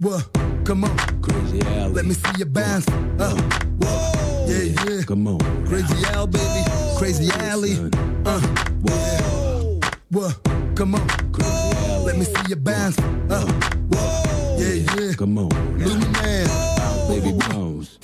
[0.00, 0.28] What?
[0.64, 0.96] Come on.
[1.22, 1.90] Crazy Al.
[1.90, 2.88] Let me see your bounce.
[2.88, 3.34] Uh,
[3.80, 4.46] whoa.
[4.46, 5.02] Yeah, yeah.
[5.02, 5.38] Come on.
[5.66, 6.62] Crazy Al, baby.
[6.98, 7.76] Crazy Alley.
[8.24, 8.40] Uh,
[8.82, 9.80] whoa.
[10.10, 10.34] What?
[10.74, 11.08] Come on.
[11.32, 12.02] Crazy Al.
[12.02, 12.98] Let me see your bounce.
[12.98, 13.46] Uh,
[13.90, 14.56] whoa.
[14.58, 15.12] Yeah, yeah.
[15.14, 15.48] Come on.
[15.78, 16.48] Man.
[17.08, 17.98] Baby bounce.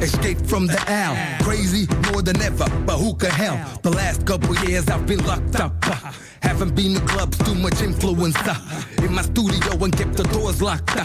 [0.00, 1.16] Yo, escaped from the L.
[1.44, 3.82] Crazy more than ever, but who could help?
[3.82, 5.72] The last couple years I've been locked up.
[6.42, 8.36] Haven't been to clubs, too much influence.
[8.98, 10.96] In my studio and kept the doors locked.
[10.96, 11.04] uh,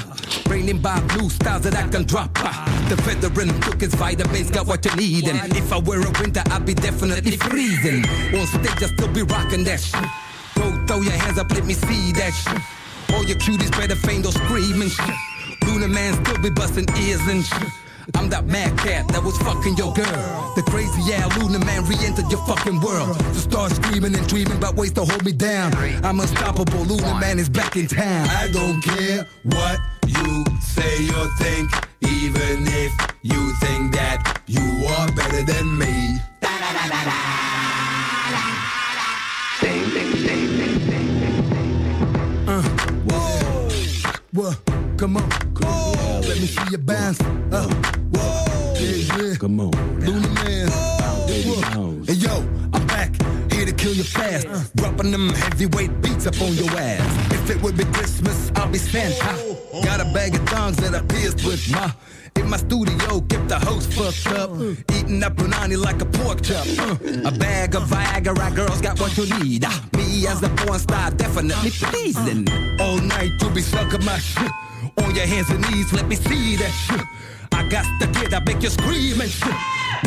[0.49, 2.33] Raining by blue styles that I can drop.
[2.89, 5.27] The veteran took his vitamins, got what you need.
[5.27, 8.05] And if I were a winter, I'd be definitely freezing.
[8.39, 10.03] On stage, I still be rocking that shit.
[10.55, 12.61] Go throw your hands up, let me see that shit.
[13.15, 15.15] All your cuties better feign those screaming shit.
[15.65, 17.67] Luna man still be busting ears and shit.
[18.13, 20.53] I'm that mad cat that was fucking your girl.
[20.55, 23.15] The crazy yeah, Luna man re-entered your fucking world.
[23.33, 25.73] So start screaming and dreaming about ways to hold me down.
[26.03, 28.27] I'm unstoppable, Luna man is back in town.
[28.29, 31.71] I don't care what you say or think,
[32.01, 36.19] even if you think that you are better than me.
[42.47, 42.61] Uh,
[44.31, 44.61] what?
[44.97, 45.44] Come on.
[46.45, 47.19] Me see your bounce.
[47.21, 47.67] Uh,
[48.13, 48.73] whoa.
[48.77, 49.35] Yeah, yeah.
[49.35, 49.71] Come on.
[49.99, 50.69] Luna man.
[52.05, 52.37] Hey yo,
[52.71, 53.09] I'm back,
[53.51, 54.45] here to kill you fast.
[54.75, 57.33] Dropping them heavyweight beats up on your ass.
[57.33, 59.57] If it would be Christmas, I'll be Santa.
[59.83, 61.91] Got a bag of thongs that I pierced with my.
[62.35, 64.51] In my studio, kept the host fucked up.
[64.93, 66.67] Eating up punani like a pork chop.
[66.77, 69.63] Uh, a bag of Viagra, girls got what you need.
[69.65, 72.47] Ah, me as a porn star, definitely pleasing.
[72.79, 74.51] All night, you be sucking my shit.
[74.97, 77.05] On your hands and knees, let me see that shit.
[77.51, 79.55] I got the kid I make you scream and shit.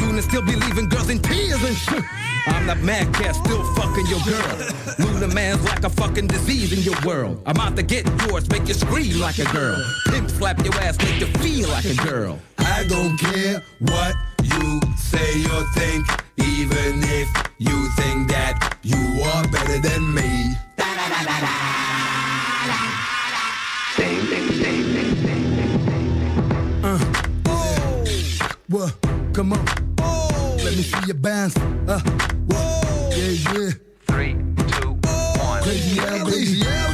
[0.01, 2.05] Luna still be leaving girls in tears and shit.
[2.47, 4.59] I'm that mad cat still fucking your girl.
[4.99, 7.43] Luna man's like a fucking disease in your world.
[7.47, 9.83] I'm out to get yours, make you scream like a girl.
[10.07, 12.39] Pimp slap your ass, make you feel like a girl.
[12.59, 16.07] I don't care what you say or think,
[16.37, 17.29] even if
[17.59, 20.55] you think that you are better than me.
[28.71, 28.95] What?
[29.33, 29.65] Come on.
[30.59, 31.57] Let me see your bounce.
[31.57, 32.01] Uh,
[32.51, 33.11] whoa.
[33.17, 33.71] Yeah, yeah.
[34.07, 34.35] Three,
[34.69, 35.63] two, one.
[35.63, 36.88] Crazy Al, crazy Al.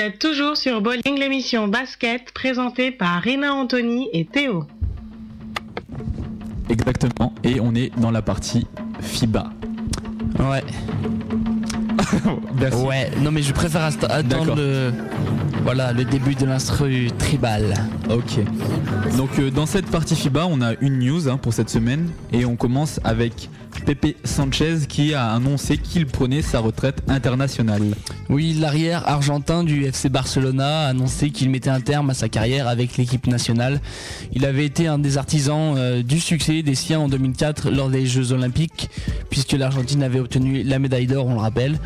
[0.00, 4.64] Êtes toujours sur Bowling, l'émission basket présentée par Rina Anthony et Théo.
[6.70, 7.34] Exactement.
[7.44, 8.66] Et on est dans la partie
[9.00, 9.50] FIBA.
[10.38, 10.64] Ouais.
[12.86, 14.56] Ouais, non mais je préfère attendre D'accord.
[14.56, 14.92] le,
[15.64, 17.74] voilà, le début de l'instru tribal.
[18.08, 18.40] Ok.
[19.16, 22.44] Donc euh, dans cette partie FIBA, on a une news hein, pour cette semaine et
[22.44, 23.48] on commence avec
[23.84, 27.82] Pepe Sanchez qui a annoncé qu'il prenait sa retraite internationale.
[28.28, 32.68] Oui, l'arrière argentin du FC Barcelona a annoncé qu'il mettait un terme à sa carrière
[32.68, 33.80] avec l'équipe nationale.
[34.32, 38.06] Il avait été un des artisans euh, du succès des siens en 2004 lors des
[38.06, 38.90] Jeux Olympiques,
[39.30, 41.78] puisque l'Argentine avait obtenu la médaille d'or, on le rappelle.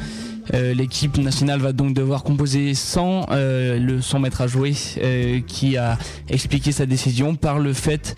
[0.52, 5.40] Euh, L'équipe nationale va donc devoir composer sans euh, le son maître à jouer euh,
[5.46, 5.98] qui a
[6.28, 8.16] expliqué sa décision par le fait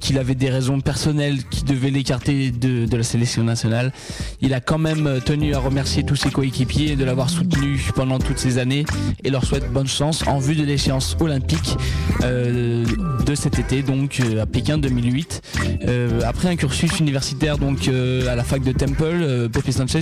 [0.00, 3.92] qu'il avait des raisons personnelles qui devaient l'écarter de, de la sélection nationale.
[4.40, 8.38] Il a quand même tenu à remercier tous ses coéquipiers de l'avoir soutenu pendant toutes
[8.38, 8.84] ces années
[9.24, 11.76] et leur souhaite bonne chance en vue de l'échéance olympique
[12.20, 15.42] de cet été, donc à Pékin 2008.
[15.86, 20.00] Euh, après un cursus universitaire donc à la fac de Temple, Pepe Sanchez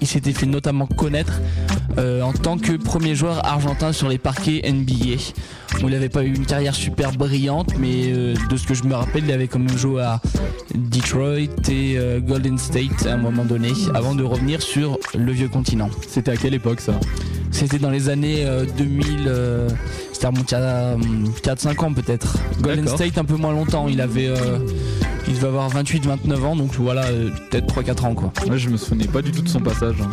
[0.00, 1.40] il s'était fait notamment connaître
[1.98, 5.16] euh, en tant que premier joueur argentin sur les parquets NBA.
[5.80, 8.84] Bon, il n'avait pas eu une carrière super brillante, mais euh, de ce que je
[8.84, 10.20] me rappelle, il avait quand même joué à
[10.74, 11.38] Detroit
[11.70, 15.88] et euh, Golden State à un moment donné, avant de revenir sur le vieux continent.
[16.08, 16.92] C'était à quelle époque ça?
[17.50, 19.68] C'était dans les années euh, 2000, euh,
[20.12, 20.96] c'était remonté à
[21.42, 22.36] 4-5 ans peut-être.
[22.60, 22.86] Golden.
[22.88, 24.30] State un peu moins longtemps, il avait...
[25.28, 27.04] il devait avoir 28-29 ans, donc voilà,
[27.50, 28.32] peut-être 3-4 ans quoi.
[28.48, 29.96] Ouais, je me souvenais pas du tout de son passage.
[30.00, 30.10] hein.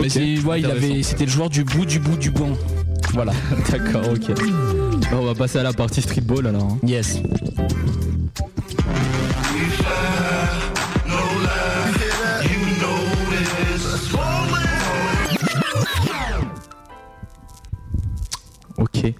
[0.00, 2.56] Mais ouais, il avait, c'était le joueur du bout du bout du bon.
[3.12, 3.32] Voilà.
[3.70, 4.34] D'accord, ok.
[5.10, 6.62] Bon, on va passer à la partie streetball alors.
[6.64, 6.78] hein.
[6.86, 7.20] Yes.
[18.78, 19.12] Ok.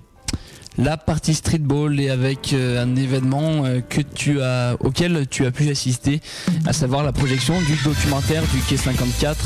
[0.77, 5.53] La partie streetball est avec euh, un événement euh, que tu as, auquel tu as
[5.53, 6.21] pu assister,
[6.67, 9.37] à savoir la projection du documentaire du Quai 54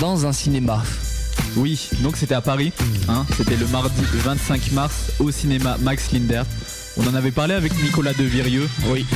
[0.00, 0.82] dans un cinéma.
[1.56, 2.72] Oui, donc c'était à Paris.
[3.08, 3.24] hein.
[3.36, 6.42] C'était le mardi 25 mars au cinéma Max Linder.
[6.96, 8.68] On en avait parlé avec Nicolas Devirieux.
[8.88, 9.06] Oui,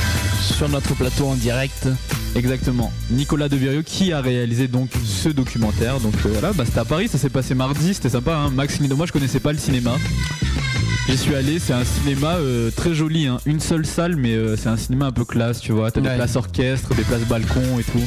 [0.41, 1.87] sur notre plateau en direct.
[2.35, 2.91] Exactement.
[3.11, 5.99] Nicolas Devirieux qui a réalisé donc ce documentaire.
[5.99, 8.35] Donc euh, voilà, bah, c'était à Paris, ça s'est passé mardi, c'était sympa.
[8.35, 8.49] hein.
[8.49, 9.91] Max Linder, moi je connaissais pas le cinéma.
[11.09, 13.37] J'y suis allé, c'est un cinéma euh, très joli, hein.
[13.45, 15.91] une seule salle, mais euh, c'est un cinéma un peu classe, tu vois.
[15.91, 18.01] T'as des places orchestres, des places balcons et tout.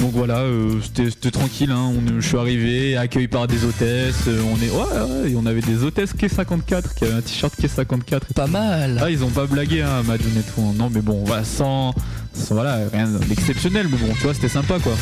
[0.00, 1.70] Donc voilà, euh, c'était tranquille.
[1.70, 1.90] Hein.
[1.96, 4.24] On, je suis arrivé, accueilli par des hôtesses.
[4.28, 7.20] euh, on est, ouais, ouais, et on avait des hôtesses Quai 54 qui avaient un
[7.22, 8.26] t-shirt Quai 54.
[8.30, 9.00] et Pas mal.
[9.02, 10.60] ah, ils ont pas blagué, hein, Madun et tout.
[10.60, 10.74] hein.
[10.76, 11.94] Non, mais bon, voilà, sans,
[12.34, 14.92] sans- voilà, rien d'exceptionnel, mais bon, tu vois, c'était sympa, quoi.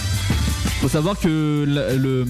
[0.81, 2.27] Faut savoir que la, le-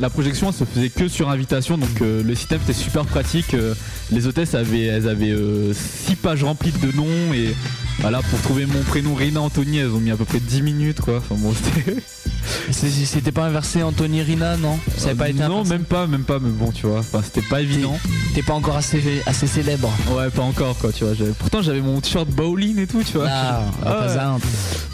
[0.00, 3.54] la projection elle se faisait que sur invitation, donc euh, le système était super pratique.
[3.54, 3.74] euh,
[4.10, 5.34] les hôtesses avaient, elles avaient
[5.72, 7.54] 6 pages remplies de noms et
[8.00, 11.00] voilà, pour trouver mon prénom Rina Anthony, elles ont mis à peu près 10 minutes,
[11.00, 11.18] quoi.
[11.18, 11.96] Enfin bon, c'était.
[12.72, 14.78] C'était pas inversé Anthony Rina, non?
[14.96, 17.46] Ça avait pas été Non, même pas, même pas, mais bon, tu vois, enfin, c'était
[17.46, 17.98] pas évident.
[18.34, 19.90] T'es pas encore assez, assez célèbre.
[20.10, 21.14] Ouais, pas encore, quoi, tu vois.
[21.38, 23.28] Pourtant, j'avais mon t-shirt bowling et tout, tu vois.
[23.30, 24.40] Ah, Ah ouais.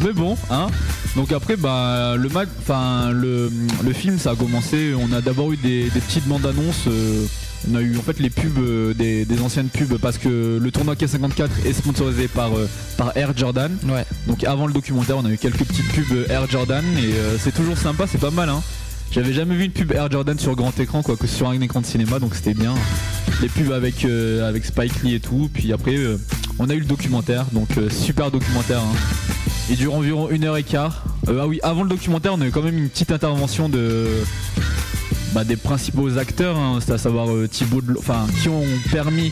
[0.00, 0.66] Mais bon, hein.
[1.16, 2.80] Donc après, bah, le match, enfin,
[3.12, 3.51] le,
[3.85, 4.93] le film, ça a commencé.
[4.94, 6.85] On a d'abord eu des, des petites bandes annonces.
[6.86, 7.24] euh,
[7.70, 10.70] on a eu en fait les pubs, euh, des, des anciennes pubs, parce que le
[10.70, 13.70] tournoi K54 est sponsorisé par, euh, par Air Jordan.
[13.86, 14.05] Ouais.
[14.27, 17.77] Donc avant le documentaire, on a eu quelques petites pubs Air Jordan et c'est toujours
[17.77, 18.62] sympa, c'est pas mal, hein.
[19.12, 21.81] J'avais jamais vu une pub Air Jordan sur grand écran, quoi, que sur un écran
[21.81, 22.74] de cinéma, donc c'était bien.
[23.43, 25.51] Les pubs avec, euh, avec Spike Lee et tout.
[25.52, 26.16] Puis après, euh,
[26.61, 28.78] on a eu le documentaire, donc euh, super documentaire.
[28.78, 29.51] hein.
[29.69, 31.05] Il dure environ une heure et quart.
[31.28, 34.07] Euh, ah oui, avant le documentaire, on a eu quand même une petite intervention de
[35.32, 39.31] bah, des principaux acteurs, hein, c'est à savoir euh, Thibaut, de, enfin qui ont permis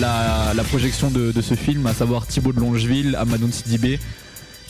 [0.00, 3.98] la, la projection de, de ce film, à savoir Thibaut de Longeville, Amadou Sidibé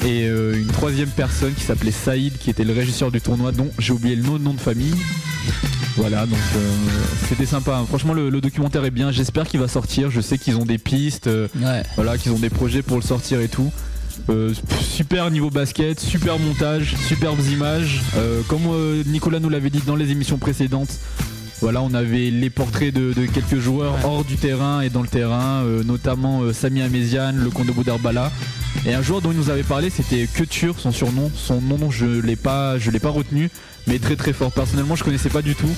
[0.05, 3.69] et euh, une troisième personne qui s'appelait Saïd, qui était le régisseur du tournoi, dont
[3.79, 4.95] j'ai oublié le nom, nom de famille.
[5.97, 6.71] Voilà, donc euh,
[7.29, 7.77] c'était sympa.
[7.77, 7.85] hein.
[7.87, 9.13] Franchement, le, le documentaire est bien.
[9.13, 10.11] J'espère qu'il va sortir.
[10.11, 11.83] Je sais qu'ils ont des pistes, euh, Ouais.
[11.95, 13.71] voilà, qu'ils ont des projets pour le sortir et tout.
[14.31, 18.01] Euh, super niveau basket, super montage, superbes images.
[18.17, 20.99] Euh, comme euh, Nicolas nous l'avait dit dans les émissions précédentes,
[21.61, 25.09] voilà, on avait les portraits de, de quelques joueurs hors du terrain et dans le
[25.09, 28.33] terrain, notamment Sami Amézian, le comte de Boudarbala.
[28.87, 31.31] Et un joueur dont il nous avait parlé, c'était Couture, son surnom.
[31.35, 33.51] Son nom, je l'ai pas, je l'ai pas retenu,
[33.87, 34.53] mais très très fort.
[34.53, 35.71] Personnellement, je connaissais pas du tout.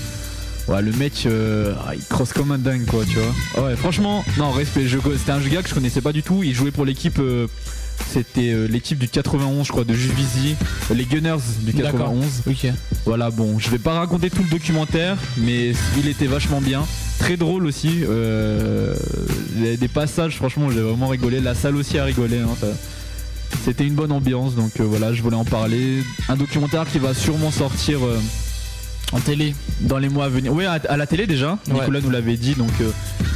[0.66, 3.64] Ouais, le mec, euh, il crosse comme un dingue, quoi, tu vois.
[3.66, 4.88] Ouais, franchement, non, respect.
[4.88, 6.42] je- C'était un gars que je connaissais pas du tout.
[6.42, 7.18] Il jouait pour l'équipe.
[7.20, 7.46] euh,
[8.12, 10.56] c'était euh, l'équipe du 91, je crois, de Juvisy.
[10.90, 11.92] euh, Les Gunners du D'accord.
[11.92, 12.42] 91.
[12.46, 12.66] Ok.
[13.04, 16.84] Voilà, bon, je vais pas raconter tout le documentaire, mais il était vachement bien.
[17.18, 18.02] Très drôle aussi.
[18.08, 18.94] euh,
[19.78, 21.40] des passages, franchement, j'ai vraiment rigolé.
[21.40, 22.38] La salle aussi a rigolé.
[22.38, 22.66] hein, ça-
[23.64, 26.02] C'était une bonne ambiance, donc euh, voilà, je voulais en parler.
[26.28, 28.18] Un documentaire qui va sûrement sortir euh,
[29.12, 29.54] En télé.
[29.80, 30.52] dans les mois à venir.
[30.52, 31.58] Oui, à, à la télé déjà.
[31.68, 31.74] Ouais.
[31.74, 32.90] Nicolas nous l'avait dit, donc euh,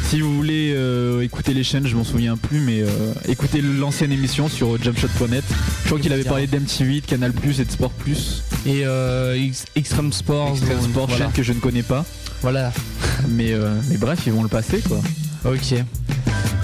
[0.08, 2.88] si vous voulez euh, écouter les chaînes, je m'en souviens plus, mais euh,
[3.28, 5.44] écoutez l'ancienne émission sur jumpshot.net.
[5.82, 7.92] Je crois qu'il avait parlé d'MTV, de Canal+, et de Sport+.
[8.66, 10.50] Et euh, X- Extreme Sports.
[10.50, 11.24] Extreme donc, Sport, voilà.
[11.26, 12.04] chaîne que je ne connais pas.
[12.42, 12.72] Voilà.
[13.28, 15.00] Mais, euh, mais bref, ils vont le passer quoi.
[15.44, 15.74] Ok.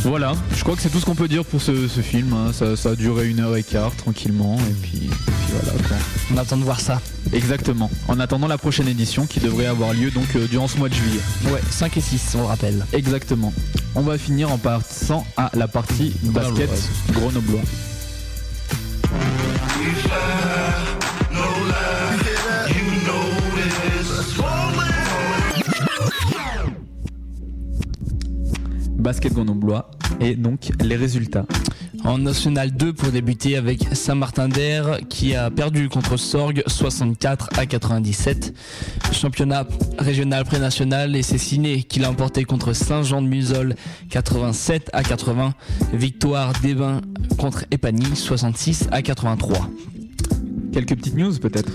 [0.02, 2.32] Voilà, je crois que c'est tout ce qu'on peut dire pour ce, ce film.
[2.32, 2.52] hein.
[2.52, 4.56] Ça, ça a duré une heure et quart tranquillement.
[4.58, 5.96] Et puis, et puis voilà quoi.
[6.32, 7.00] On attend de voir ça.
[7.32, 7.90] Exactement.
[8.06, 10.94] En attendant la prochaine édition qui devrait avoir lieu donc euh, durant ce mois de
[10.94, 11.20] juillet.
[11.46, 12.86] Ouais, 5 et 6, on le rappelle.
[12.92, 13.52] Exactement.
[13.96, 16.70] On va finir en passant à la partie basket
[17.12, 17.62] grenoblois.
[29.06, 29.88] Basket grenoblois
[30.20, 31.46] et donc les résultats.
[32.02, 37.66] En National 2 pour débuter avec Saint-Martin d'Air qui a perdu contre Sorgue 64 à
[37.66, 38.52] 97.
[39.12, 39.64] Championnat
[40.00, 43.76] régional pré-national et c'est Ciné qui l'a emporté contre Saint-Jean-de-Musol
[44.10, 45.54] 87 à 80.
[45.92, 47.00] Victoire d'Ebin
[47.38, 49.70] contre Epany 66 à 83.
[50.76, 51.72] Quelques petites news peut-être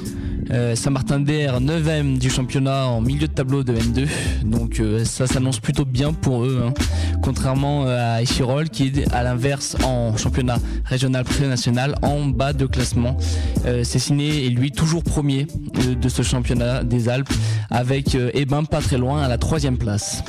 [0.52, 4.07] Euh, Saint-Martin d'Air 9ème du championnat en milieu de tableau de N2
[4.44, 6.73] donc euh, ça s'annonce plutôt bien pour eux hein.
[7.22, 12.65] contrairement euh, à Échirol qui est à l'inverse en championnat régional pré-national en bas de
[12.65, 13.18] classement.
[13.65, 17.32] Euh, est lui toujours premier de ce championnat des Alpes
[17.69, 20.23] avec euh, Ebin pas très loin à la troisième place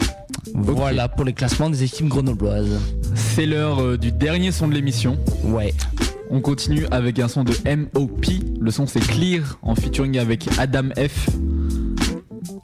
[0.55, 2.79] voilà pour les classements des équipes grenobloises
[3.15, 5.19] C'est l'heure euh, du dernier son de l'émission.
[5.45, 5.73] Ouais.
[6.31, 8.27] On continue avec un son de MOP.
[8.61, 11.29] Le son c'est Clear en featuring avec Adam F.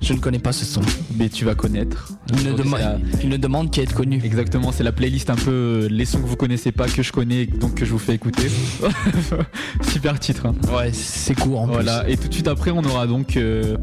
[0.00, 0.80] Je ne connais pas ce son.
[1.18, 2.12] Mais tu vas connaître.
[2.38, 4.20] Il ne, dema- la- il ne demande qu'à être connu.
[4.24, 7.12] Exactement, c'est la playlist un peu euh, les sons que vous connaissez pas que je
[7.12, 8.48] connais donc que je vous fais écouter.
[9.90, 10.46] Super titre.
[10.46, 10.54] hein.
[10.74, 12.12] Ouais, c'est court en Voilà, plus.
[12.12, 13.76] et tout de suite après on aura donc euh,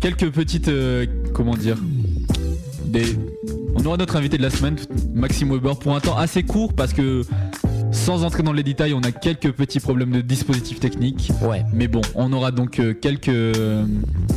[0.00, 1.76] quelques petites euh, comment dire
[2.94, 3.18] des
[3.76, 4.76] on aura notre invité de la semaine,
[5.14, 7.22] Maxime Weber, pour un temps assez court parce que
[7.90, 11.30] sans entrer dans les détails, on a quelques petits problèmes de dispositifs techniques.
[11.42, 11.64] Ouais.
[11.72, 13.84] Mais bon, on aura donc euh, quelques euh,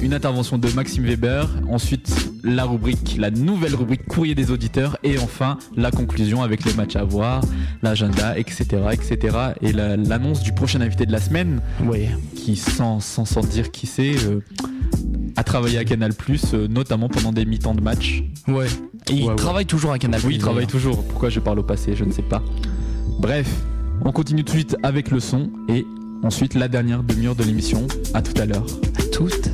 [0.01, 2.09] une intervention de Maxime Weber, ensuite
[2.43, 6.95] la rubrique, la nouvelle rubrique courrier des auditeurs, et enfin la conclusion avec les matchs
[6.95, 7.41] à voir,
[7.81, 9.37] l'agenda, etc., etc.
[9.61, 12.09] Et la- l'annonce du prochain invité de la semaine, Ouais.
[12.35, 14.15] qui sans sans, sans dire qui c'est.
[14.25, 14.41] euh,
[15.37, 16.13] a travaillé à Canal
[16.53, 18.23] euh, notamment pendant des mi-temps de match.
[18.47, 18.65] Ouais.
[19.09, 19.35] Et il Ouais, ouais.
[19.35, 20.19] travaille toujours à Canal.
[20.25, 21.03] Oui, il travaille toujours.
[21.07, 22.43] Pourquoi je parle au passé, je ne sais pas.
[23.19, 23.47] Bref,
[24.03, 25.85] on continue tout de suite avec le son et
[26.23, 27.87] ensuite la dernière demi-heure de l'émission.
[28.13, 28.65] À tout à l'heure.
[28.99, 29.49] À toutes.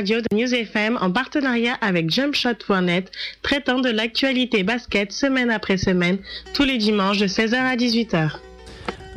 [0.00, 3.12] Radio de News FM en partenariat avec jumpshot.net,
[3.42, 6.16] traitant de l'actualité basket semaine après semaine,
[6.54, 8.30] tous les dimanches de 16h à 18h.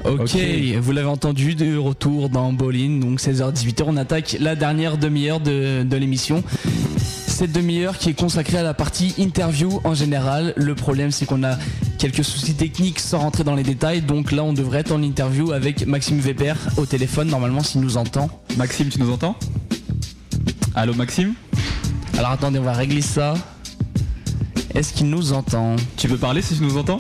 [0.04, 0.36] Ok,
[0.82, 5.84] vous l'avez entendu, de retour dans Bowling, donc 16h-18h, on attaque la dernière demi-heure de,
[5.84, 6.44] de l'émission.
[6.98, 10.54] Cette demi-heure qui est consacrée à la partie interview en général.
[10.58, 11.58] Le problème c'est qu'on a
[11.98, 15.54] quelques soucis techniques sans rentrer dans les détails, donc là on devrait être en interview
[15.54, 18.30] avec Maxime Weber au téléphone, normalement s'il nous entend.
[18.58, 19.38] Maxime, tu nous entends?
[20.76, 21.36] Allô Maxime
[22.18, 23.36] Alors attendez, on va régler ça.
[24.74, 26.98] Est-ce qu'il nous entend Tu peux parler si tu nous entends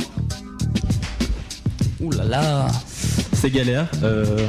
[2.00, 2.68] Ouh là là
[3.34, 3.88] C'est galère.
[4.04, 4.48] Euh...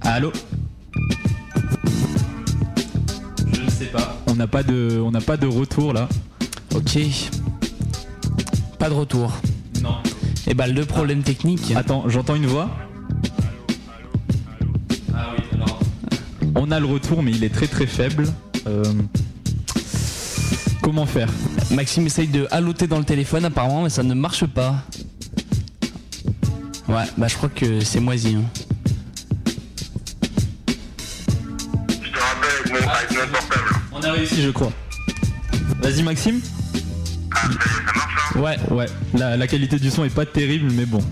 [0.00, 0.32] Allô
[3.52, 4.16] Je ne sais pas.
[4.26, 6.08] On n'a pas de, on n'a pas de retour là.
[6.74, 6.98] Ok.
[8.78, 9.36] Pas de retour.
[9.82, 9.96] Non.
[10.46, 11.72] Et bah le problème technique.
[11.76, 12.70] Attends, j'entends une voix.
[16.54, 18.26] On a le retour, mais il est très très faible.
[18.66, 18.84] Euh,
[20.82, 21.28] Comment faire?
[21.70, 24.76] Maxime essaye de haloter dans le téléphone apparemment, mais ça ne marche pas.
[26.88, 28.36] Ouais, bah je crois que c'est moisi.
[28.36, 28.42] hein.
[31.88, 33.68] Je te rappelle avec mon, avec mon portable.
[33.92, 34.72] On a réussi, je crois.
[35.82, 36.40] Vas-y Maxime.
[37.32, 37.48] Ah, ça
[37.94, 38.86] marche là Ouais, ouais.
[39.14, 41.02] La, la qualité du son est pas terrible, mais bon.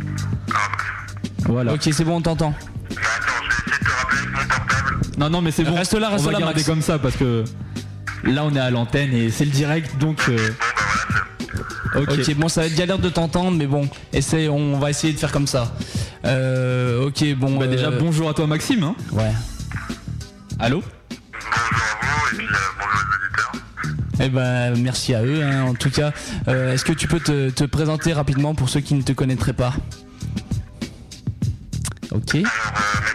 [1.46, 1.74] Voilà.
[1.74, 2.54] Ok, c'est bon, on t'entend.
[5.18, 5.74] Non, non, mais c'est bon.
[5.74, 6.66] Reste là, reste on va là, garder Max.
[6.66, 7.44] comme ça parce que
[8.24, 10.20] là, on est à l'antenne et c'est le direct, donc.
[10.28, 10.50] euh,
[11.94, 12.10] Ok.
[12.10, 15.18] Ok, bon, ça va être galère de t'entendre, mais bon, essaye, on va essayer de
[15.18, 15.74] faire comme ça.
[16.26, 17.56] Euh, ok, bon.
[17.56, 18.82] Bah déjà, euh, bonjour à toi Maxime.
[18.84, 18.94] hein.
[19.12, 19.32] Ouais.
[20.58, 20.82] Allô?
[24.20, 25.42] Eh ben, merci à eux.
[25.42, 25.62] hein.
[25.62, 26.12] En tout cas,
[26.48, 29.52] euh, est-ce que tu peux te, te présenter rapidement pour ceux qui ne te connaîtraient
[29.54, 29.72] pas?
[32.10, 32.34] Ok.
[32.34, 33.07] Alors, euh,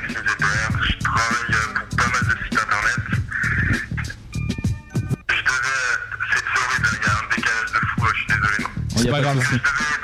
[9.05, 9.35] désolé.
[9.35, 9.41] non.
[9.49, 10.02] C'est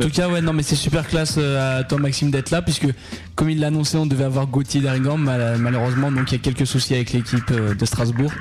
[0.00, 2.86] tout cas, ouais, non, mais c'est super classe euh, à toi, Maxime, d'être là, puisque
[3.34, 6.66] comme il l'a annoncé, on devait avoir Gauthier d'Arringham, malheureusement, donc il y a quelques
[6.66, 8.32] soucis avec l'équipe euh, de Strasbourg.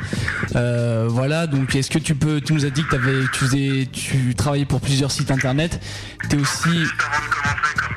[0.56, 2.96] Euh, voilà, donc est-ce que tu peux, tu nous as dit que
[3.28, 5.82] tu, faisais, tu travaillais pour plusieurs sites internet,
[6.30, 6.70] t'es aussi.
[6.70, 7.96] Juste avant de commencer, comme...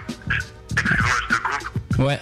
[0.72, 1.98] excuse-moi, je te coupe.
[2.06, 2.18] Ouais.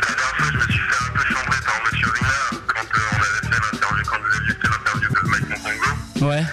[0.00, 2.34] La dernière fois, je me suis fait un peu chambrer par Monsieur Rina
[2.66, 6.28] quand on avait fait l'interview, quand vous fait l'interview de Mike Montango.
[6.28, 6.44] Ouais.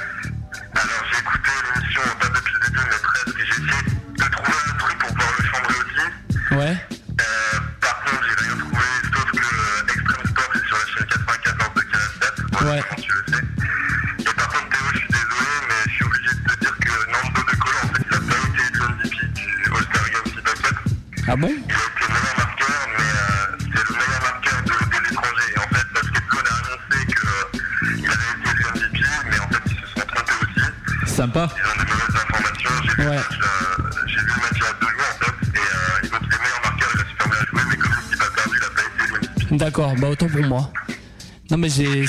[31.36, 31.50] pas.
[31.58, 32.70] Ils ont des mauvaises informations.
[32.84, 33.18] J'ai ouais.
[33.18, 33.20] Euh,
[34.08, 36.64] vu le match à deux jours en fait, et euh, ils ont tous les meilleurs
[36.64, 39.58] marqueurs, ils ont super bien joué, mais comme l'équipe a perdu, il a pas été
[39.58, 40.72] D'accord, bah autant pour moi.
[41.52, 42.06] Non mais j'ai.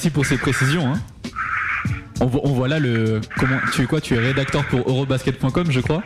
[0.00, 0.94] merci pour ces précisions.
[0.94, 0.98] Hein.
[2.20, 3.20] On, voit, là le.
[3.36, 4.00] Comment, tu es quoi?
[4.00, 6.02] Tu es rédacteur pour Eurobasket.com, je crois?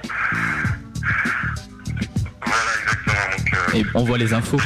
[2.45, 3.15] Voilà, exactement.
[3.37, 4.59] Donc, euh, Et on voit les infos.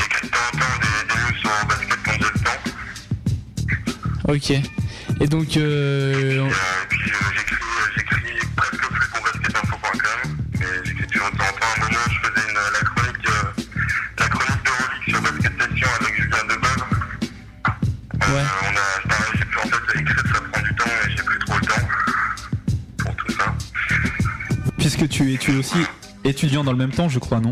[4.28, 4.50] Ok.
[5.20, 5.59] Et donc.
[5.59, 6.48] Euh.
[25.18, 25.78] tu es, tu aussi
[26.22, 27.50] étudiant dans le même temps, je crois, non?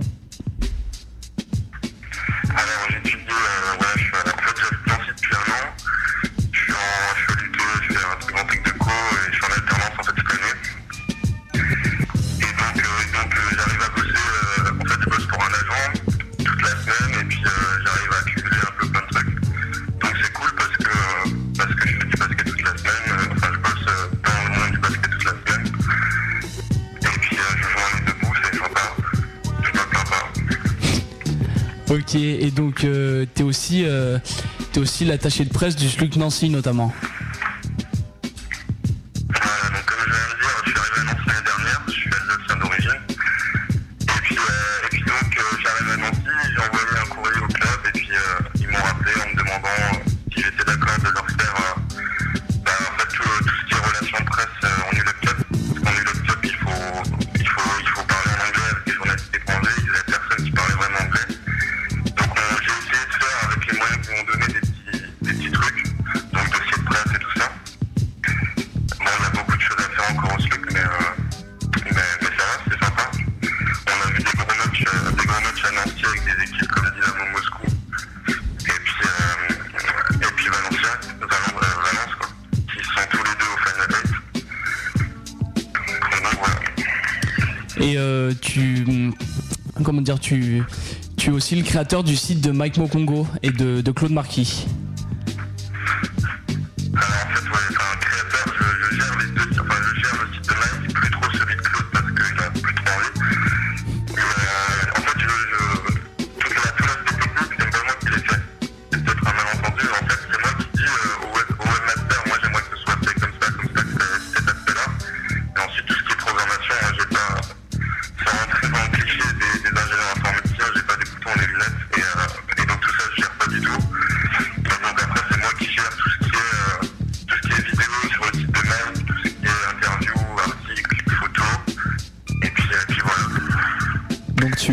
[32.15, 34.19] Et donc euh, tu es aussi, euh,
[34.77, 36.93] aussi l'attaché de presse du SLUC Nancy notamment.
[91.85, 94.65] du site de Mike Mokongo et de Claude Marquis.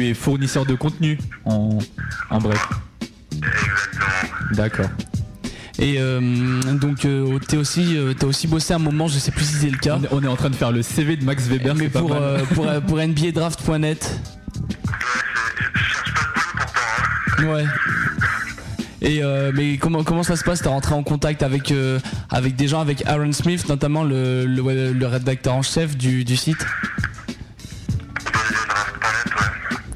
[0.03, 1.79] tu es fournisseur de contenu, en,
[2.41, 2.67] bref.
[4.51, 4.89] D'accord.
[5.79, 9.45] Et euh, donc, euh, t'es aussi, euh, t'as aussi bossé un moment, je sais plus
[9.45, 9.97] si c'est le cas.
[10.11, 12.67] On est en train de faire le CV de Max Weber, mais pour, euh, pour,
[12.67, 14.19] euh, pour NBADraft.net.
[17.39, 17.65] Ouais.
[19.01, 20.61] Et euh, mais comment comment ça se passe?
[20.61, 21.73] T'es rentré en contact avec
[22.29, 26.65] avec des gens, avec Aaron Smith notamment le, le, le rédacteur en chef du site?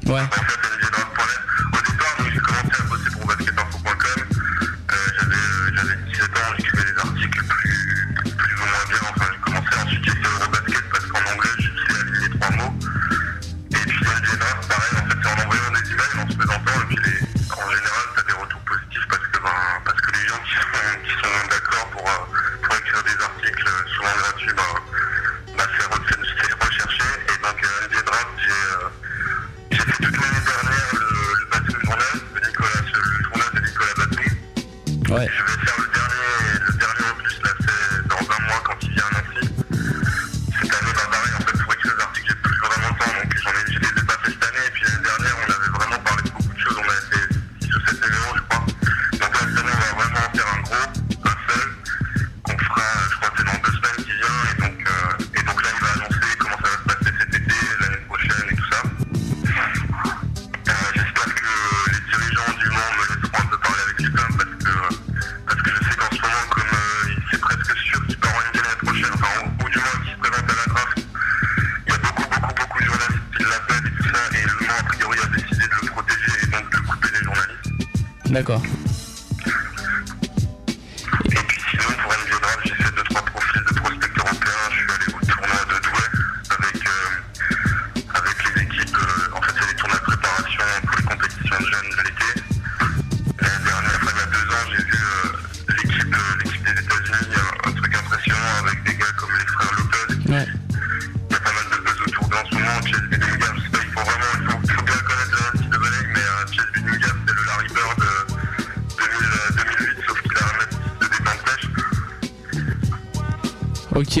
[0.08, 0.22] Ouais.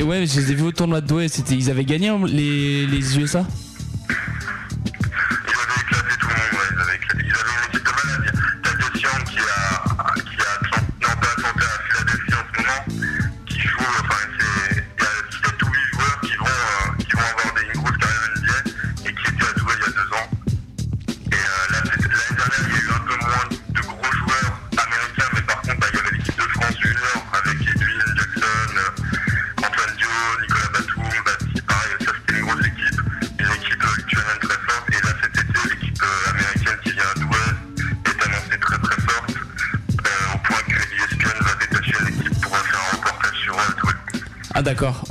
[0.08, 3.44] ouais, je les ai vus au tournoi de Douai, ils avaient gagné les, les USA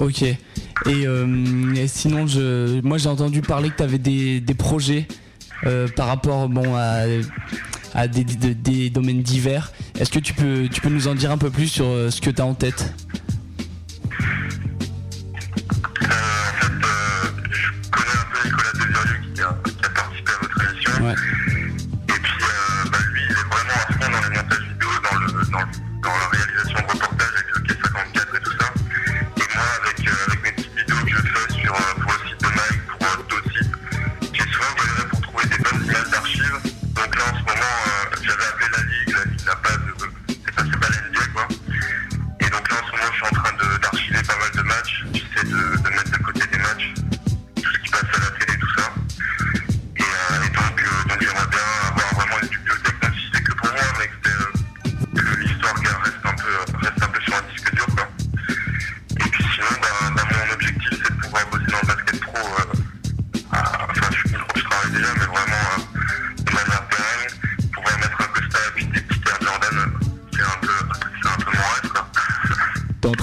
[0.07, 0.23] Ok.
[0.87, 5.05] Euh, et, sinon, je, moi j'ai entendu parler que tu avais des, projets
[5.65, 6.49] euh, par rapport
[7.93, 9.73] à, des, domaines divers.
[9.99, 12.21] Est-ce que tu peux, tu peux nous en dire un peu plus sur euh, ce
[12.21, 12.93] que tu as en tête?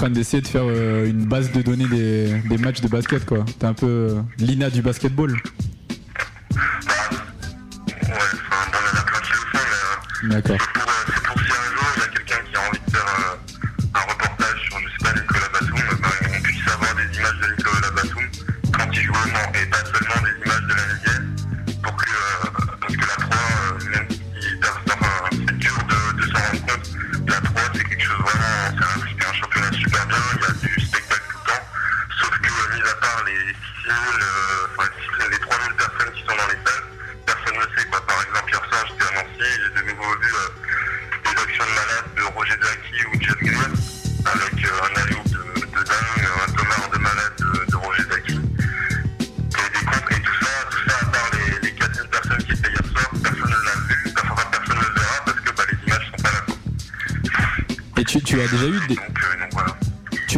[0.09, 3.45] d'essayer de faire euh, une base de données des, des matchs de basket, quoi.
[3.59, 5.35] T'es un peu euh, l'INA du basketball.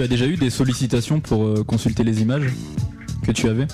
[0.07, 2.53] as déjà eu des sollicitations pour euh, consulter les images
[3.25, 3.67] que tu avais?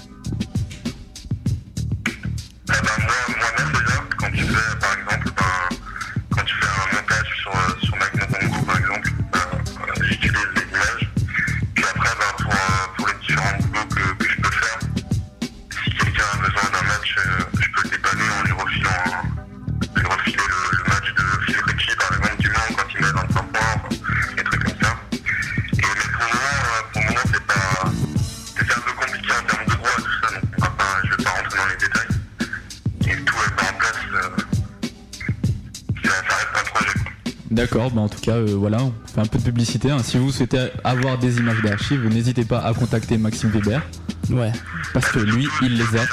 [38.23, 39.91] cas, euh, voilà, on fait un peu de publicité.
[39.91, 39.99] Hein.
[40.01, 43.81] Si vous souhaitez avoir des images d'archives, n'hésitez pas à contacter Maxime Weber.
[44.29, 44.51] Ouais.
[44.93, 46.03] Parce que lui, il les a.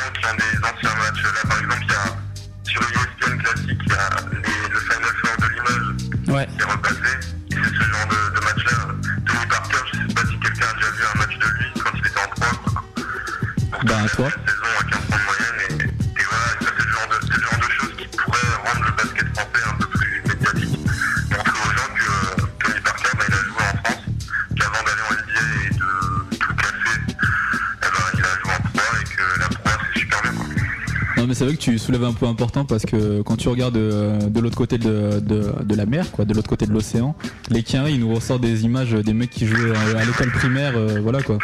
[31.40, 34.40] c'est vrai que tu soulèves un point important parce que quand tu regardes euh, de,
[34.40, 37.16] l'autre côté de, la mer, quoi, de l'autre côté de l'océan,
[37.48, 41.00] les Quinri, ils nous ressortent des images des mecs qui jouaient à, l'école primaire, euh,
[41.02, 41.38] voilà quoi.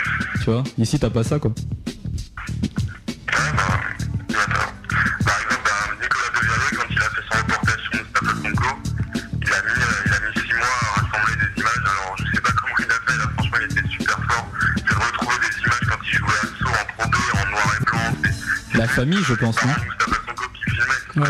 [0.44, 1.50] Tu vois, ici t'as pas ça quoi.
[18.76, 19.56] La famille, je pense,
[21.16, 21.24] non.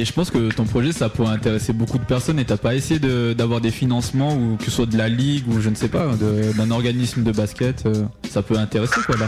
[0.00, 2.74] Mais je pense que ton projet, ça pourrait intéresser beaucoup de personnes et t'as pas
[2.74, 2.98] essayé
[3.34, 6.06] d'avoir des financements ou que ce soit de la ligue ou je ne sais pas,
[6.16, 7.84] d'un organisme de basket.
[7.84, 9.26] Euh, ça peut intéresser quoi là.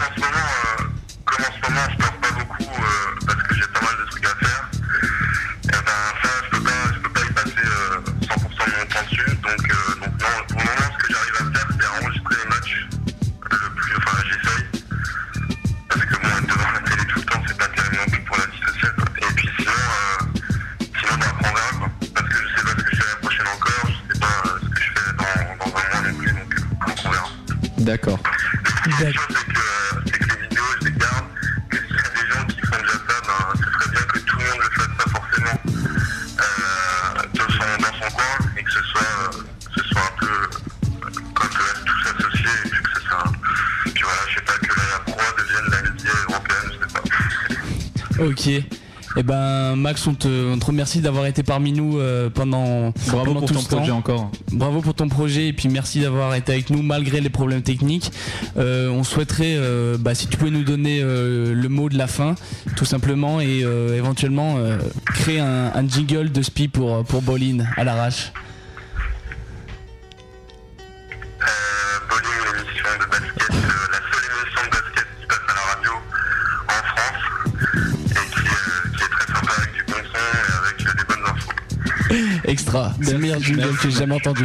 [49.23, 53.63] Eh ben Max, on te, remercie d'avoir été parmi nous euh, pendant bravo pour ton
[53.63, 54.33] projet encore.
[54.51, 58.11] Bravo pour ton projet et puis merci d'avoir été avec nous malgré les problèmes techniques.
[58.57, 62.35] Euh, on souhaiterait euh, bah, si tu pouvais nous donner le mot de la fin
[62.75, 64.57] tout simplement et éventuellement
[65.05, 68.33] créer un, jingle de spi pour pour Bolin à l'arrache.
[83.03, 83.45] C'est le meilleur que
[83.83, 84.45] j'ai jamais entendu.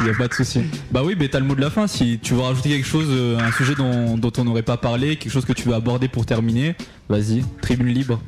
[0.00, 0.62] Il n'y a pas de souci.
[0.90, 1.86] Bah oui, mais t'as le mot de la fin.
[1.86, 5.32] Si tu veux rajouter quelque chose, euh, un sujet dont on n'aurait pas parlé, quelque
[5.32, 6.74] chose que tu veux aborder pour terminer,
[7.08, 8.20] vas-y, tribune libre.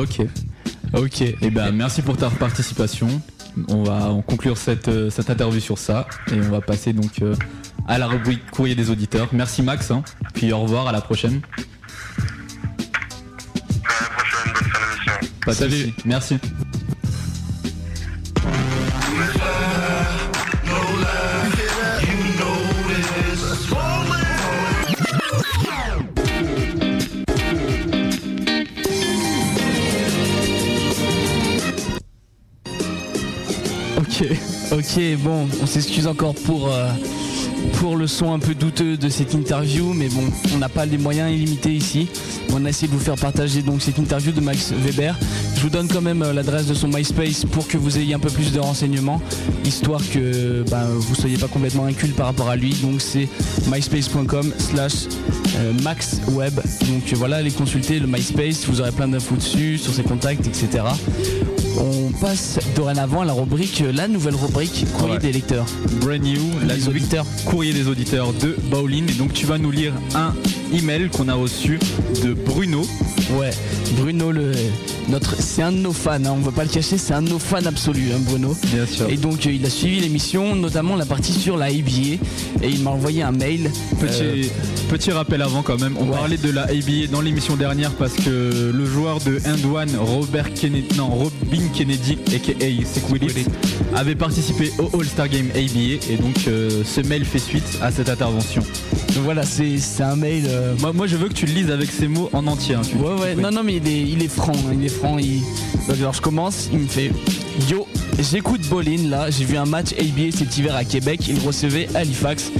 [0.00, 0.26] Ok.
[0.94, 1.20] Ok.
[1.20, 3.20] Eh ben merci pour ta participation.
[3.68, 4.54] On va conclure
[4.88, 7.34] euh, cette, interview sur ça et on va passer donc euh,
[7.86, 9.28] à la rubrique courrier des auditeurs.
[9.32, 9.90] Merci Max.
[9.90, 10.02] Hein.
[10.32, 10.88] Puis au revoir.
[10.88, 11.42] À la prochaine.
[13.84, 15.30] À la prochaine.
[15.44, 15.92] Bonne fin d'émission.
[16.06, 16.38] Merci.
[34.98, 36.88] Bon, on s'excuse encore pour, euh,
[37.74, 40.98] pour le son un peu douteux de cette interview, mais bon, on n'a pas les
[40.98, 42.08] moyens illimités ici.
[42.52, 45.16] On a essayé de vous faire partager donc cette interview de Max Weber.
[45.60, 48.18] Je vous donne quand même euh, l'adresse de son MySpace pour que vous ayez un
[48.18, 49.20] peu plus de renseignements,
[49.66, 52.72] histoire que ben, vous soyez pas complètement inculte par rapport à lui.
[52.76, 53.28] Donc c'est
[53.70, 54.92] myspace.com slash
[55.58, 56.54] euh, maxweb.
[56.54, 60.46] Donc euh, voilà, allez consulter le MySpace, vous aurez plein d'infos dessus, sur ses contacts,
[60.46, 60.82] etc.
[61.78, 65.20] On passe dorénavant à la rubrique, la nouvelle rubrique courrier Ouais.
[65.20, 65.66] des lecteurs.
[66.00, 67.26] Brand new, la rubrique auditeurs.
[67.44, 69.10] courrier des auditeurs de Bowling.
[69.10, 70.32] Et donc tu vas nous lire un
[70.72, 71.78] email qu'on a reçu
[72.24, 72.82] de Bruno.
[73.38, 73.50] Ouais,
[73.96, 74.52] Bruno, le,
[75.08, 77.22] notre, c'est un de nos fans, hein, on ne va pas le cacher, c'est un
[77.22, 78.56] de nos fans absolus, hein, Bruno.
[78.72, 79.08] Bien sûr.
[79.08, 82.18] Et donc euh, il a suivi l'émission, notamment la partie sur la ABA,
[82.62, 83.70] et il m'a envoyé un mail.
[84.00, 84.42] Petit, euh,
[84.88, 88.72] petit rappel avant quand même, on parlait de la ABA dans l'émission dernière parce que
[88.72, 93.46] le joueur de End One, Robert Kennedy, non, Robin Kennedy, aka Sick Willis,
[93.94, 98.08] avait participé au All-Star Game ABA et donc euh, ce mail fait suite à cette
[98.08, 98.62] intervention.
[99.14, 100.48] Donc voilà, c'est c'est un mail.
[100.60, 102.74] Euh, Moi, moi, je veux que tu le lises avec ces mots en entier.
[102.74, 104.88] hein, tu- Ouais ouais, non non mais il est, il est franc, hein, il est
[104.88, 105.18] franc.
[105.18, 105.40] il-
[105.88, 107.10] Donc, alors je commence, il me fait
[107.68, 107.86] Yo,
[108.18, 112.50] j'écoute Bolin là, j'ai vu un match ABA cet hiver à Québec, il recevait Halifax.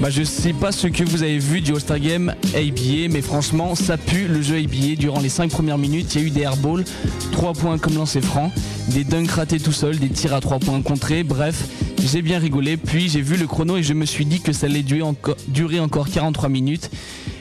[0.00, 3.74] Bah je sais pas ce que vous avez vu du All-Star Game ABA, mais franchement
[3.74, 4.94] ça pue le jeu ABA.
[4.96, 6.84] Durant les 5 premières minutes, il y a eu des airballs,
[7.32, 8.52] 3 points comme lancer franc,
[8.88, 11.64] des dunks ratés tout seul, des tirs à 3 points contrés, bref.
[12.00, 14.66] J'ai bien rigolé, puis j'ai vu le chrono et je me suis dit que ça
[14.66, 16.90] allait durer encore 43 minutes.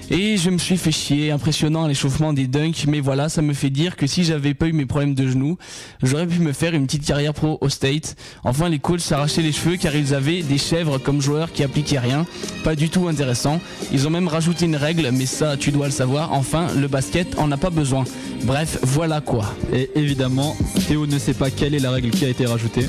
[0.10, 3.70] Et je me suis fait chier, impressionnant l'échauffement des dunks, mais voilà, ça me fait
[3.70, 5.58] dire que si j'avais pas eu mes problèmes de genoux,
[6.02, 8.16] j'aurais pu me faire une petite carrière pro au State.
[8.46, 12.00] Enfin, les coachs s'arrachaient les cheveux car ils avaient des chèvres comme joueurs qui appliquaient
[12.00, 12.26] rien,
[12.64, 13.60] pas du tout intéressant.
[13.92, 16.32] Ils ont même rajouté une règle, mais ça, tu dois le savoir.
[16.32, 18.06] Enfin, le basket en a pas besoin.
[18.44, 19.54] Bref, voilà quoi.
[19.74, 20.56] Et évidemment,
[20.88, 22.88] Théo ne sait pas quelle est la règle qui a été rajoutée.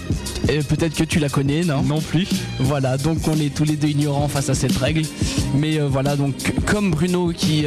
[0.48, 1.82] Et peut-être que tu la connais, non?
[1.82, 2.28] Non plus.
[2.60, 5.02] Voilà, donc on est tous les deux ignorants face à cette règle.
[5.56, 6.34] Mais euh, voilà, donc
[6.64, 7.66] comme Bruno qui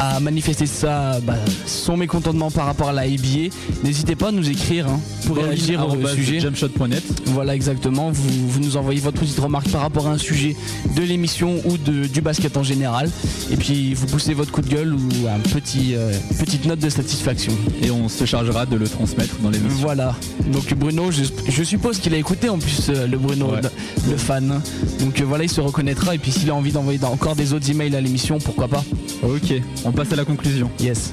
[0.00, 1.36] a manifesté ça, bah,
[1.66, 3.50] son mécontentement par rapport à la ABA,
[3.84, 6.40] n'hésitez pas à nous écrire hein, pour réagir au sujet.
[6.40, 7.02] Jumpshot.net.
[7.26, 8.10] Voilà, exactement.
[8.10, 10.56] Vous, vous nous envoyez votre petite remarque par rapport à un sujet
[10.96, 13.10] de l'émission ou de, du basket en général.
[13.52, 16.88] Et puis vous poussez votre coup de gueule ou un petit, euh, petite note de
[16.88, 17.52] satisfaction.
[17.82, 19.80] Et on se chargera de le transmettre dans l'émission.
[19.80, 20.14] Voilà.
[20.50, 23.60] Donc Bruno, je, je suppose qu'il a écouté en plus euh, le Bruno, Ouais.
[24.08, 24.60] le, fan.
[25.00, 26.14] Donc euh, voilà, il se reconnaîtra.
[26.14, 28.82] Et puis s'il a envie d'envoyer encore des autres emails à l'émission, pourquoi pas
[29.22, 29.52] Ok,
[29.84, 30.70] on passe à la conclusion.
[30.78, 31.10] Yes.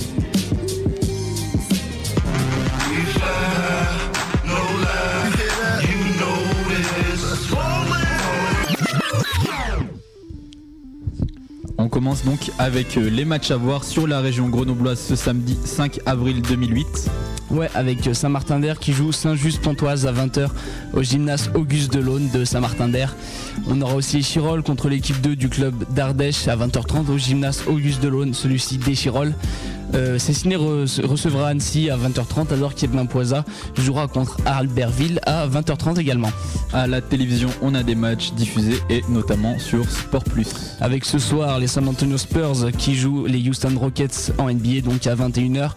[11.80, 15.58] On commence donc avec euh, les matchs à voir sur la région grenobloise ce samedi
[15.64, 17.10] 5 avril 2008.
[17.50, 20.50] Ouais, avec euh, Saint-Martin-d'Air qui joue Saint-Just-Pontoise à 20h
[20.94, 23.16] au gymnase Auguste Delaune de Saint-Martin-d'Air.
[23.70, 28.02] On aura aussi Chirol contre l'équipe 2 du club d'Ardèche à 20h30 au gymnase Auguste
[28.04, 29.34] Delaune, celui-ci des Chirol.
[29.94, 33.46] Euh, Cessiné re- recevra Annecy à 20h30 alors qu'Edmin Poisa
[33.78, 36.30] jouera contre Albertville à 20h30 également.
[36.74, 40.50] À la télévision, on a des matchs diffusés et notamment sur Sport Plus.
[40.82, 45.08] Avec ce soir les San Antonio Spurs qui jouent les Houston Rockets en NBA donc
[45.08, 45.70] à 21h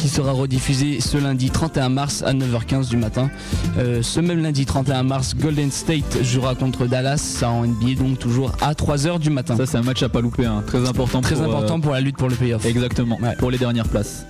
[0.00, 3.30] qui sera rediffusé ce lundi 31 mars à 9h15 du matin.
[3.78, 8.18] Euh, ce même lundi 31 mars Golden State jouera contre Dallas ça en NBA donc
[8.18, 9.56] toujours à 3h du matin.
[9.56, 10.62] Ça c'est un match à pas louper, hein.
[10.66, 11.20] très important.
[11.20, 12.64] Très pour, euh, important pour la lutte pour le playoff.
[12.64, 14.26] Exactement, pour les dernières places.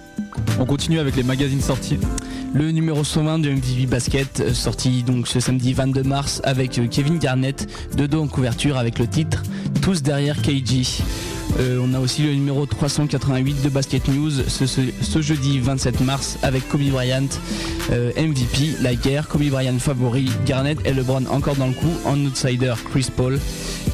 [0.59, 1.99] On continue avec les magazines sortis.
[2.59, 6.87] Le numéro 120 de MTV Basket, euh, sorti donc ce samedi 22 mars avec euh,
[6.91, 7.69] Kevin Garnett,
[7.99, 9.43] de dos en couverture avec le titre
[9.83, 11.03] Tous derrière KG.
[11.61, 16.67] Euh, on a aussi le numéro 388 de Basket News ce, jeudi 27 mars avec
[16.71, 17.29] Kobe Bryant,
[17.91, 22.73] MVP, la guerre, Kobe Bryant favori, Garnett et LeBron encore dans le coup, en outsider
[22.91, 23.39] Chris Paul.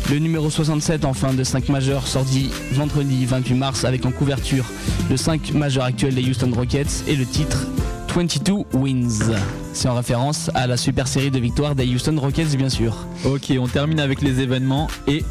[0.09, 4.67] Le numéro 67 enfin de 5 majeurs sorti vendredi 28 mars avec en couverture
[5.11, 7.67] le 5 majeur actuel des Houston Rockets et le titre
[8.15, 9.33] 22 Wins.
[9.73, 13.07] C'est en référence à la super série de victoires des Houston Rockets bien sûr.
[13.25, 15.25] Ok, on termine avec les événements et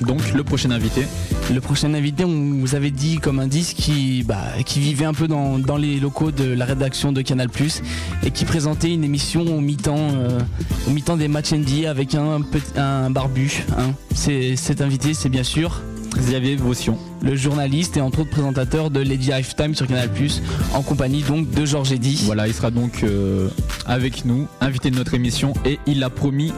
[0.00, 1.06] Donc le prochain invité.
[1.52, 5.28] Le prochain invité, on vous avait dit comme indice qui, bah, qui vivait un peu
[5.28, 7.48] dans, dans les locaux de la rédaction de Canal
[8.22, 10.40] et qui présentait une émission au mi-temps, euh,
[10.86, 12.40] au mi-temps des matchs NBA avec un,
[12.76, 13.64] un barbu.
[13.78, 13.92] hein.
[14.14, 15.80] C'est, cet invité, c'est bien sûr
[16.16, 20.10] Xavier Vaution, le journaliste et entre autres présentateur de Lady Lifetime sur Canal
[20.74, 22.22] en compagnie donc de Georges Eddy.
[22.24, 23.48] Voilà, il sera donc euh,
[23.86, 26.52] avec nous, invité de notre émission, et il a promis.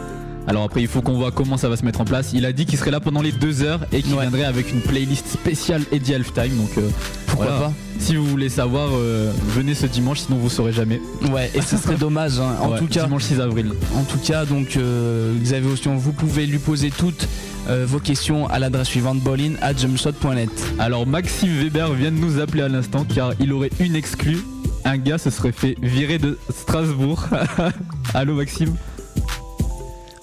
[0.46, 2.30] Alors après, il faut qu'on voit comment ça va se mettre en place.
[2.32, 4.80] Il a dit qu'il serait là pendant les deux heures et qu'il viendrait avec une
[4.80, 6.56] playlist spéciale Eddie Halftime.
[6.56, 6.88] Donc euh,
[7.26, 7.60] Pourquoi voilà.
[7.66, 11.00] pas Si vous voulez savoir, euh, venez ce dimanche, sinon vous saurez jamais.
[11.30, 12.40] Ouais, et ce serait dommage.
[12.40, 12.56] hein.
[12.60, 13.72] En Ouais, tout cas, dimanche 6 avril.
[13.96, 17.28] En tout cas, donc euh, Xavier Otion, vous pouvez lui poser toutes
[17.68, 20.50] euh, vos questions à l'adresse suivante bowling at jumpshot.net.
[20.80, 24.38] Alors Maxime Weber vient de nous appeler à l'instant car il aurait une exclue.
[24.84, 27.26] Un gars se serait fait virer de Strasbourg.
[28.14, 28.74] Allô Maxime?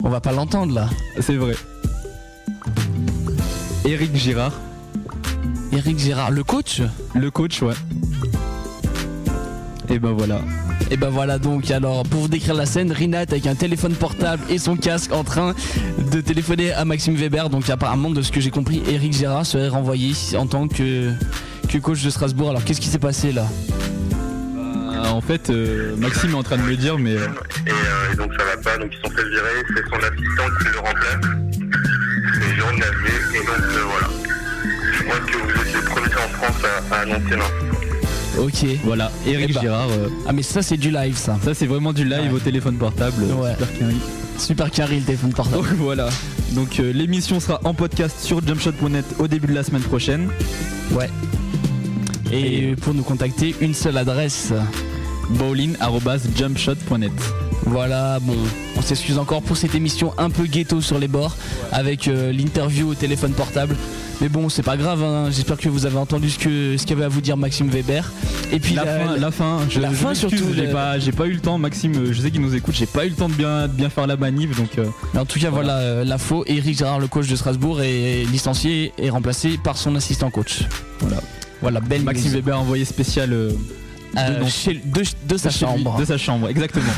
[0.03, 0.90] On va pas l'entendre là.
[1.19, 1.56] C'est vrai.
[3.86, 4.53] Eric Girard.
[5.72, 6.82] Eric Girard, le coach
[7.14, 7.74] Le coach, ouais.
[9.90, 10.41] Et ben voilà.
[10.90, 14.44] Et ben voilà donc alors pour vous décrire la scène, Rinat avec un téléphone portable
[14.49, 15.53] et son casque en train
[16.11, 17.49] de téléphoner à Maxime Weber.
[17.49, 21.11] Donc apparemment de ce que j'ai compris, Eric Girard serait renvoyé en tant que,
[21.68, 22.49] que coach de Strasbourg.
[22.49, 23.45] Alors qu'est-ce qui s'est passé là?
[25.06, 27.28] Euh, en fait, euh, Maxime est en train de me dire, mais euh,
[27.65, 30.57] Et, euh, et donc ça va pas, donc ils sont fait virer, c'est son assistant
[30.60, 31.18] qui le remplace.
[32.41, 34.10] C'est Jérôme Navier, et donc euh, voilà.
[34.94, 38.40] Je crois que vous êtes les premiers en France à, à annoncer l'incident.
[38.40, 38.65] Ok.
[38.84, 39.61] voilà, Eric Eh ben.
[39.61, 39.90] Girard.
[39.90, 41.38] euh, Ah mais ça c'est du live ça.
[41.44, 42.34] ça c'est vraiment du live Ouais.
[42.34, 43.24] au téléphone portable.
[43.24, 43.53] euh, Ouais.
[43.57, 43.95] Super carré.
[44.38, 45.64] Super carré le téléphone portable.
[45.64, 46.10] Donc voilà.
[46.52, 50.30] Donc euh, l'émission sera en podcast sur jumpshot.net au début de la semaine prochaine.
[50.91, 51.10] Ouais.
[52.32, 54.52] Et pour nous contacter, une seule adresse.
[55.32, 57.12] bowling@jumpshot.net.
[57.66, 58.36] Voilà, bon,
[58.78, 61.36] on s'excuse encore pour cette émission un peu ghetto sur les bords
[61.74, 63.76] avec euh, l'interview au téléphone portable.
[64.22, 65.26] Mais bon, c'est pas grave, hein.
[65.30, 68.10] j'espère que vous avez entendu ce que ce qu'avait à vous dire Maxime Weber.
[68.54, 71.12] Et puis la, fin, la fin, je, la je fin surtout, J'ai le- pas, j'ai
[71.12, 71.94] pas eu le temps, Maxime.
[71.98, 72.74] euh, Je sais qu'il nous écoute.
[72.74, 74.78] J'ai pas eu le temps de bien, de bien faire la manip, donc.
[74.80, 76.44] euh, Mais en tout cas, voilà, euh, l'info.
[76.48, 80.62] Eric Gérard, le coach de Strasbourg, est licencié et remplacé par son assistant coach.
[81.02, 81.18] Voilà.
[81.62, 82.36] Voilà, belle Maxime news.
[82.38, 83.52] Weber envoyé spécial euh,
[84.18, 85.98] Euh, de, non, chez- de, de sa lui, chambre.
[86.00, 86.86] de sa chambre, exactement.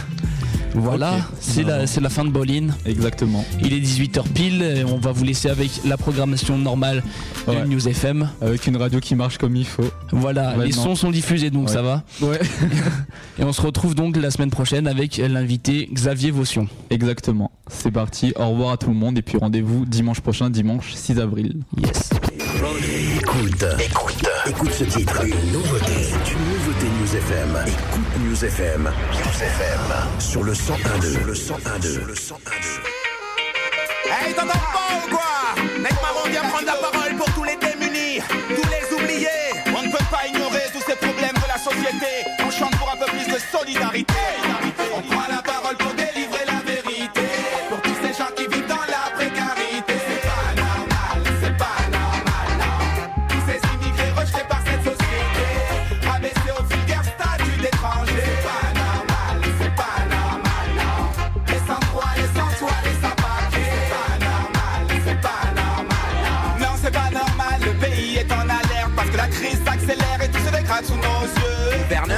[0.75, 2.67] Voilà, c'est la, fin de Bolin.
[2.85, 3.43] Exactement.
[3.63, 7.03] Il est 18h pile, et on va vous laisser avec la programmation normale
[7.47, 7.65] de Ouais.
[7.65, 8.29] News FM.
[8.39, 9.89] Avec une radio qui marche comme il faut.
[10.11, 11.73] Voilà, les sons sont diffusés donc Ouais.
[11.73, 12.03] ça va.
[12.21, 12.39] Ouais.
[13.39, 16.67] Et on se retrouve donc la semaine prochaine avec l'invité Xavier Vaution.
[16.91, 17.49] Exactement.
[17.67, 18.31] C'est parti.
[18.35, 21.61] Au revoir à tout le monde et puis rendez-vous dimanche prochain, dimanche 6 avril.
[21.83, 22.11] Yes.
[23.29, 25.23] Écoute, écoute, écoute ce titre.
[25.23, 25.85] Une nouveauté.
[26.01, 27.63] C'est une nouveauté News FM.
[27.67, 28.81] Écoute News FM.
[28.81, 30.19] News FM.
[30.19, 31.11] Sur le 101.2.
[31.11, 31.93] Sur le 101.2.
[31.93, 32.37] Sur le 101.2.
[34.09, 35.53] Hey, t'entends pas ou quoi?
[35.79, 39.27] Mec marron vient prendre la parole pour tous les démunis, tous les oubliés.
[39.77, 42.25] On ne peut pas ignorer tous ces problèmes de la société.
[42.43, 44.13] On chante pour un peu plus de solidarité.
[44.63, 44.68] On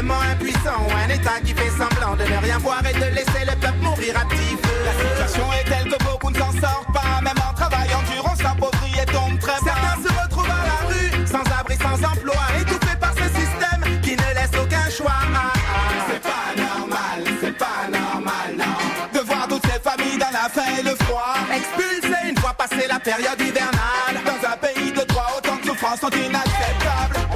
[0.09, 3.55] impuissant ou un État qui fait semblant de ne rien voir et de laisser le
[3.59, 4.77] peuple mourir à petit feu.
[4.85, 8.35] La situation est telle que beaucoup ne s'en sortent pas, même en travaillant dur, on
[8.35, 9.73] s'appauvrit et tombe très bas.
[9.75, 14.11] Certains se retrouvent à la rue, sans abri, sans emploi, étouffés par ce système qui
[14.11, 15.21] ne laisse aucun choix.
[15.35, 15.81] Ah, ah.
[16.09, 19.19] C'est pas normal, c'est pas normal, non.
[19.19, 22.87] De voir toutes ces familles dans la faim et le froid, expulsées une fois passée
[22.87, 24.17] la période hivernale.
[24.25, 27.30] Dans un pays de droit, autant de souffrances sont inacceptables.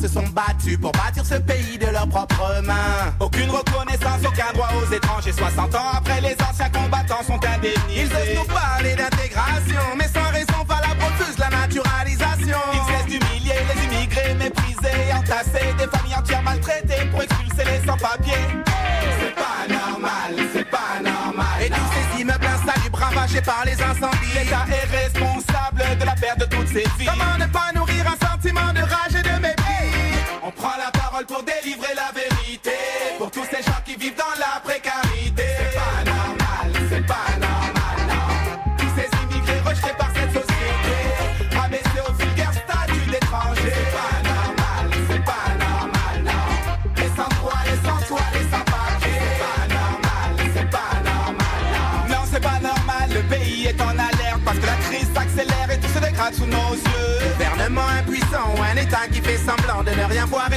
[0.00, 3.12] Se sont battus pour bâtir ce pays de leurs propres mains.
[3.20, 5.32] Aucune reconnaissance, aucun droit aux étrangers.
[5.32, 7.76] 60 ans après, les anciens combattants sont indemnisés.
[7.90, 12.58] Ils osent nous parler d'intégration, mais sans raison valable refusent la naturalisation.
[12.74, 18.46] Ils cessent d'humilier les immigrés méprisés, entassés, des familles entières maltraitées pour expulser les sans-papiers.
[19.20, 21.58] C'est pas normal, c'est pas normal.
[21.60, 24.32] Et tous ces immeubles insalubres ravagés par les incendies.
[24.34, 27.06] L'État est responsable de la perte de toutes ces vies.
[27.06, 27.97] Comment ne pas nourrir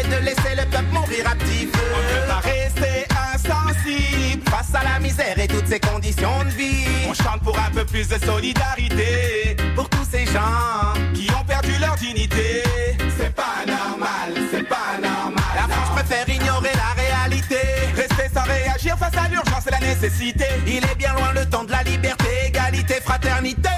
[0.03, 1.81] de laisser le peuple mourir à petit feu.
[1.93, 6.49] On ne peut pas rester insensible face à la misère et toutes ces conditions de
[6.49, 6.87] vie.
[7.09, 11.73] On chante pour un peu plus de solidarité pour tous ces gens qui ont perdu
[11.79, 12.63] leur dignité.
[13.17, 15.43] C'est pas normal, c'est pas normal.
[15.55, 17.59] La France préfère ignorer la réalité.
[17.95, 20.45] Rester sans réagir face à l'urgence et la nécessité.
[20.67, 23.70] Il est bien loin le temps de la liberté, égalité, fraternité.